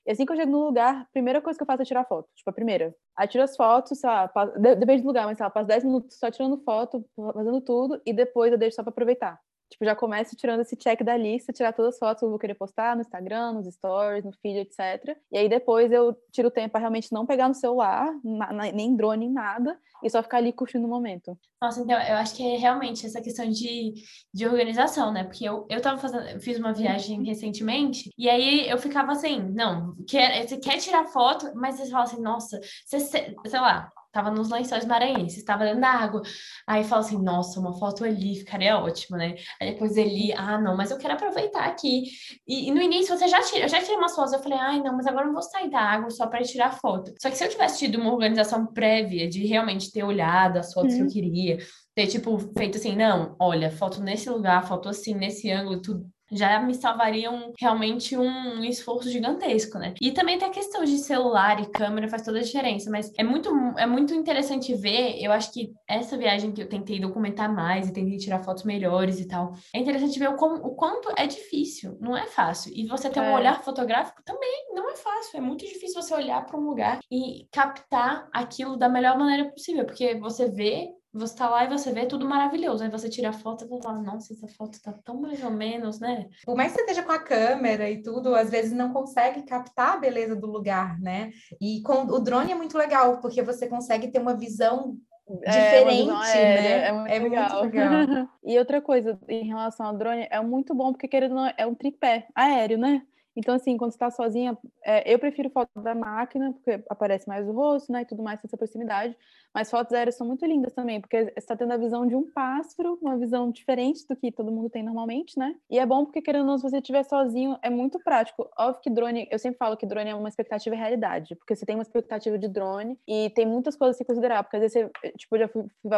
E 0.06 0.12
assim 0.12 0.26
que 0.26 0.32
eu 0.32 0.36
chego 0.36 0.52
no 0.52 0.64
lugar, 0.66 1.02
a 1.02 1.06
primeira 1.12 1.42
coisa 1.42 1.58
que 1.58 1.64
eu 1.64 1.68
faço 1.68 1.82
é 1.82 1.86
tirar 1.86 2.06
foto. 2.06 2.28
Tipo, 2.36 2.50
a 2.50 2.54
primeira. 2.54 2.96
Aí 3.16 3.28
tiro 3.28 3.44
as 3.44 3.56
fotos, 3.56 4.00
sei 4.00 4.10
lá, 4.10 4.32
depende 4.78 5.04
do 5.04 5.08
lugar, 5.08 5.26
mas 5.26 5.38
sei 5.38 5.44
lá, 5.44 5.50
passo 5.50 5.68
10 5.68 5.84
minutos 5.84 6.18
só 6.18 6.32
tirando 6.32 6.58
foto, 6.64 7.06
fazendo 7.34 7.62
tudo, 7.62 8.02
e 8.06 8.14
depois 8.14 8.52
eu 8.52 8.58
deixo 8.58 8.76
só 8.76 8.84
para 8.84 8.92
aproveitar. 8.92 9.40
Tipo, 9.70 9.86
já 9.86 9.96
começo 9.96 10.36
tirando 10.36 10.62
esse 10.62 10.76
check 10.76 11.04
da 11.04 11.16
lista, 11.16 11.54
tirar 11.54 11.74
todas 11.74 11.94
as 11.94 12.00
fotos 12.00 12.20
que 12.20 12.26
eu 12.26 12.30
vou 12.30 12.40
querer 12.40 12.56
postar 12.56 12.96
no 12.96 13.02
Instagram, 13.02 13.54
nos 13.54 13.72
stories, 13.74 14.26
no 14.26 14.32
feed, 14.32 14.60
etc. 14.60 15.16
E 15.32 15.38
aí 15.38 15.48
depois 15.48 15.92
eu 15.92 16.16
tiro 16.32 16.48
o 16.48 16.52
tempo 16.52 16.72
para 16.72 16.80
realmente 16.80 17.12
não 17.12 17.26
pegar 17.26 17.48
no 17.48 17.54
celular, 17.54 18.12
na, 18.24 18.52
na, 18.52 18.72
nem 18.72 18.96
drone, 18.96 19.26
nem 19.26 19.32
nada, 19.34 19.78
e 20.04 20.10
só 20.10 20.24
ficar 20.24 20.38
ali 20.38 20.52
curtindo 20.52 20.88
o 20.88 20.90
momento. 20.90 21.38
Nossa, 21.62 21.82
então 21.82 22.00
eu 22.02 22.16
acho 22.16 22.36
que 22.36 22.44
é 22.44 22.58
realmente 22.58 23.06
essa 23.06 23.22
questão 23.22 23.48
de, 23.50 23.94
de 24.34 24.48
organização, 24.48 25.12
né? 25.12 25.26
Porque 25.26 25.44
eu, 25.44 25.68
eu 25.70 25.82
tava 25.82 25.98
fazendo, 25.98 26.28
eu 26.30 26.40
fiz 26.40 26.58
uma 26.58 26.74
viagem 26.74 27.24
recentemente, 27.24 28.10
e 28.18 28.30
aí 28.30 28.70
eu 28.70 28.78
ficava 28.78 29.12
assim, 29.12 29.40
não, 29.54 29.96
quer, 30.08 30.48
você 30.48 30.58
quer 30.58 30.78
tirar 30.78 31.06
foto, 31.08 31.52
mas 31.56 31.76
você 31.76 31.90
fala 31.90 32.04
assim, 32.04 32.22
nossa, 32.22 32.60
você, 32.86 33.00
sei 33.00 33.60
lá, 33.60 33.92
tava 34.12 34.32
nos 34.32 34.50
lençóis 34.50 34.86
maranhenses, 34.86 35.38
estava 35.38 35.66
dentro 35.66 35.82
da 35.82 35.90
água. 35.90 36.22
Aí 36.68 36.84
fala 36.84 37.02
assim, 37.02 37.22
nossa, 37.22 37.60
uma 37.60 37.78
foto 37.78 38.04
ali 38.04 38.36
ficaria 38.36 38.78
ótimo, 38.78 39.18
né? 39.18 39.36
Aí 39.62 39.72
depois 39.72 39.98
ele, 39.98 40.34
ah, 40.34 40.60
não, 40.60 40.76
mas 40.76 40.92
eu 40.92 40.98
quero 40.98 41.14
aproveitar 41.14 41.66
aqui. 41.66 42.04
E, 42.48 42.68
e 42.70 42.72
no 42.72 42.82
início 42.82 43.18
você 43.18 43.28
já 43.28 43.42
tira, 43.42 43.66
eu 43.66 43.70
já 43.70 43.80
tirei 43.82 43.98
umas 43.98 44.16
fotos, 44.16 44.34
eu 44.34 44.40
falei, 44.40 44.58
ai, 44.58 44.82
não, 44.82 44.96
mas 44.96 45.08
agora 45.08 45.24
eu 45.24 45.28
não 45.28 45.34
vou 45.34 45.44
sair 45.44 45.70
da 45.70 45.80
água 45.80 46.10
só 46.10 46.28
para 46.28 46.44
tirar 46.44 46.74
foto. 46.80 47.14
Só 47.22 47.30
que 47.30 47.38
se 47.38 47.44
eu 47.44 47.50
tivesse 47.50 47.80
tido 47.80 48.00
uma 48.00 48.12
organização 48.12 48.66
prévia 48.66 49.28
de 49.28 49.46
realmente 49.46 49.92
ter 49.92 50.04
olhado 50.04 50.58
as 50.58 50.74
fotos 50.74 50.94
que 50.94 51.02
eu 51.02 51.06
uhum. 51.06 51.12
queria, 51.12 51.58
ter, 51.96 52.08
tipo, 52.08 52.38
feito 52.58 52.78
assim, 52.78 52.96
não, 52.96 53.36
olha, 53.40 53.72
foto 53.72 54.02
nesse 54.02 54.30
lugar, 54.30 54.68
foto 54.68 54.90
assim, 54.90 55.14
nesse 55.14 55.52
ângulo, 55.52 55.82
tudo 55.82 56.10
já 56.32 56.60
me 56.60 56.74
salvariam 56.74 57.54
realmente 57.60 58.18
um 58.18 58.64
esforço 58.64 59.10
gigantesco, 59.10 59.78
né? 59.78 59.94
E 60.02 60.12
também 60.12 60.38
tem 60.38 60.48
a 60.48 60.52
questão 60.52 60.84
de 60.84 60.98
celular 60.98 61.62
e 61.62 61.70
câmera 61.72 62.08
faz 62.08 62.24
toda 62.24 62.40
a 62.40 62.44
diferença, 62.44 62.90
mas 62.90 63.12
é 63.18 63.24
muito, 63.24 63.50
é 63.78 63.86
muito 63.86 64.14
interessante 64.14 64.74
ver, 64.76 65.22
eu 65.22 65.32
acho 65.32 65.52
que 65.52 65.72
essa 65.88 66.18
viagem 66.18 66.52
que 66.52 66.62
eu 66.62 66.70
tentei 66.70 67.00
documentar 67.00 67.54
mais 67.54 67.88
e 67.88 67.94
tentei 67.94 68.18
tirar 68.18 68.44
fotos 68.44 68.64
melhores 68.64 69.20
e 69.20 69.28
tal, 69.28 69.54
é 69.74 69.80
interessante 69.80 70.20
ver 70.20 70.30
o, 70.30 70.36
como, 70.36 70.56
o 70.56 70.76
quanto 70.76 71.10
é 71.18 71.26
difícil, 71.26 71.98
não 72.00 72.16
é 72.16 72.28
fácil. 72.28 72.72
E 72.76 72.88
você 72.88 73.10
ter 73.10 73.20
um 73.20 73.26
é. 73.26 73.36
olhar 73.36 73.64
fotográfico 73.64 74.22
também 74.24 74.68
não 74.74 74.90
é 74.90 74.96
fácil, 74.96 75.38
é 75.38 75.42
muito 75.42 75.66
difícil 75.66 76.02
você 76.02 76.14
olhar 76.14 76.46
para 76.46 76.60
um 76.60 76.64
lugar 76.64 77.00
e 77.12 77.48
captar 77.52 78.28
aquilo 78.34 78.78
da 78.78 78.90
melhor 78.90 79.18
maneira 79.18 79.50
possível, 79.50 79.86
porque 79.86 80.16
você 80.16 80.50
vê 80.50 80.90
você 81.14 81.36
tá 81.36 81.50
lá 81.50 81.66
e 81.66 81.70
você 81.70 81.92
vê 81.92 82.06
tudo 82.06 82.28
maravilhoso. 82.28 82.84
Aí 82.84 82.90
você 82.90 83.10
tira 83.10 83.30
a 83.30 83.34
foto 83.34 83.66
e 83.66 83.68
você 83.68 83.82
fala, 83.82 84.02
nossa, 84.02 84.34
essa 84.34 84.48
foto 84.48 84.80
tá 84.82 84.94
tão 85.04 85.20
mais 85.20 85.44
ou 85.44 85.50
menos, 85.50 86.00
né? 86.00 86.28
Por 86.46 86.56
mais 86.56 86.72
que 86.72 86.78
você 86.78 86.82
esteja 86.82 87.04
com 87.04 87.12
a 87.12 87.20
câmera 87.20 87.90
e 87.90 88.02
tudo, 88.02 88.36
às 88.36 88.50
vezes 88.50 88.72
não 88.72 88.94
consegue 88.94 89.44
captar 89.44 89.96
a 89.96 89.98
beleza 89.98 90.36
do 90.36 90.48
lugar, 90.48 91.00
né? 91.00 91.32
E 91.60 91.82
com 91.82 92.04
o 92.06 92.20
drone 92.20 92.52
é 92.52 92.56
muito 92.56 92.78
legal, 92.78 93.20
porque 93.20 93.42
você 93.42 93.68
consegue 93.68 94.10
ter 94.10 94.20
uma 94.20 94.38
visão 94.38 94.98
é, 95.44 95.52
diferente, 95.52 96.38
é, 96.38 96.62
né? 96.62 96.88
É, 96.88 96.92
muito, 96.92 97.12
é 97.12 97.20
legal. 97.20 97.64
muito 97.64 97.76
legal. 97.76 98.28
e 98.44 98.60
outra 98.60 98.82
coisa 98.82 99.20
em 99.28 99.48
relação 99.48 99.86
ao 99.86 99.98
drone, 99.98 100.28
é 100.30 100.42
muito 100.42 100.74
bom, 100.76 100.92
porque 100.92 101.08
querendo 101.08 101.38
é 101.58 101.66
um 101.66 101.76
tripé 101.76 102.28
aéreo, 102.36 102.78
né? 102.78 103.04
Então, 103.36 103.56
assim, 103.56 103.78
quando 103.78 103.92
você 103.92 103.96
está 103.96 104.10
sozinha, 104.10 104.58
é, 104.84 105.14
eu 105.14 105.20
prefiro 105.20 105.50
foto 105.50 105.70
da 105.82 105.96
máquina, 105.96 106.52
porque 106.54 106.84
aparece 106.90 107.28
mais 107.28 107.48
o 107.48 107.52
rosto, 107.52 107.92
né, 107.92 108.02
e 108.02 108.06
tudo 108.06 108.22
mais, 108.24 108.44
essa 108.44 108.58
proximidade. 108.58 109.16
Mas 109.54 109.70
fotos 109.70 109.94
aéreas 109.94 110.16
são 110.16 110.28
muito 110.28 110.46
lindas 110.46 110.74
também, 110.74 111.00
porque 111.00 111.26
você 111.26 111.34
está 111.38 111.56
tendo 111.56 111.72
a 111.72 111.78
visão 111.78 112.06
de 112.06 112.16
um 112.16 112.30
pássaro, 112.32 112.98
uma 113.02 113.18
visão 113.18 113.50
diferente 113.52 114.06
do 114.08 114.16
que 114.16 114.32
todo 114.32 114.52
mundo 114.52 114.70
tem 114.70 114.84
normalmente, 114.84 115.38
né? 115.38 115.56
E 115.70 115.80
é 115.80 115.86
bom 115.86 116.06
porque, 116.06 116.22
querendo 116.22 116.42
ou 116.42 116.48
não, 116.48 116.58
se 116.58 116.64
você 116.70 116.78
estiver 116.78 117.04
sozinho, 117.04 117.58
é 117.62 117.70
muito 117.70 118.00
prático. 118.00 118.50
Óbvio 118.58 118.82
que 118.82 118.90
drone, 118.90 119.28
eu 119.32 119.40
sempre 119.40 119.58
falo 119.58 119.78
que 119.78 119.86
drone 119.86 120.10
é 120.10 120.16
uma 120.16 120.30
expectativa 120.30 120.76
e 120.76 120.78
realidade, 120.80 121.36
porque 121.36 121.56
você 121.56 121.66
tem 121.66 121.76
uma 121.76 121.82
expectativa 121.82 122.38
de 122.38 122.48
drone 122.48 123.00
e 123.08 123.30
tem 123.32 123.46
muitas 123.46 123.76
coisas 123.76 123.96
a 123.96 123.98
se 123.98 124.06
considerar, 124.06 124.44
porque 124.44 124.58
às 124.58 124.62
vezes 124.62 124.92
você, 125.02 125.12
tipo, 125.18 125.38
já 125.38 125.48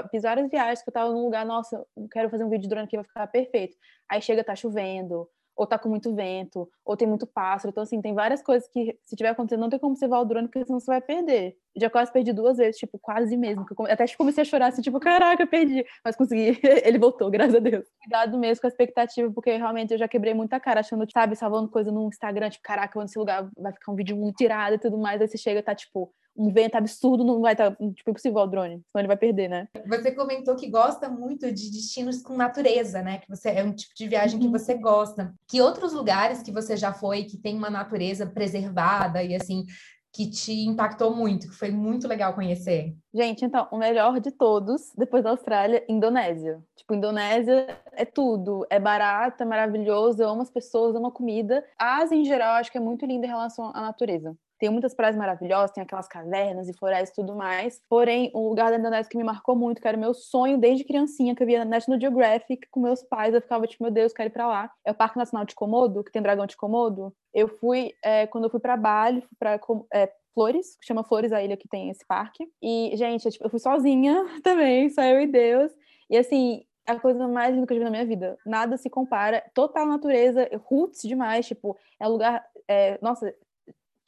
fiz 0.10 0.24
várias 0.24 0.50
viagens 0.50 0.82
que 0.84 0.90
eu 0.90 0.94
tava 0.94 1.12
num 1.12 1.24
lugar, 1.24 1.46
nossa, 1.46 1.86
quero 2.12 2.30
fazer 2.30 2.44
um 2.44 2.50
vídeo 2.50 2.64
de 2.64 2.70
drone 2.70 2.86
aqui, 2.86 2.96
vai 2.98 3.06
ficar 3.06 3.28
perfeito. 3.28 3.76
Aí 4.10 4.22
chega, 4.22 4.44
tá 4.44 4.56
chovendo, 4.56 5.28
ou 5.62 5.68
tá 5.68 5.78
com 5.78 5.88
muito 5.88 6.12
vento, 6.16 6.68
ou 6.84 6.98
tem 6.98 7.08
muito 7.08 7.28
pássaro. 7.28 7.70
Então, 7.70 7.84
assim, 7.84 8.02
tem 8.02 8.16
várias 8.16 8.42
coisas 8.42 8.68
que, 8.68 8.98
se 9.06 9.16
tiver 9.16 9.30
acontecendo, 9.30 9.60
não 9.60 9.70
tem 9.70 9.78
como 9.78 9.96
você 9.96 10.08
voar 10.08 10.22
o 10.22 10.26
drone, 10.26 10.48
porque 10.48 10.66
senão 10.66 10.80
você 10.80 10.88
vai 10.88 11.00
perder. 11.00 11.56
Já 11.76 11.88
quase 11.88 12.12
perdi 12.12 12.34
duas 12.34 12.58
vezes, 12.58 12.80
tipo, 12.80 12.98
quase 12.98 13.38
mesmo. 13.38 13.64
Eu 13.70 13.86
até 13.86 14.08
comecei 14.18 14.42
a 14.42 14.46
chorar, 14.46 14.68
assim, 14.70 14.82
tipo, 14.82 15.00
caraca, 15.00 15.46
perdi. 15.46 15.86
Mas 16.04 16.16
consegui. 16.16 16.60
Ele 16.84 16.98
voltou, 16.98 17.30
graças 17.30 17.54
a 17.54 17.60
Deus. 17.60 17.86
Cuidado 18.02 18.40
mesmo 18.40 18.62
com 18.62 18.66
a 18.66 18.70
expectativa, 18.70 19.32
porque 19.32 19.56
realmente 19.56 19.94
eu 19.94 20.00
já 20.00 20.08
quebrei 20.08 20.34
muita 20.34 20.60
cara, 20.60 20.80
achando, 20.80 21.06
sabe, 21.14 21.36
salvando 21.36 21.70
coisa 21.70 21.92
no 21.92 22.08
Instagram, 22.08 22.50
tipo, 22.50 22.64
caraca, 22.64 22.96
vou 22.96 23.04
nesse 23.04 23.20
lugar, 23.20 23.48
vai 23.56 23.72
ficar 23.72 23.92
um 23.92 23.96
vídeo 23.96 24.18
muito 24.18 24.38
tirado 24.38 24.74
e 24.74 24.80
tudo 24.80 24.98
mais. 24.98 25.22
Aí 25.22 25.28
você 25.28 25.38
chega 25.38 25.60
e 25.60 25.64
tá, 25.64 25.76
tipo, 25.76 26.12
um 26.36 26.52
vento 26.52 26.76
absurdo, 26.76 27.24
não 27.24 27.42
vai 27.42 27.54
estar, 27.54 27.72
tá, 27.72 27.78
tipo, 27.94 28.10
impossível 28.10 28.40
o 28.40 28.48
drone, 28.48 28.76
senão 28.76 29.02
ele 29.02 29.08
vai 29.08 29.18
perder, 29.18 29.50
né? 29.50 29.68
Você 29.88 30.12
comentou 30.12 30.56
que 30.56 30.70
gosta 30.70 31.10
muito 31.10 31.52
de 31.52 31.72
destinos 31.72 32.22
com 32.22 32.36
natureza, 32.36 33.02
né? 33.02 33.20
Que 33.20 33.30
você 33.30 33.50
é 33.50 33.64
um 33.64 33.74
tipo 33.74 33.94
de 33.96 34.08
viagem 34.08 34.40
uhum. 34.40 34.46
que 34.46 34.52
você 34.52 34.76
gosta. 34.76 35.34
Que 35.48 35.62
outros 35.62 35.94
lugares 35.94 36.42
que 36.42 36.52
você 36.52 36.78
já 36.78 36.94
foi 36.94 37.24
que 37.24 37.38
tem 37.38 37.58
uma 37.58 37.70
natureza 37.70 38.26
preservada 38.26 39.24
e 39.24 39.36
assim 39.36 39.66
que 40.14 40.30
te 40.30 40.52
impactou 40.66 41.16
muito, 41.16 41.48
que 41.48 41.56
foi 41.56 41.72
muito 41.72 42.08
legal 42.08 42.34
conhecer? 42.34 42.94
Gente, 43.14 43.46
então, 43.46 43.68
o 43.72 43.78
melhor 43.78 44.20
de 44.20 44.30
todos, 44.30 44.92
depois 44.98 45.24
da 45.24 45.30
Austrália, 45.30 45.86
Indonésia. 45.88 46.62
Tipo, 46.76 46.96
Indonésia 46.96 47.80
é 47.94 48.04
tudo, 48.04 48.66
é 48.70 48.78
barato, 48.78 49.42
é 49.42 49.46
maravilhoso, 49.46 50.22
eu 50.22 50.30
amo 50.30 50.42
as 50.42 50.50
pessoas, 50.50 50.96
amo 50.96 51.08
a 51.08 51.12
comida. 51.12 51.64
A 51.80 51.98
Ásia, 52.02 52.16
em 52.16 52.26
geral, 52.26 52.56
acho 52.56 52.72
que 52.72 52.78
é 52.78 52.82
muito 52.82 53.06
linda 53.06 53.26
em 53.26 53.30
relação 53.30 53.72
à 53.74 53.82
natureza. 53.82 54.36
Tem 54.62 54.70
muitas 54.70 54.94
praias 54.94 55.18
maravilhosas, 55.18 55.72
tem 55.72 55.82
aquelas 55.82 56.08
cavernas 56.08 56.70
e 56.70 56.74
florestas 56.74 57.10
e 57.10 57.16
tudo 57.16 57.36
mais. 57.36 57.82
Porém, 57.90 58.32
um 58.36 58.48
lugar 58.48 58.70
da 58.70 58.78
Indonésia 58.78 59.10
que 59.10 59.18
me 59.18 59.24
marcou 59.24 59.56
muito, 59.56 59.82
que 59.82 59.88
era 59.88 59.98
meu 59.98 60.14
sonho 60.14 60.60
desde 60.60 60.84
criancinha, 60.84 61.36
que 61.36 61.42
eu 61.42 61.48
via 61.48 61.66
na 61.66 61.66
National 61.66 62.00
Geographic 62.00 62.68
com 62.70 62.80
meus 62.80 63.02
pais, 63.02 63.34
eu 63.34 63.42
ficava 63.42 63.66
tipo, 63.66 63.84
meu 63.84 63.92
Deus, 63.92 64.14
quero 64.14 64.30
ir 64.30 64.32
pra 64.32 64.46
lá. 64.46 64.72
É 64.86 64.92
o 64.92 64.94
Parque 64.94 65.18
Nacional 65.18 65.48
de 65.48 65.56
Komodo, 65.56 66.04
que 66.04 66.12
tem 66.12 66.22
dragão 66.22 66.46
de 66.46 66.56
Komodo. 66.56 67.12
Eu 67.34 67.48
fui, 67.48 67.92
é, 68.04 68.28
quando 68.28 68.44
eu 68.44 68.52
fui 68.52 68.60
para 68.60 68.78
Bali, 68.78 69.22
fui 69.22 69.36
pra 69.40 69.60
é, 69.92 70.14
Flores, 70.32 70.78
que 70.80 70.86
chama 70.86 71.04
Flores 71.04 71.32
a 71.32 71.42
ilha 71.42 71.58
que 71.58 71.68
tem 71.68 71.90
esse 71.90 72.06
parque. 72.06 72.48
E, 72.62 72.92
gente, 72.94 73.26
eu, 73.26 73.32
tipo, 73.32 73.44
eu 73.44 73.50
fui 73.50 73.60
sozinha 73.60 74.24
também, 74.44 74.92
só 74.92 75.02
eu 75.02 75.22
e 75.22 75.26
Deus. 75.26 75.72
E 76.08 76.16
assim, 76.16 76.64
a 76.86 77.00
coisa 77.00 77.28
mais 77.28 77.56
linda 77.56 77.66
que 77.66 77.74
eu 77.74 77.78
já 77.78 77.80
vi 77.80 77.86
na 77.86 77.90
minha 77.90 78.06
vida. 78.06 78.38
Nada 78.46 78.78
se 78.78 78.92
compara. 78.92 79.44
Total 79.56 79.88
natureza, 79.88 80.48
roots 80.70 81.02
demais, 81.02 81.48
tipo, 81.48 81.76
é 82.00 82.08
um 82.08 82.12
lugar. 82.12 82.46
É, 82.68 83.00
nossa, 83.02 83.34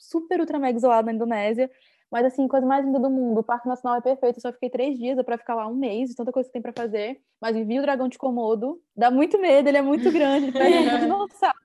super 0.10 0.40
ultra 0.40 0.60
mega 0.60 0.78
isolado 0.78 1.06
na 1.06 1.14
Indonésia, 1.14 1.70
Mas, 2.12 2.26
assim, 2.26 2.48
coisa 2.48 2.66
mais 2.66 2.86
linda 2.86 3.00
do 3.00 3.10
mundo. 3.10 3.40
O 3.40 3.44
Parque 3.44 3.68
Nacional 3.68 3.98
é 3.98 4.02
perfeito. 4.02 4.38
Eu 4.38 4.42
só 4.42 4.54
fiquei 4.54 4.70
três 4.70 5.00
dias, 5.00 5.20
pra 5.24 5.36
ficar 5.36 5.56
lá 5.56 5.68
um 5.68 5.74
mês, 5.74 6.14
tanta 6.14 6.32
coisa 6.32 6.48
que 6.48 6.54
tem 6.54 6.62
pra 6.62 6.72
fazer. 6.72 7.20
Mas 7.42 7.56
vi 7.56 7.80
o 7.80 7.82
dragão 7.82 8.08
de 8.08 8.20
Komodo. 8.20 8.80
Dá 8.96 9.10
muito 9.10 9.40
medo, 9.40 9.68
ele 9.68 9.78
é 9.78 9.82
muito 9.82 10.12
grande. 10.12 10.46
Ele 10.46 10.52
parece 10.52 10.78
um 10.78 11.00
dinossauro. 11.00 11.58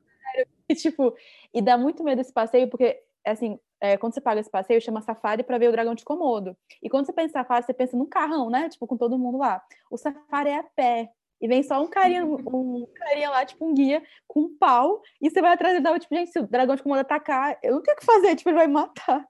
E, 0.66 0.74
tipo, 0.74 1.14
e 1.52 1.60
dá 1.60 1.76
muito 1.76 2.02
medo 2.02 2.22
esse 2.22 2.32
passeio, 2.32 2.68
porque, 2.70 2.98
assim, 3.26 3.58
é, 3.80 3.98
quando 3.98 4.14
você 4.14 4.20
paga 4.22 4.40
esse 4.40 4.50
passeio, 4.50 4.80
chama 4.80 5.02
safari 5.02 5.42
para 5.42 5.58
ver 5.58 5.68
o 5.68 5.72
dragão 5.72 5.94
de 5.94 6.04
Komodo. 6.04 6.56
E 6.82 6.88
quando 6.88 7.04
você 7.04 7.12
pensa 7.12 7.28
em 7.28 7.32
safari, 7.32 7.66
você 7.66 7.74
pensa 7.74 7.96
num 7.96 8.06
carrão, 8.06 8.48
né? 8.48 8.70
Tipo, 8.70 8.86
com 8.86 8.96
todo 8.96 9.18
mundo 9.18 9.36
lá. 9.36 9.62
O 9.90 9.98
safari 9.98 10.48
é 10.48 10.58
a 10.60 10.62
pé. 10.62 11.10
E 11.40 11.46
vem 11.46 11.62
só 11.62 11.82
um 11.82 11.88
carinha, 11.88 12.24
um 12.26 12.86
carinha 12.94 13.30
lá, 13.30 13.44
tipo 13.44 13.64
um 13.66 13.74
guia, 13.74 14.02
com 14.26 14.40
um 14.40 14.56
pau, 14.58 15.00
e 15.20 15.30
você 15.30 15.40
vai 15.40 15.52
atrás 15.52 15.76
e 15.76 15.80
dá, 15.80 15.96
tipo, 15.98 16.14
gente, 16.14 16.30
se 16.30 16.38
o 16.38 16.46
dragão 16.46 16.74
de 16.74 16.82
Komodo 16.82 17.00
atacar, 17.00 17.58
eu 17.62 17.74
não 17.74 17.82
tenho 17.82 17.96
o 17.96 18.00
que 18.00 18.06
fazer, 18.06 18.36
tipo, 18.36 18.50
ele 18.50 18.58
vai 18.58 18.66
matar. 18.66 19.26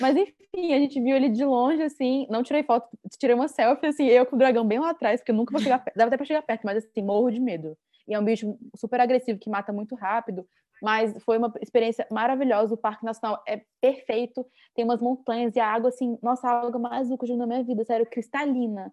Mas 0.00 0.16
enfim, 0.16 0.72
a 0.72 0.78
gente 0.78 1.00
viu 1.00 1.16
ele 1.16 1.28
de 1.28 1.44
longe, 1.44 1.82
assim, 1.82 2.26
não 2.28 2.42
tirei 2.42 2.62
foto, 2.62 2.88
tirei 3.18 3.34
uma 3.34 3.48
selfie, 3.48 3.86
assim, 3.86 4.06
eu 4.06 4.26
com 4.26 4.36
o 4.36 4.38
dragão 4.38 4.66
bem 4.66 4.78
lá 4.78 4.90
atrás, 4.90 5.20
porque 5.20 5.32
eu 5.32 5.36
nunca 5.36 5.52
vou 5.52 5.60
chegar 5.60 5.78
perto, 5.84 5.96
dava 5.96 6.08
até 6.08 6.16
pra 6.16 6.26
chegar 6.26 6.42
perto, 6.42 6.62
mas 6.64 6.78
assim, 6.78 7.02
morro 7.02 7.30
de 7.30 7.40
medo. 7.40 7.76
E 8.08 8.14
é 8.14 8.18
um 8.18 8.24
bicho 8.24 8.58
super 8.76 9.00
agressivo, 9.00 9.38
que 9.38 9.48
mata 9.48 9.72
muito 9.72 9.94
rápido, 9.94 10.46
mas 10.82 11.14
foi 11.24 11.38
uma 11.38 11.52
experiência 11.60 12.06
maravilhosa. 12.10 12.74
O 12.74 12.76
Parque 12.76 13.04
Nacional 13.04 13.40
é 13.46 13.62
perfeito, 13.80 14.44
tem 14.74 14.84
umas 14.84 15.00
montanhas 15.00 15.54
e 15.54 15.60
a 15.60 15.66
água, 15.66 15.90
assim, 15.90 16.18
nossa, 16.20 16.48
a 16.48 16.60
água 16.60 16.80
mais 16.80 17.02
azul 17.02 17.16
que 17.16 17.24
eu 17.24 17.28
já 17.28 17.36
na 17.36 17.46
minha 17.46 17.62
vida, 17.62 17.84
sério, 17.84 18.04
cristalina. 18.04 18.92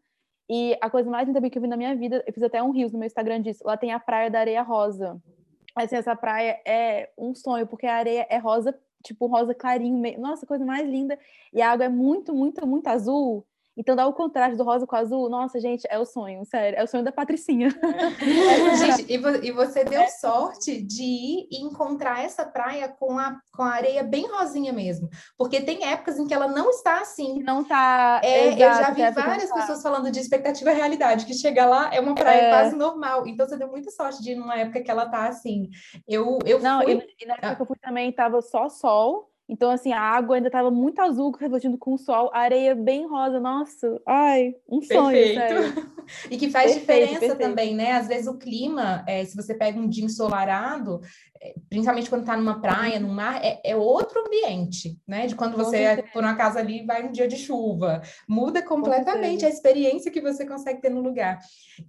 E 0.50 0.76
a 0.82 0.90
coisa 0.90 1.10
mais 1.10 1.28
linda 1.28 1.48
que 1.48 1.58
eu 1.58 1.62
vi 1.62 1.68
na 1.68 1.78
minha 1.78 1.96
vida, 1.96 2.24
eu 2.26 2.34
fiz 2.34 2.42
até 2.42 2.62
um 2.62 2.72
rios 2.72 2.92
no 2.92 2.98
meu 2.98 3.06
Instagram 3.06 3.42
disso, 3.42 3.64
lá 3.64 3.78
tem 3.78 3.92
a 3.92 4.00
Praia 4.00 4.32
da 4.32 4.40
Areia 4.40 4.64
Rosa. 4.64 5.22
Assim, 5.76 5.96
essa 5.96 6.16
praia 6.16 6.60
é 6.66 7.10
um 7.18 7.34
sonho, 7.36 7.68
porque 7.68 7.86
a 7.86 7.96
areia 7.96 8.26
é 8.30 8.38
rosa, 8.38 8.78
tipo 9.04 9.28
rosa 9.28 9.54
clarinho, 9.54 10.02
nossa, 10.20 10.46
coisa 10.46 10.66
mais 10.66 10.88
linda. 10.88 11.18
E 11.54 11.62
a 11.62 11.72
água 11.72 11.86
é 11.86 11.90
muito, 11.90 12.34
muito, 12.34 12.66
muito 12.68 12.88
azul. 12.88 13.46
Então 13.80 13.96
dá 13.96 14.06
o 14.06 14.12
contraste 14.12 14.58
do 14.58 14.64
rosa 14.66 14.86
com 14.86 14.94
o 14.94 15.00
azul. 15.00 15.30
Nossa, 15.30 15.58
gente, 15.58 15.88
é 15.90 15.98
o 15.98 16.04
sonho, 16.04 16.44
sério. 16.44 16.78
É 16.78 16.84
o 16.84 16.88
sonho 16.88 17.02
da 17.02 17.14
Patricinha. 17.14 17.70
gente, 18.78 19.06
e, 19.08 19.18
vo 19.18 19.30
e, 19.42 19.54
você 19.54 19.86
deu 19.86 20.06
sorte 20.20 20.82
de 20.82 21.02
ir 21.02 21.48
e 21.50 21.62
encontrar 21.64 22.22
essa 22.22 22.46
praia 22.46 22.90
com 22.90 23.18
a, 23.18 23.40
com 23.54 23.64
a 23.64 23.70
areia 23.70 24.04
bem 24.04 24.28
rosinha 24.28 24.74
mesmo. 24.74 25.08
Porque 25.38 25.62
tem 25.62 25.86
épocas 25.86 26.20
em 26.20 26.28
que 26.28 26.34
ela 26.34 26.50
não 26.50 26.70
está 26.72 27.00
assim. 27.00 27.42
Não 27.42 27.62
está. 27.62 28.20
É, 28.22 28.48
Exato, 28.48 28.62
eu 28.62 28.74
já 28.74 28.92
vi 28.92 29.02
é 29.02 29.12
várias 29.12 29.50
pessoas 29.50 29.82
falando 29.82 30.12
de 30.12 30.20
expectativa 30.20 30.74
e 30.74 30.76
realidade, 30.76 31.26
que 31.26 31.34
chega 31.34 31.66
lá 31.66 31.90
é 31.94 32.02
uma 32.02 32.14
praia 32.14 32.42
é... 32.42 32.50
quase 32.50 32.76
normal. 32.76 33.26
Então 33.28 33.48
você 33.48 33.56
deu 33.56 33.70
muita 33.70 33.90
sorte 33.92 34.22
de 34.22 34.34
ir 34.34 34.36
numa 34.36 34.58
época 34.58 34.84
que 34.84 34.92
ela 34.92 35.08
tá 35.08 35.30
assim. 35.30 35.70
Eu, 36.06 36.38
eu 36.46 36.60
não, 36.60 36.82
fui... 36.82 36.96
e, 36.96 37.24
e 37.24 37.26
na 37.26 37.36
época 37.36 37.48
ah. 37.48 37.56
que 37.56 37.62
eu 37.62 37.66
fui 37.66 37.78
também 37.82 38.12
tava 38.12 38.42
só 38.42 38.68
sol. 38.68 39.29
Então, 39.50 39.72
assim, 39.72 39.92
a 39.92 40.00
água 40.00 40.36
ainda 40.36 40.48
estava 40.48 40.70
muito 40.70 41.02
azul, 41.02 41.32
refletindo 41.32 41.76
com 41.76 41.96
o 41.96 41.98
sol, 41.98 42.30
a 42.32 42.40
areia 42.40 42.76
bem 42.76 43.08
rosa, 43.08 43.40
nossa, 43.40 44.00
ai, 44.08 44.54
um 44.70 44.80
sonho, 44.80 45.12
Perfeito. 45.12 46.00
E 46.30 46.38
que 46.38 46.50
faz 46.50 46.74
perfeito, 46.74 46.80
diferença 46.80 47.20
perfeito. 47.20 47.38
também, 47.38 47.76
né? 47.76 47.92
Às 47.92 48.08
vezes 48.08 48.28
o 48.28 48.38
clima, 48.38 49.04
é, 49.08 49.24
se 49.24 49.36
você 49.36 49.54
pega 49.54 49.80
um 49.80 49.88
dia 49.88 50.04
ensolarado, 50.04 51.02
é, 51.40 51.54
principalmente 51.70 52.10
quando 52.10 52.22
está 52.22 52.36
numa 52.36 52.60
praia, 52.60 53.00
no 53.00 53.10
mar, 53.10 53.40
é, 53.44 53.62
é, 53.64 53.76
outro 53.76 54.20
ambiente, 54.26 54.98
né? 55.08 55.28
De 55.28 55.36
quando 55.36 55.56
você, 55.56 56.04
por 56.12 56.24
uma 56.24 56.36
casa 56.36 56.60
ali, 56.60 56.84
vai 56.84 57.08
um 57.08 57.12
dia 57.12 57.28
de 57.28 57.38
chuva. 57.38 58.02
Muda 58.28 58.62
completamente 58.62 59.46
a 59.46 59.50
experiência 59.50 60.12
que 60.12 60.22
você 60.22 60.48
consegue 60.48 60.82
ter 60.82 60.90
no 60.90 61.02
lugar. 61.02 61.40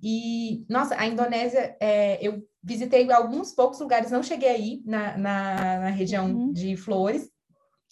E, 0.03 0.65
nossa, 0.69 0.95
a 0.99 1.07
Indonésia, 1.07 1.75
é, 1.81 2.19
eu 2.21 2.43
visitei 2.63 3.11
alguns 3.11 3.55
poucos 3.55 3.81
lugares, 3.81 4.11
não 4.11 4.23
cheguei 4.23 4.51
aí 4.51 4.83
na, 4.85 5.17
na, 5.17 5.55
na 5.79 5.91
região 5.91 6.27
uhum. 6.27 6.53
de 6.53 6.77
Flores, 6.77 7.31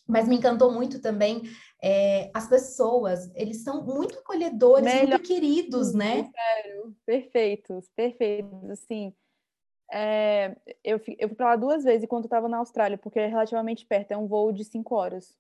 mas 0.08 0.26
me 0.26 0.36
encantou 0.36 0.72
muito 0.72 1.00
também 1.00 1.42
é, 1.82 2.30
as 2.34 2.48
pessoas, 2.48 3.30
eles 3.34 3.62
são 3.62 3.84
muito 3.84 4.18
acolhedores, 4.18 4.84
Melhor. 4.84 5.08
muito 5.08 5.22
queridos, 5.22 5.92
né? 5.92 6.28
Sério, 6.32 6.96
perfeitos, 7.04 7.88
perfeitos, 7.94 8.70
assim. 8.70 9.14
É, 9.92 10.56
eu, 10.82 11.00
eu 11.18 11.28
fui 11.28 11.36
para 11.36 11.50
lá 11.50 11.56
duas 11.56 11.84
vezes 11.84 12.04
enquanto 12.04 12.24
eu 12.24 12.28
estava 12.28 12.48
na 12.48 12.58
Austrália, 12.58 12.98
porque 12.98 13.18
é 13.18 13.26
relativamente 13.26 13.86
perto, 13.86 14.12
é 14.12 14.16
um 14.16 14.26
voo 14.26 14.52
de 14.52 14.64
cinco 14.64 14.94
horas 14.94 15.36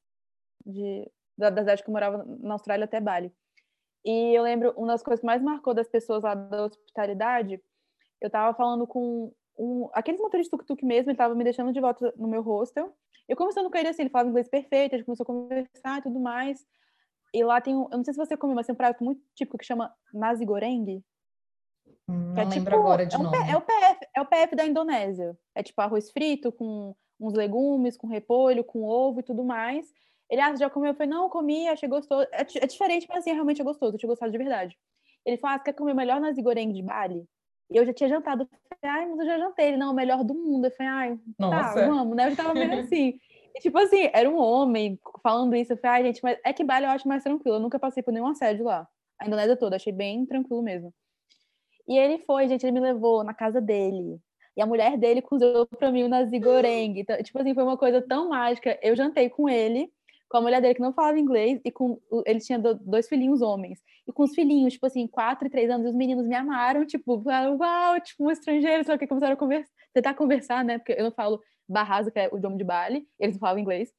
de, 0.64 1.10
da, 1.36 1.50
da 1.50 1.62
cidade 1.62 1.82
que 1.82 1.88
eu 1.88 1.92
morava 1.92 2.24
na 2.40 2.54
Austrália 2.54 2.84
até 2.84 3.00
Bali. 3.00 3.32
E 4.04 4.34
eu 4.34 4.42
lembro, 4.42 4.72
uma 4.76 4.88
das 4.88 5.02
coisas 5.02 5.20
que 5.20 5.26
mais 5.26 5.42
marcou 5.42 5.74
das 5.74 5.88
pessoas 5.88 6.22
lá 6.22 6.34
da 6.34 6.66
hospitalidade, 6.66 7.60
eu 8.20 8.26
estava 8.26 8.56
falando 8.56 8.86
com 8.86 9.32
um, 9.58 9.88
aqueles 9.92 10.20
motores 10.20 10.46
de 10.46 10.50
tuk-tuk 10.50 10.84
mesmo, 10.84 11.10
ele 11.10 11.14
estava 11.14 11.34
me 11.34 11.44
deixando 11.44 11.72
de 11.72 11.80
volta 11.80 12.12
no 12.16 12.28
meu 12.28 12.42
hostel, 12.42 12.94
eu 13.28 13.36
conversando 13.36 13.70
com 13.70 13.76
ele 13.76 13.88
assim, 13.88 14.02
ele 14.02 14.10
falava 14.10 14.30
inglês 14.30 14.48
perfeito, 14.48 14.94
a 14.94 14.98
gente 14.98 15.04
começou 15.04 15.24
a 15.24 15.26
conversar 15.26 15.98
e 15.98 16.02
tudo 16.02 16.18
mais. 16.18 16.64
E 17.34 17.44
lá 17.44 17.60
tem 17.60 17.76
um, 17.76 17.86
eu 17.90 17.98
não 17.98 18.04
sei 18.04 18.14
se 18.14 18.18
você 18.18 18.36
comeu, 18.36 18.56
mas 18.56 18.66
tem 18.66 18.72
um 18.72 18.76
prato 18.76 19.04
muito 19.04 19.20
típico 19.34 19.58
que 19.58 19.66
chama 19.66 19.92
nasi 20.14 20.46
goreng. 20.46 21.04
Hum, 22.08 22.32
não 22.34 22.42
é, 22.42 22.44
lembro 22.44 22.60
tipo, 22.60 22.76
agora 22.76 23.04
de 23.04 23.14
é 23.14 23.18
nome. 23.18 23.36
é, 23.36 23.56
o 23.56 23.60
PF, 23.60 24.06
é 24.16 24.20
o 24.22 24.26
PF 24.26 24.56
da 24.56 24.64
Indonésia. 24.64 25.38
É 25.54 25.62
tipo 25.62 25.78
arroz 25.82 26.10
frito 26.10 26.50
com 26.50 26.94
uns 27.20 27.34
legumes, 27.34 27.98
com 27.98 28.06
repolho, 28.06 28.64
com 28.64 28.82
ovo 28.82 29.20
e 29.20 29.22
tudo 29.22 29.44
mais. 29.44 29.92
Ele, 30.30 30.40
ah, 30.40 30.56
já 30.56 30.70
comeu? 30.70 30.92
Eu 30.92 30.94
falei, 30.94 31.10
não, 31.10 31.28
comi, 31.28 31.68
achei 31.68 31.88
gostoso. 31.88 32.26
É, 32.32 32.40
é 32.40 32.66
diferente, 32.66 33.06
mas 33.08 33.18
assim, 33.18 33.32
realmente 33.32 33.60
é 33.60 33.64
gostoso, 33.64 33.94
eu 33.94 33.98
tinha 33.98 34.08
gostado 34.08 34.32
de 34.32 34.38
verdade. 34.38 34.78
Ele 35.24 35.36
falou, 35.36 35.56
ah, 35.56 35.58
você 35.58 35.64
quer 35.64 35.72
comer 35.74 35.92
o 35.92 35.96
melhor 35.96 36.20
nasi 36.20 36.40
goreng 36.40 36.72
de 36.72 36.82
Bali? 36.82 37.26
E 37.70 37.76
eu 37.76 37.84
já 37.84 37.92
tinha 37.92 38.08
jantado. 38.08 38.42
Eu 38.42 38.76
falei, 38.80 39.00
ai, 39.00 39.06
mas 39.06 39.18
eu 39.18 39.26
já 39.26 39.38
jantei. 39.38 39.68
Ele, 39.68 39.76
não, 39.76 39.92
o 39.92 39.94
melhor 39.94 40.24
do 40.24 40.34
mundo. 40.34 40.66
Eu 40.66 40.70
falei, 40.70 40.92
ai, 40.92 41.16
tá, 41.16 41.22
Nossa. 41.38 41.74
tá, 41.80 41.86
vamos, 41.86 42.16
né? 42.16 42.30
Eu 42.30 42.36
tava 42.36 42.54
meio 42.54 42.72
assim. 42.80 43.18
E, 43.54 43.60
tipo 43.60 43.78
assim, 43.78 44.10
era 44.12 44.28
um 44.28 44.38
homem 44.38 44.98
falando 45.22 45.54
isso. 45.54 45.72
Eu 45.72 45.76
falei, 45.76 45.96
ai, 45.96 46.04
gente, 46.06 46.22
mas 46.22 46.38
é 46.44 46.52
que 46.52 46.64
Bali 46.64 46.84
eu 46.84 46.90
acho 46.90 47.08
mais 47.08 47.22
tranquilo. 47.22 47.56
Eu 47.56 47.60
nunca 47.60 47.78
passei 47.78 48.02
por 48.02 48.12
nenhum 48.12 48.28
assédio 48.28 48.64
lá. 48.64 48.86
A 49.20 49.26
Indonésia 49.26 49.56
toda, 49.56 49.76
achei 49.76 49.92
bem 49.92 50.24
tranquilo 50.24 50.62
mesmo. 50.62 50.94
E 51.86 51.98
ele 51.98 52.18
foi, 52.18 52.46
gente, 52.48 52.64
ele 52.64 52.72
me 52.72 52.80
levou 52.80 53.24
na 53.24 53.34
casa 53.34 53.60
dele. 53.60 54.20
E 54.56 54.62
a 54.62 54.66
mulher 54.66 54.96
dele 54.96 55.22
cozinhou 55.22 55.66
pra 55.66 55.90
mim 55.90 56.04
o 56.04 56.08
nasi 56.08 56.38
goreng. 56.38 56.98
Então, 56.98 57.16
tipo 57.22 57.38
assim, 57.38 57.54
foi 57.54 57.62
uma 57.62 57.76
coisa 57.76 58.02
tão 58.02 58.28
mágica. 58.28 58.78
Eu 58.82 58.94
jantei 58.94 59.28
com 59.28 59.48
ele 59.48 59.90
com 60.28 60.36
a 60.36 60.40
mulher 60.40 60.60
dele 60.60 60.74
que 60.74 60.80
não 60.80 60.92
falava 60.92 61.18
inglês 61.18 61.60
e 61.64 61.70
com 61.70 62.00
ele 62.26 62.38
tinha 62.40 62.58
dois 62.58 63.08
filhinhos 63.08 63.40
homens. 63.40 63.80
E 64.06 64.12
com 64.12 64.22
os 64.22 64.34
filhinhos 64.34 64.74
tipo 64.74 64.86
assim 64.86 65.06
quatro 65.06 65.46
e 65.46 65.50
três 65.50 65.70
anos 65.70 65.86
os 65.86 65.94
meninos 65.94 66.26
me 66.26 66.34
amaram 66.34 66.84
tipo 66.84 67.22
uau 67.24 68.00
tipo 68.00 68.24
um 68.24 68.30
estrangeiro 68.30 68.84
só 68.84 68.96
que 68.98 69.06
começaram 69.06 69.34
a 69.34 69.36
conversar 69.36 69.70
tentar 69.92 70.14
conversar 70.14 70.64
né? 70.64 70.78
Porque 70.78 70.92
eu 70.92 71.04
não 71.04 71.10
falo 71.10 71.40
barrazo 71.68 72.10
que 72.10 72.18
é 72.18 72.28
o 72.30 72.36
idioma 72.36 72.56
de 72.56 72.64
Bali 72.64 73.06
eles 73.18 73.36
não 73.36 73.40
falam 73.40 73.58
inglês. 73.58 73.92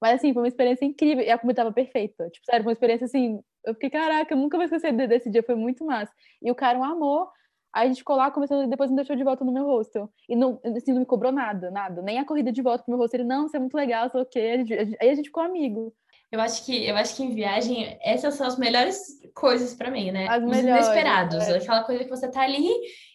Mas 0.00 0.16
assim 0.16 0.32
foi 0.32 0.42
uma 0.42 0.48
experiência 0.48 0.84
incrível 0.84 1.24
e 1.24 1.30
a 1.30 1.38
comida 1.38 1.62
estava 1.62 1.72
perfeita. 1.72 2.28
Tipo 2.30 2.44
sério 2.46 2.64
foi 2.64 2.70
uma 2.70 2.74
experiência 2.74 3.04
assim 3.04 3.40
eu 3.64 3.74
fiquei 3.74 3.90
caraca 3.90 4.34
eu 4.34 4.38
nunca 4.38 4.56
vou 4.56 4.64
esquecer 4.64 4.92
desse 4.92 5.30
dia 5.30 5.42
foi 5.42 5.54
muito 5.54 5.84
massa. 5.84 6.12
E 6.42 6.50
o 6.50 6.54
cara 6.54 6.78
um 6.78 6.84
amor 6.84 7.30
Aí 7.76 7.84
a 7.84 7.88
gente 7.88 7.98
ficou 7.98 8.16
lá 8.16 8.30
conversando 8.30 8.64
e 8.64 8.70
depois 8.70 8.88
me 8.88 8.96
deixou 8.96 9.14
de 9.14 9.22
volta 9.22 9.44
no 9.44 9.52
meu 9.52 9.66
hostel. 9.66 10.10
E 10.26 10.34
não, 10.34 10.58
assim, 10.74 10.92
não 10.92 11.00
me 11.00 11.04
cobrou 11.04 11.30
nada, 11.30 11.70
nada. 11.70 12.00
Nem 12.00 12.18
a 12.18 12.24
corrida 12.24 12.50
de 12.50 12.62
volta 12.62 12.82
pro 12.82 12.90
meu 12.90 12.98
hostel. 12.98 13.20
Ele, 13.20 13.28
não, 13.28 13.44
isso 13.44 13.54
é 13.54 13.60
muito 13.60 13.76
legal, 13.76 14.08
sei 14.08 14.22
o 14.22 14.24
quê. 14.24 14.64
Aí 14.98 15.10
a 15.10 15.14
gente 15.14 15.26
ficou 15.26 15.42
amigo. 15.42 15.92
Eu 16.32 16.40
acho 16.40 16.64
que 16.64 16.86
eu 16.86 16.96
acho 16.96 17.14
que 17.14 17.22
em 17.22 17.34
viagem 17.34 17.98
essas 18.02 18.34
são 18.34 18.46
as 18.46 18.58
melhores 18.58 18.98
coisas 19.34 19.74
para 19.74 19.90
mim, 19.90 20.10
né? 20.10 20.26
As 20.26 20.42
Os 20.42 20.48
melhores, 20.48 20.86
inesperados, 20.86 21.48
é. 21.48 21.56
aquela 21.58 21.84
coisa 21.84 22.02
que 22.02 22.10
você 22.10 22.30
tá 22.30 22.40
ali 22.40 22.70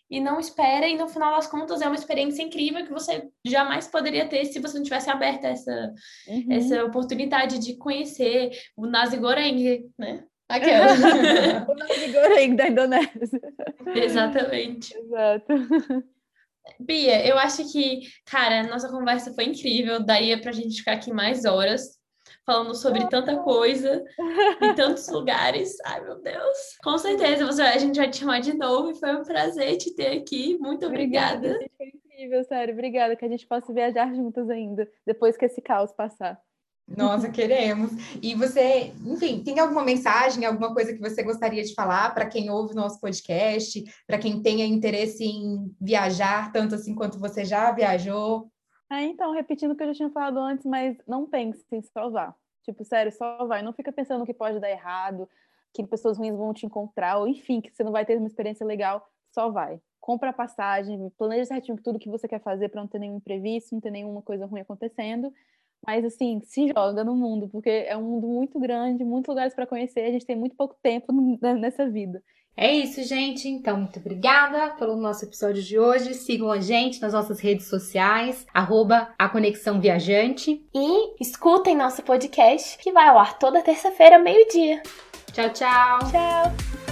e 0.10 0.20
não 0.20 0.40
espera 0.40 0.88
e 0.88 0.96
no 0.96 1.08
final 1.08 1.36
das 1.36 1.48
contas 1.48 1.82
é 1.82 1.88
uma 1.88 1.96
experiência 1.96 2.44
incrível 2.44 2.86
que 2.86 2.92
você 2.92 3.30
jamais 3.44 3.88
poderia 3.88 4.28
ter 4.28 4.46
se 4.46 4.60
você 4.60 4.78
não 4.78 4.84
tivesse 4.84 5.10
aberto 5.10 5.46
essa 5.46 5.92
uhum. 6.28 6.46
essa 6.52 6.86
oportunidade 6.86 7.58
de 7.58 7.78
conhecer 7.78 8.52
o 8.78 8.86
Nasi 8.86 9.18
Goreng, 9.18 9.90
né? 9.98 10.24
Aquela. 10.52 10.94
o 11.72 11.76
nasi 11.76 12.12
goreng 12.12 12.56
da 12.56 12.68
Indonésia. 12.68 13.42
Exatamente. 13.96 14.98
Exato. 14.98 15.54
Bia, 16.80 17.26
eu 17.26 17.38
acho 17.38 17.72
que, 17.72 18.02
cara, 18.26 18.64
nossa 18.64 18.90
conversa 18.90 19.34
foi 19.34 19.46
incrível. 19.46 20.04
Daria 20.04 20.40
pra 20.40 20.52
gente 20.52 20.78
ficar 20.78 20.94
aqui 20.94 21.12
mais 21.12 21.46
horas 21.46 22.00
falando 22.46 22.76
sobre 22.76 23.08
tanta 23.08 23.38
coisa 23.38 24.04
em 24.62 24.74
tantos 24.76 25.08
lugares. 25.10 25.78
Ai, 25.86 26.02
meu 26.02 26.22
Deus. 26.22 26.78
Com 26.84 26.98
certeza, 26.98 27.46
você, 27.46 27.62
a 27.62 27.78
gente 27.78 27.98
vai 27.98 28.10
te 28.10 28.18
chamar 28.18 28.40
de 28.40 28.54
novo 28.54 28.92
e 28.92 29.00
foi 29.00 29.16
um 29.16 29.24
prazer 29.24 29.78
te 29.78 29.96
ter 29.96 30.18
aqui. 30.18 30.58
Muito 30.60 30.86
obrigada. 30.86 31.56
obrigada. 31.56 31.72
Foi 31.78 31.88
incrível, 31.88 32.44
sério. 32.44 32.74
Obrigada 32.74 33.16
que 33.16 33.26
a 33.26 33.30
gente 33.30 33.48
possa 33.48 33.74
viajar 33.74 34.14
juntas 34.14 34.50
ainda, 34.50 34.90
depois 35.06 35.38
que 35.38 35.46
esse 35.46 35.62
caos 35.62 35.92
passar. 35.94 36.40
Nossa, 36.96 37.30
queremos. 37.30 37.92
E 38.22 38.36
você, 38.36 38.94
enfim, 39.06 39.44
tem 39.44 39.60
alguma 39.60 39.84
mensagem, 39.84 40.46
alguma 40.46 40.74
coisa 40.74 40.94
que 40.94 41.00
você 41.00 41.24
gostaria 41.24 41.64
de 41.64 41.74
falar 41.74 42.14
para 42.14 42.26
quem 42.26 42.50
ouve 42.50 42.76
nosso 42.76 43.00
podcast, 43.00 43.84
para 44.06 44.18
quem 44.18 44.42
tenha 44.42 44.66
interesse 44.66 45.24
em 45.24 45.74
viajar 45.80 46.52
tanto 46.52 46.76
assim 46.76 46.94
quanto 46.94 47.20
você 47.20 47.46
já 47.46 47.72
viajou? 47.72 48.52
Ah, 48.90 49.04
então, 49.04 49.32
repetindo 49.32 49.72
o 49.72 49.76
que 49.76 49.84
eu 49.84 49.88
já 49.88 49.94
tinha 49.94 50.10
falado 50.10 50.38
antes, 50.40 50.66
mas 50.66 50.98
não 51.08 51.26
pense 51.26 51.64
só 51.94 52.10
vá. 52.10 52.36
Tipo, 52.64 52.84
sério, 52.84 53.12
só 53.12 53.46
vai. 53.46 53.62
Não 53.62 53.74
fica 53.74 53.92
pensando 53.92 54.26
que 54.26 54.34
pode 54.34 54.60
dar 54.60 54.70
errado, 54.70 55.28
que 55.74 55.86
pessoas 55.86 56.18
ruins 56.18 56.36
vão 56.36 56.54
te 56.54 56.66
encontrar, 56.66 57.18
ou 57.18 57.28
enfim, 57.28 57.62
que 57.62 57.72
você 57.72 57.84
não 57.84 57.92
vai 57.92 58.06
ter 58.06 58.18
uma 58.18 58.28
experiência 58.28 58.66
legal. 58.66 59.08
Só 59.34 59.50
vai. 59.50 59.80
Compra 60.00 60.32
a 60.32 60.34
passagem, 60.34 61.10
planeja 61.18 61.46
certinho 61.46 61.82
tudo 61.82 62.00
que 62.00 62.10
você 62.10 62.28
quer 62.28 62.42
fazer 62.42 62.70
para 62.70 62.82
não 62.82 62.88
ter 62.88 63.00
nenhum 63.00 63.18
imprevisto, 63.18 63.74
não 63.74 63.80
ter 63.80 63.92
nenhuma 63.92 64.22
coisa 64.22 64.46
ruim 64.46 64.62
acontecendo 64.62 65.32
Mas 65.86 66.06
assim, 66.06 66.42
se 66.44 66.68
joga 66.68 67.04
no 67.04 67.16
mundo, 67.16 67.50
porque 67.50 67.70
é 67.70 67.98
um 67.98 68.04
mundo 68.04 68.28
muito 68.28 68.60
grande, 68.60 69.04
muitos 69.04 69.30
lugares 69.30 69.54
para 69.54 69.66
conhecer, 69.66 70.02
a 70.02 70.12
gente 70.12 70.26
tem 70.26 70.36
muito 70.36 70.56
pouco 70.56 70.76
tempo 70.82 71.12
nessa 71.60 71.90
vida. 71.90 72.22
É 72.56 72.72
isso, 72.72 73.02
gente. 73.04 73.48
Então, 73.48 73.78
muito 73.78 73.98
obrigada 73.98 74.76
pelo 74.76 74.96
nosso 74.96 75.26
episódio 75.26 75.64
de 75.64 75.80
hoje. 75.80 76.14
Sigam 76.14 76.52
a 76.52 76.60
gente 76.60 77.02
nas 77.02 77.14
nossas 77.14 77.40
redes 77.40 77.68
sociais, 77.68 78.46
arroba 78.54 79.14
a 79.18 79.30
Conexão 79.30 79.80
Viajante. 79.80 80.64
E 80.74 81.22
escutem 81.22 81.76
nosso 81.76 82.04
podcast, 82.04 82.78
que 82.78 82.92
vai 82.92 83.08
ao 83.08 83.18
ar 83.18 83.40
toda 83.40 83.62
terça-feira, 83.62 84.20
meio-dia. 84.20 84.84
Tchau, 85.32 85.50
tchau. 85.50 86.00
Tchau. 86.12 86.91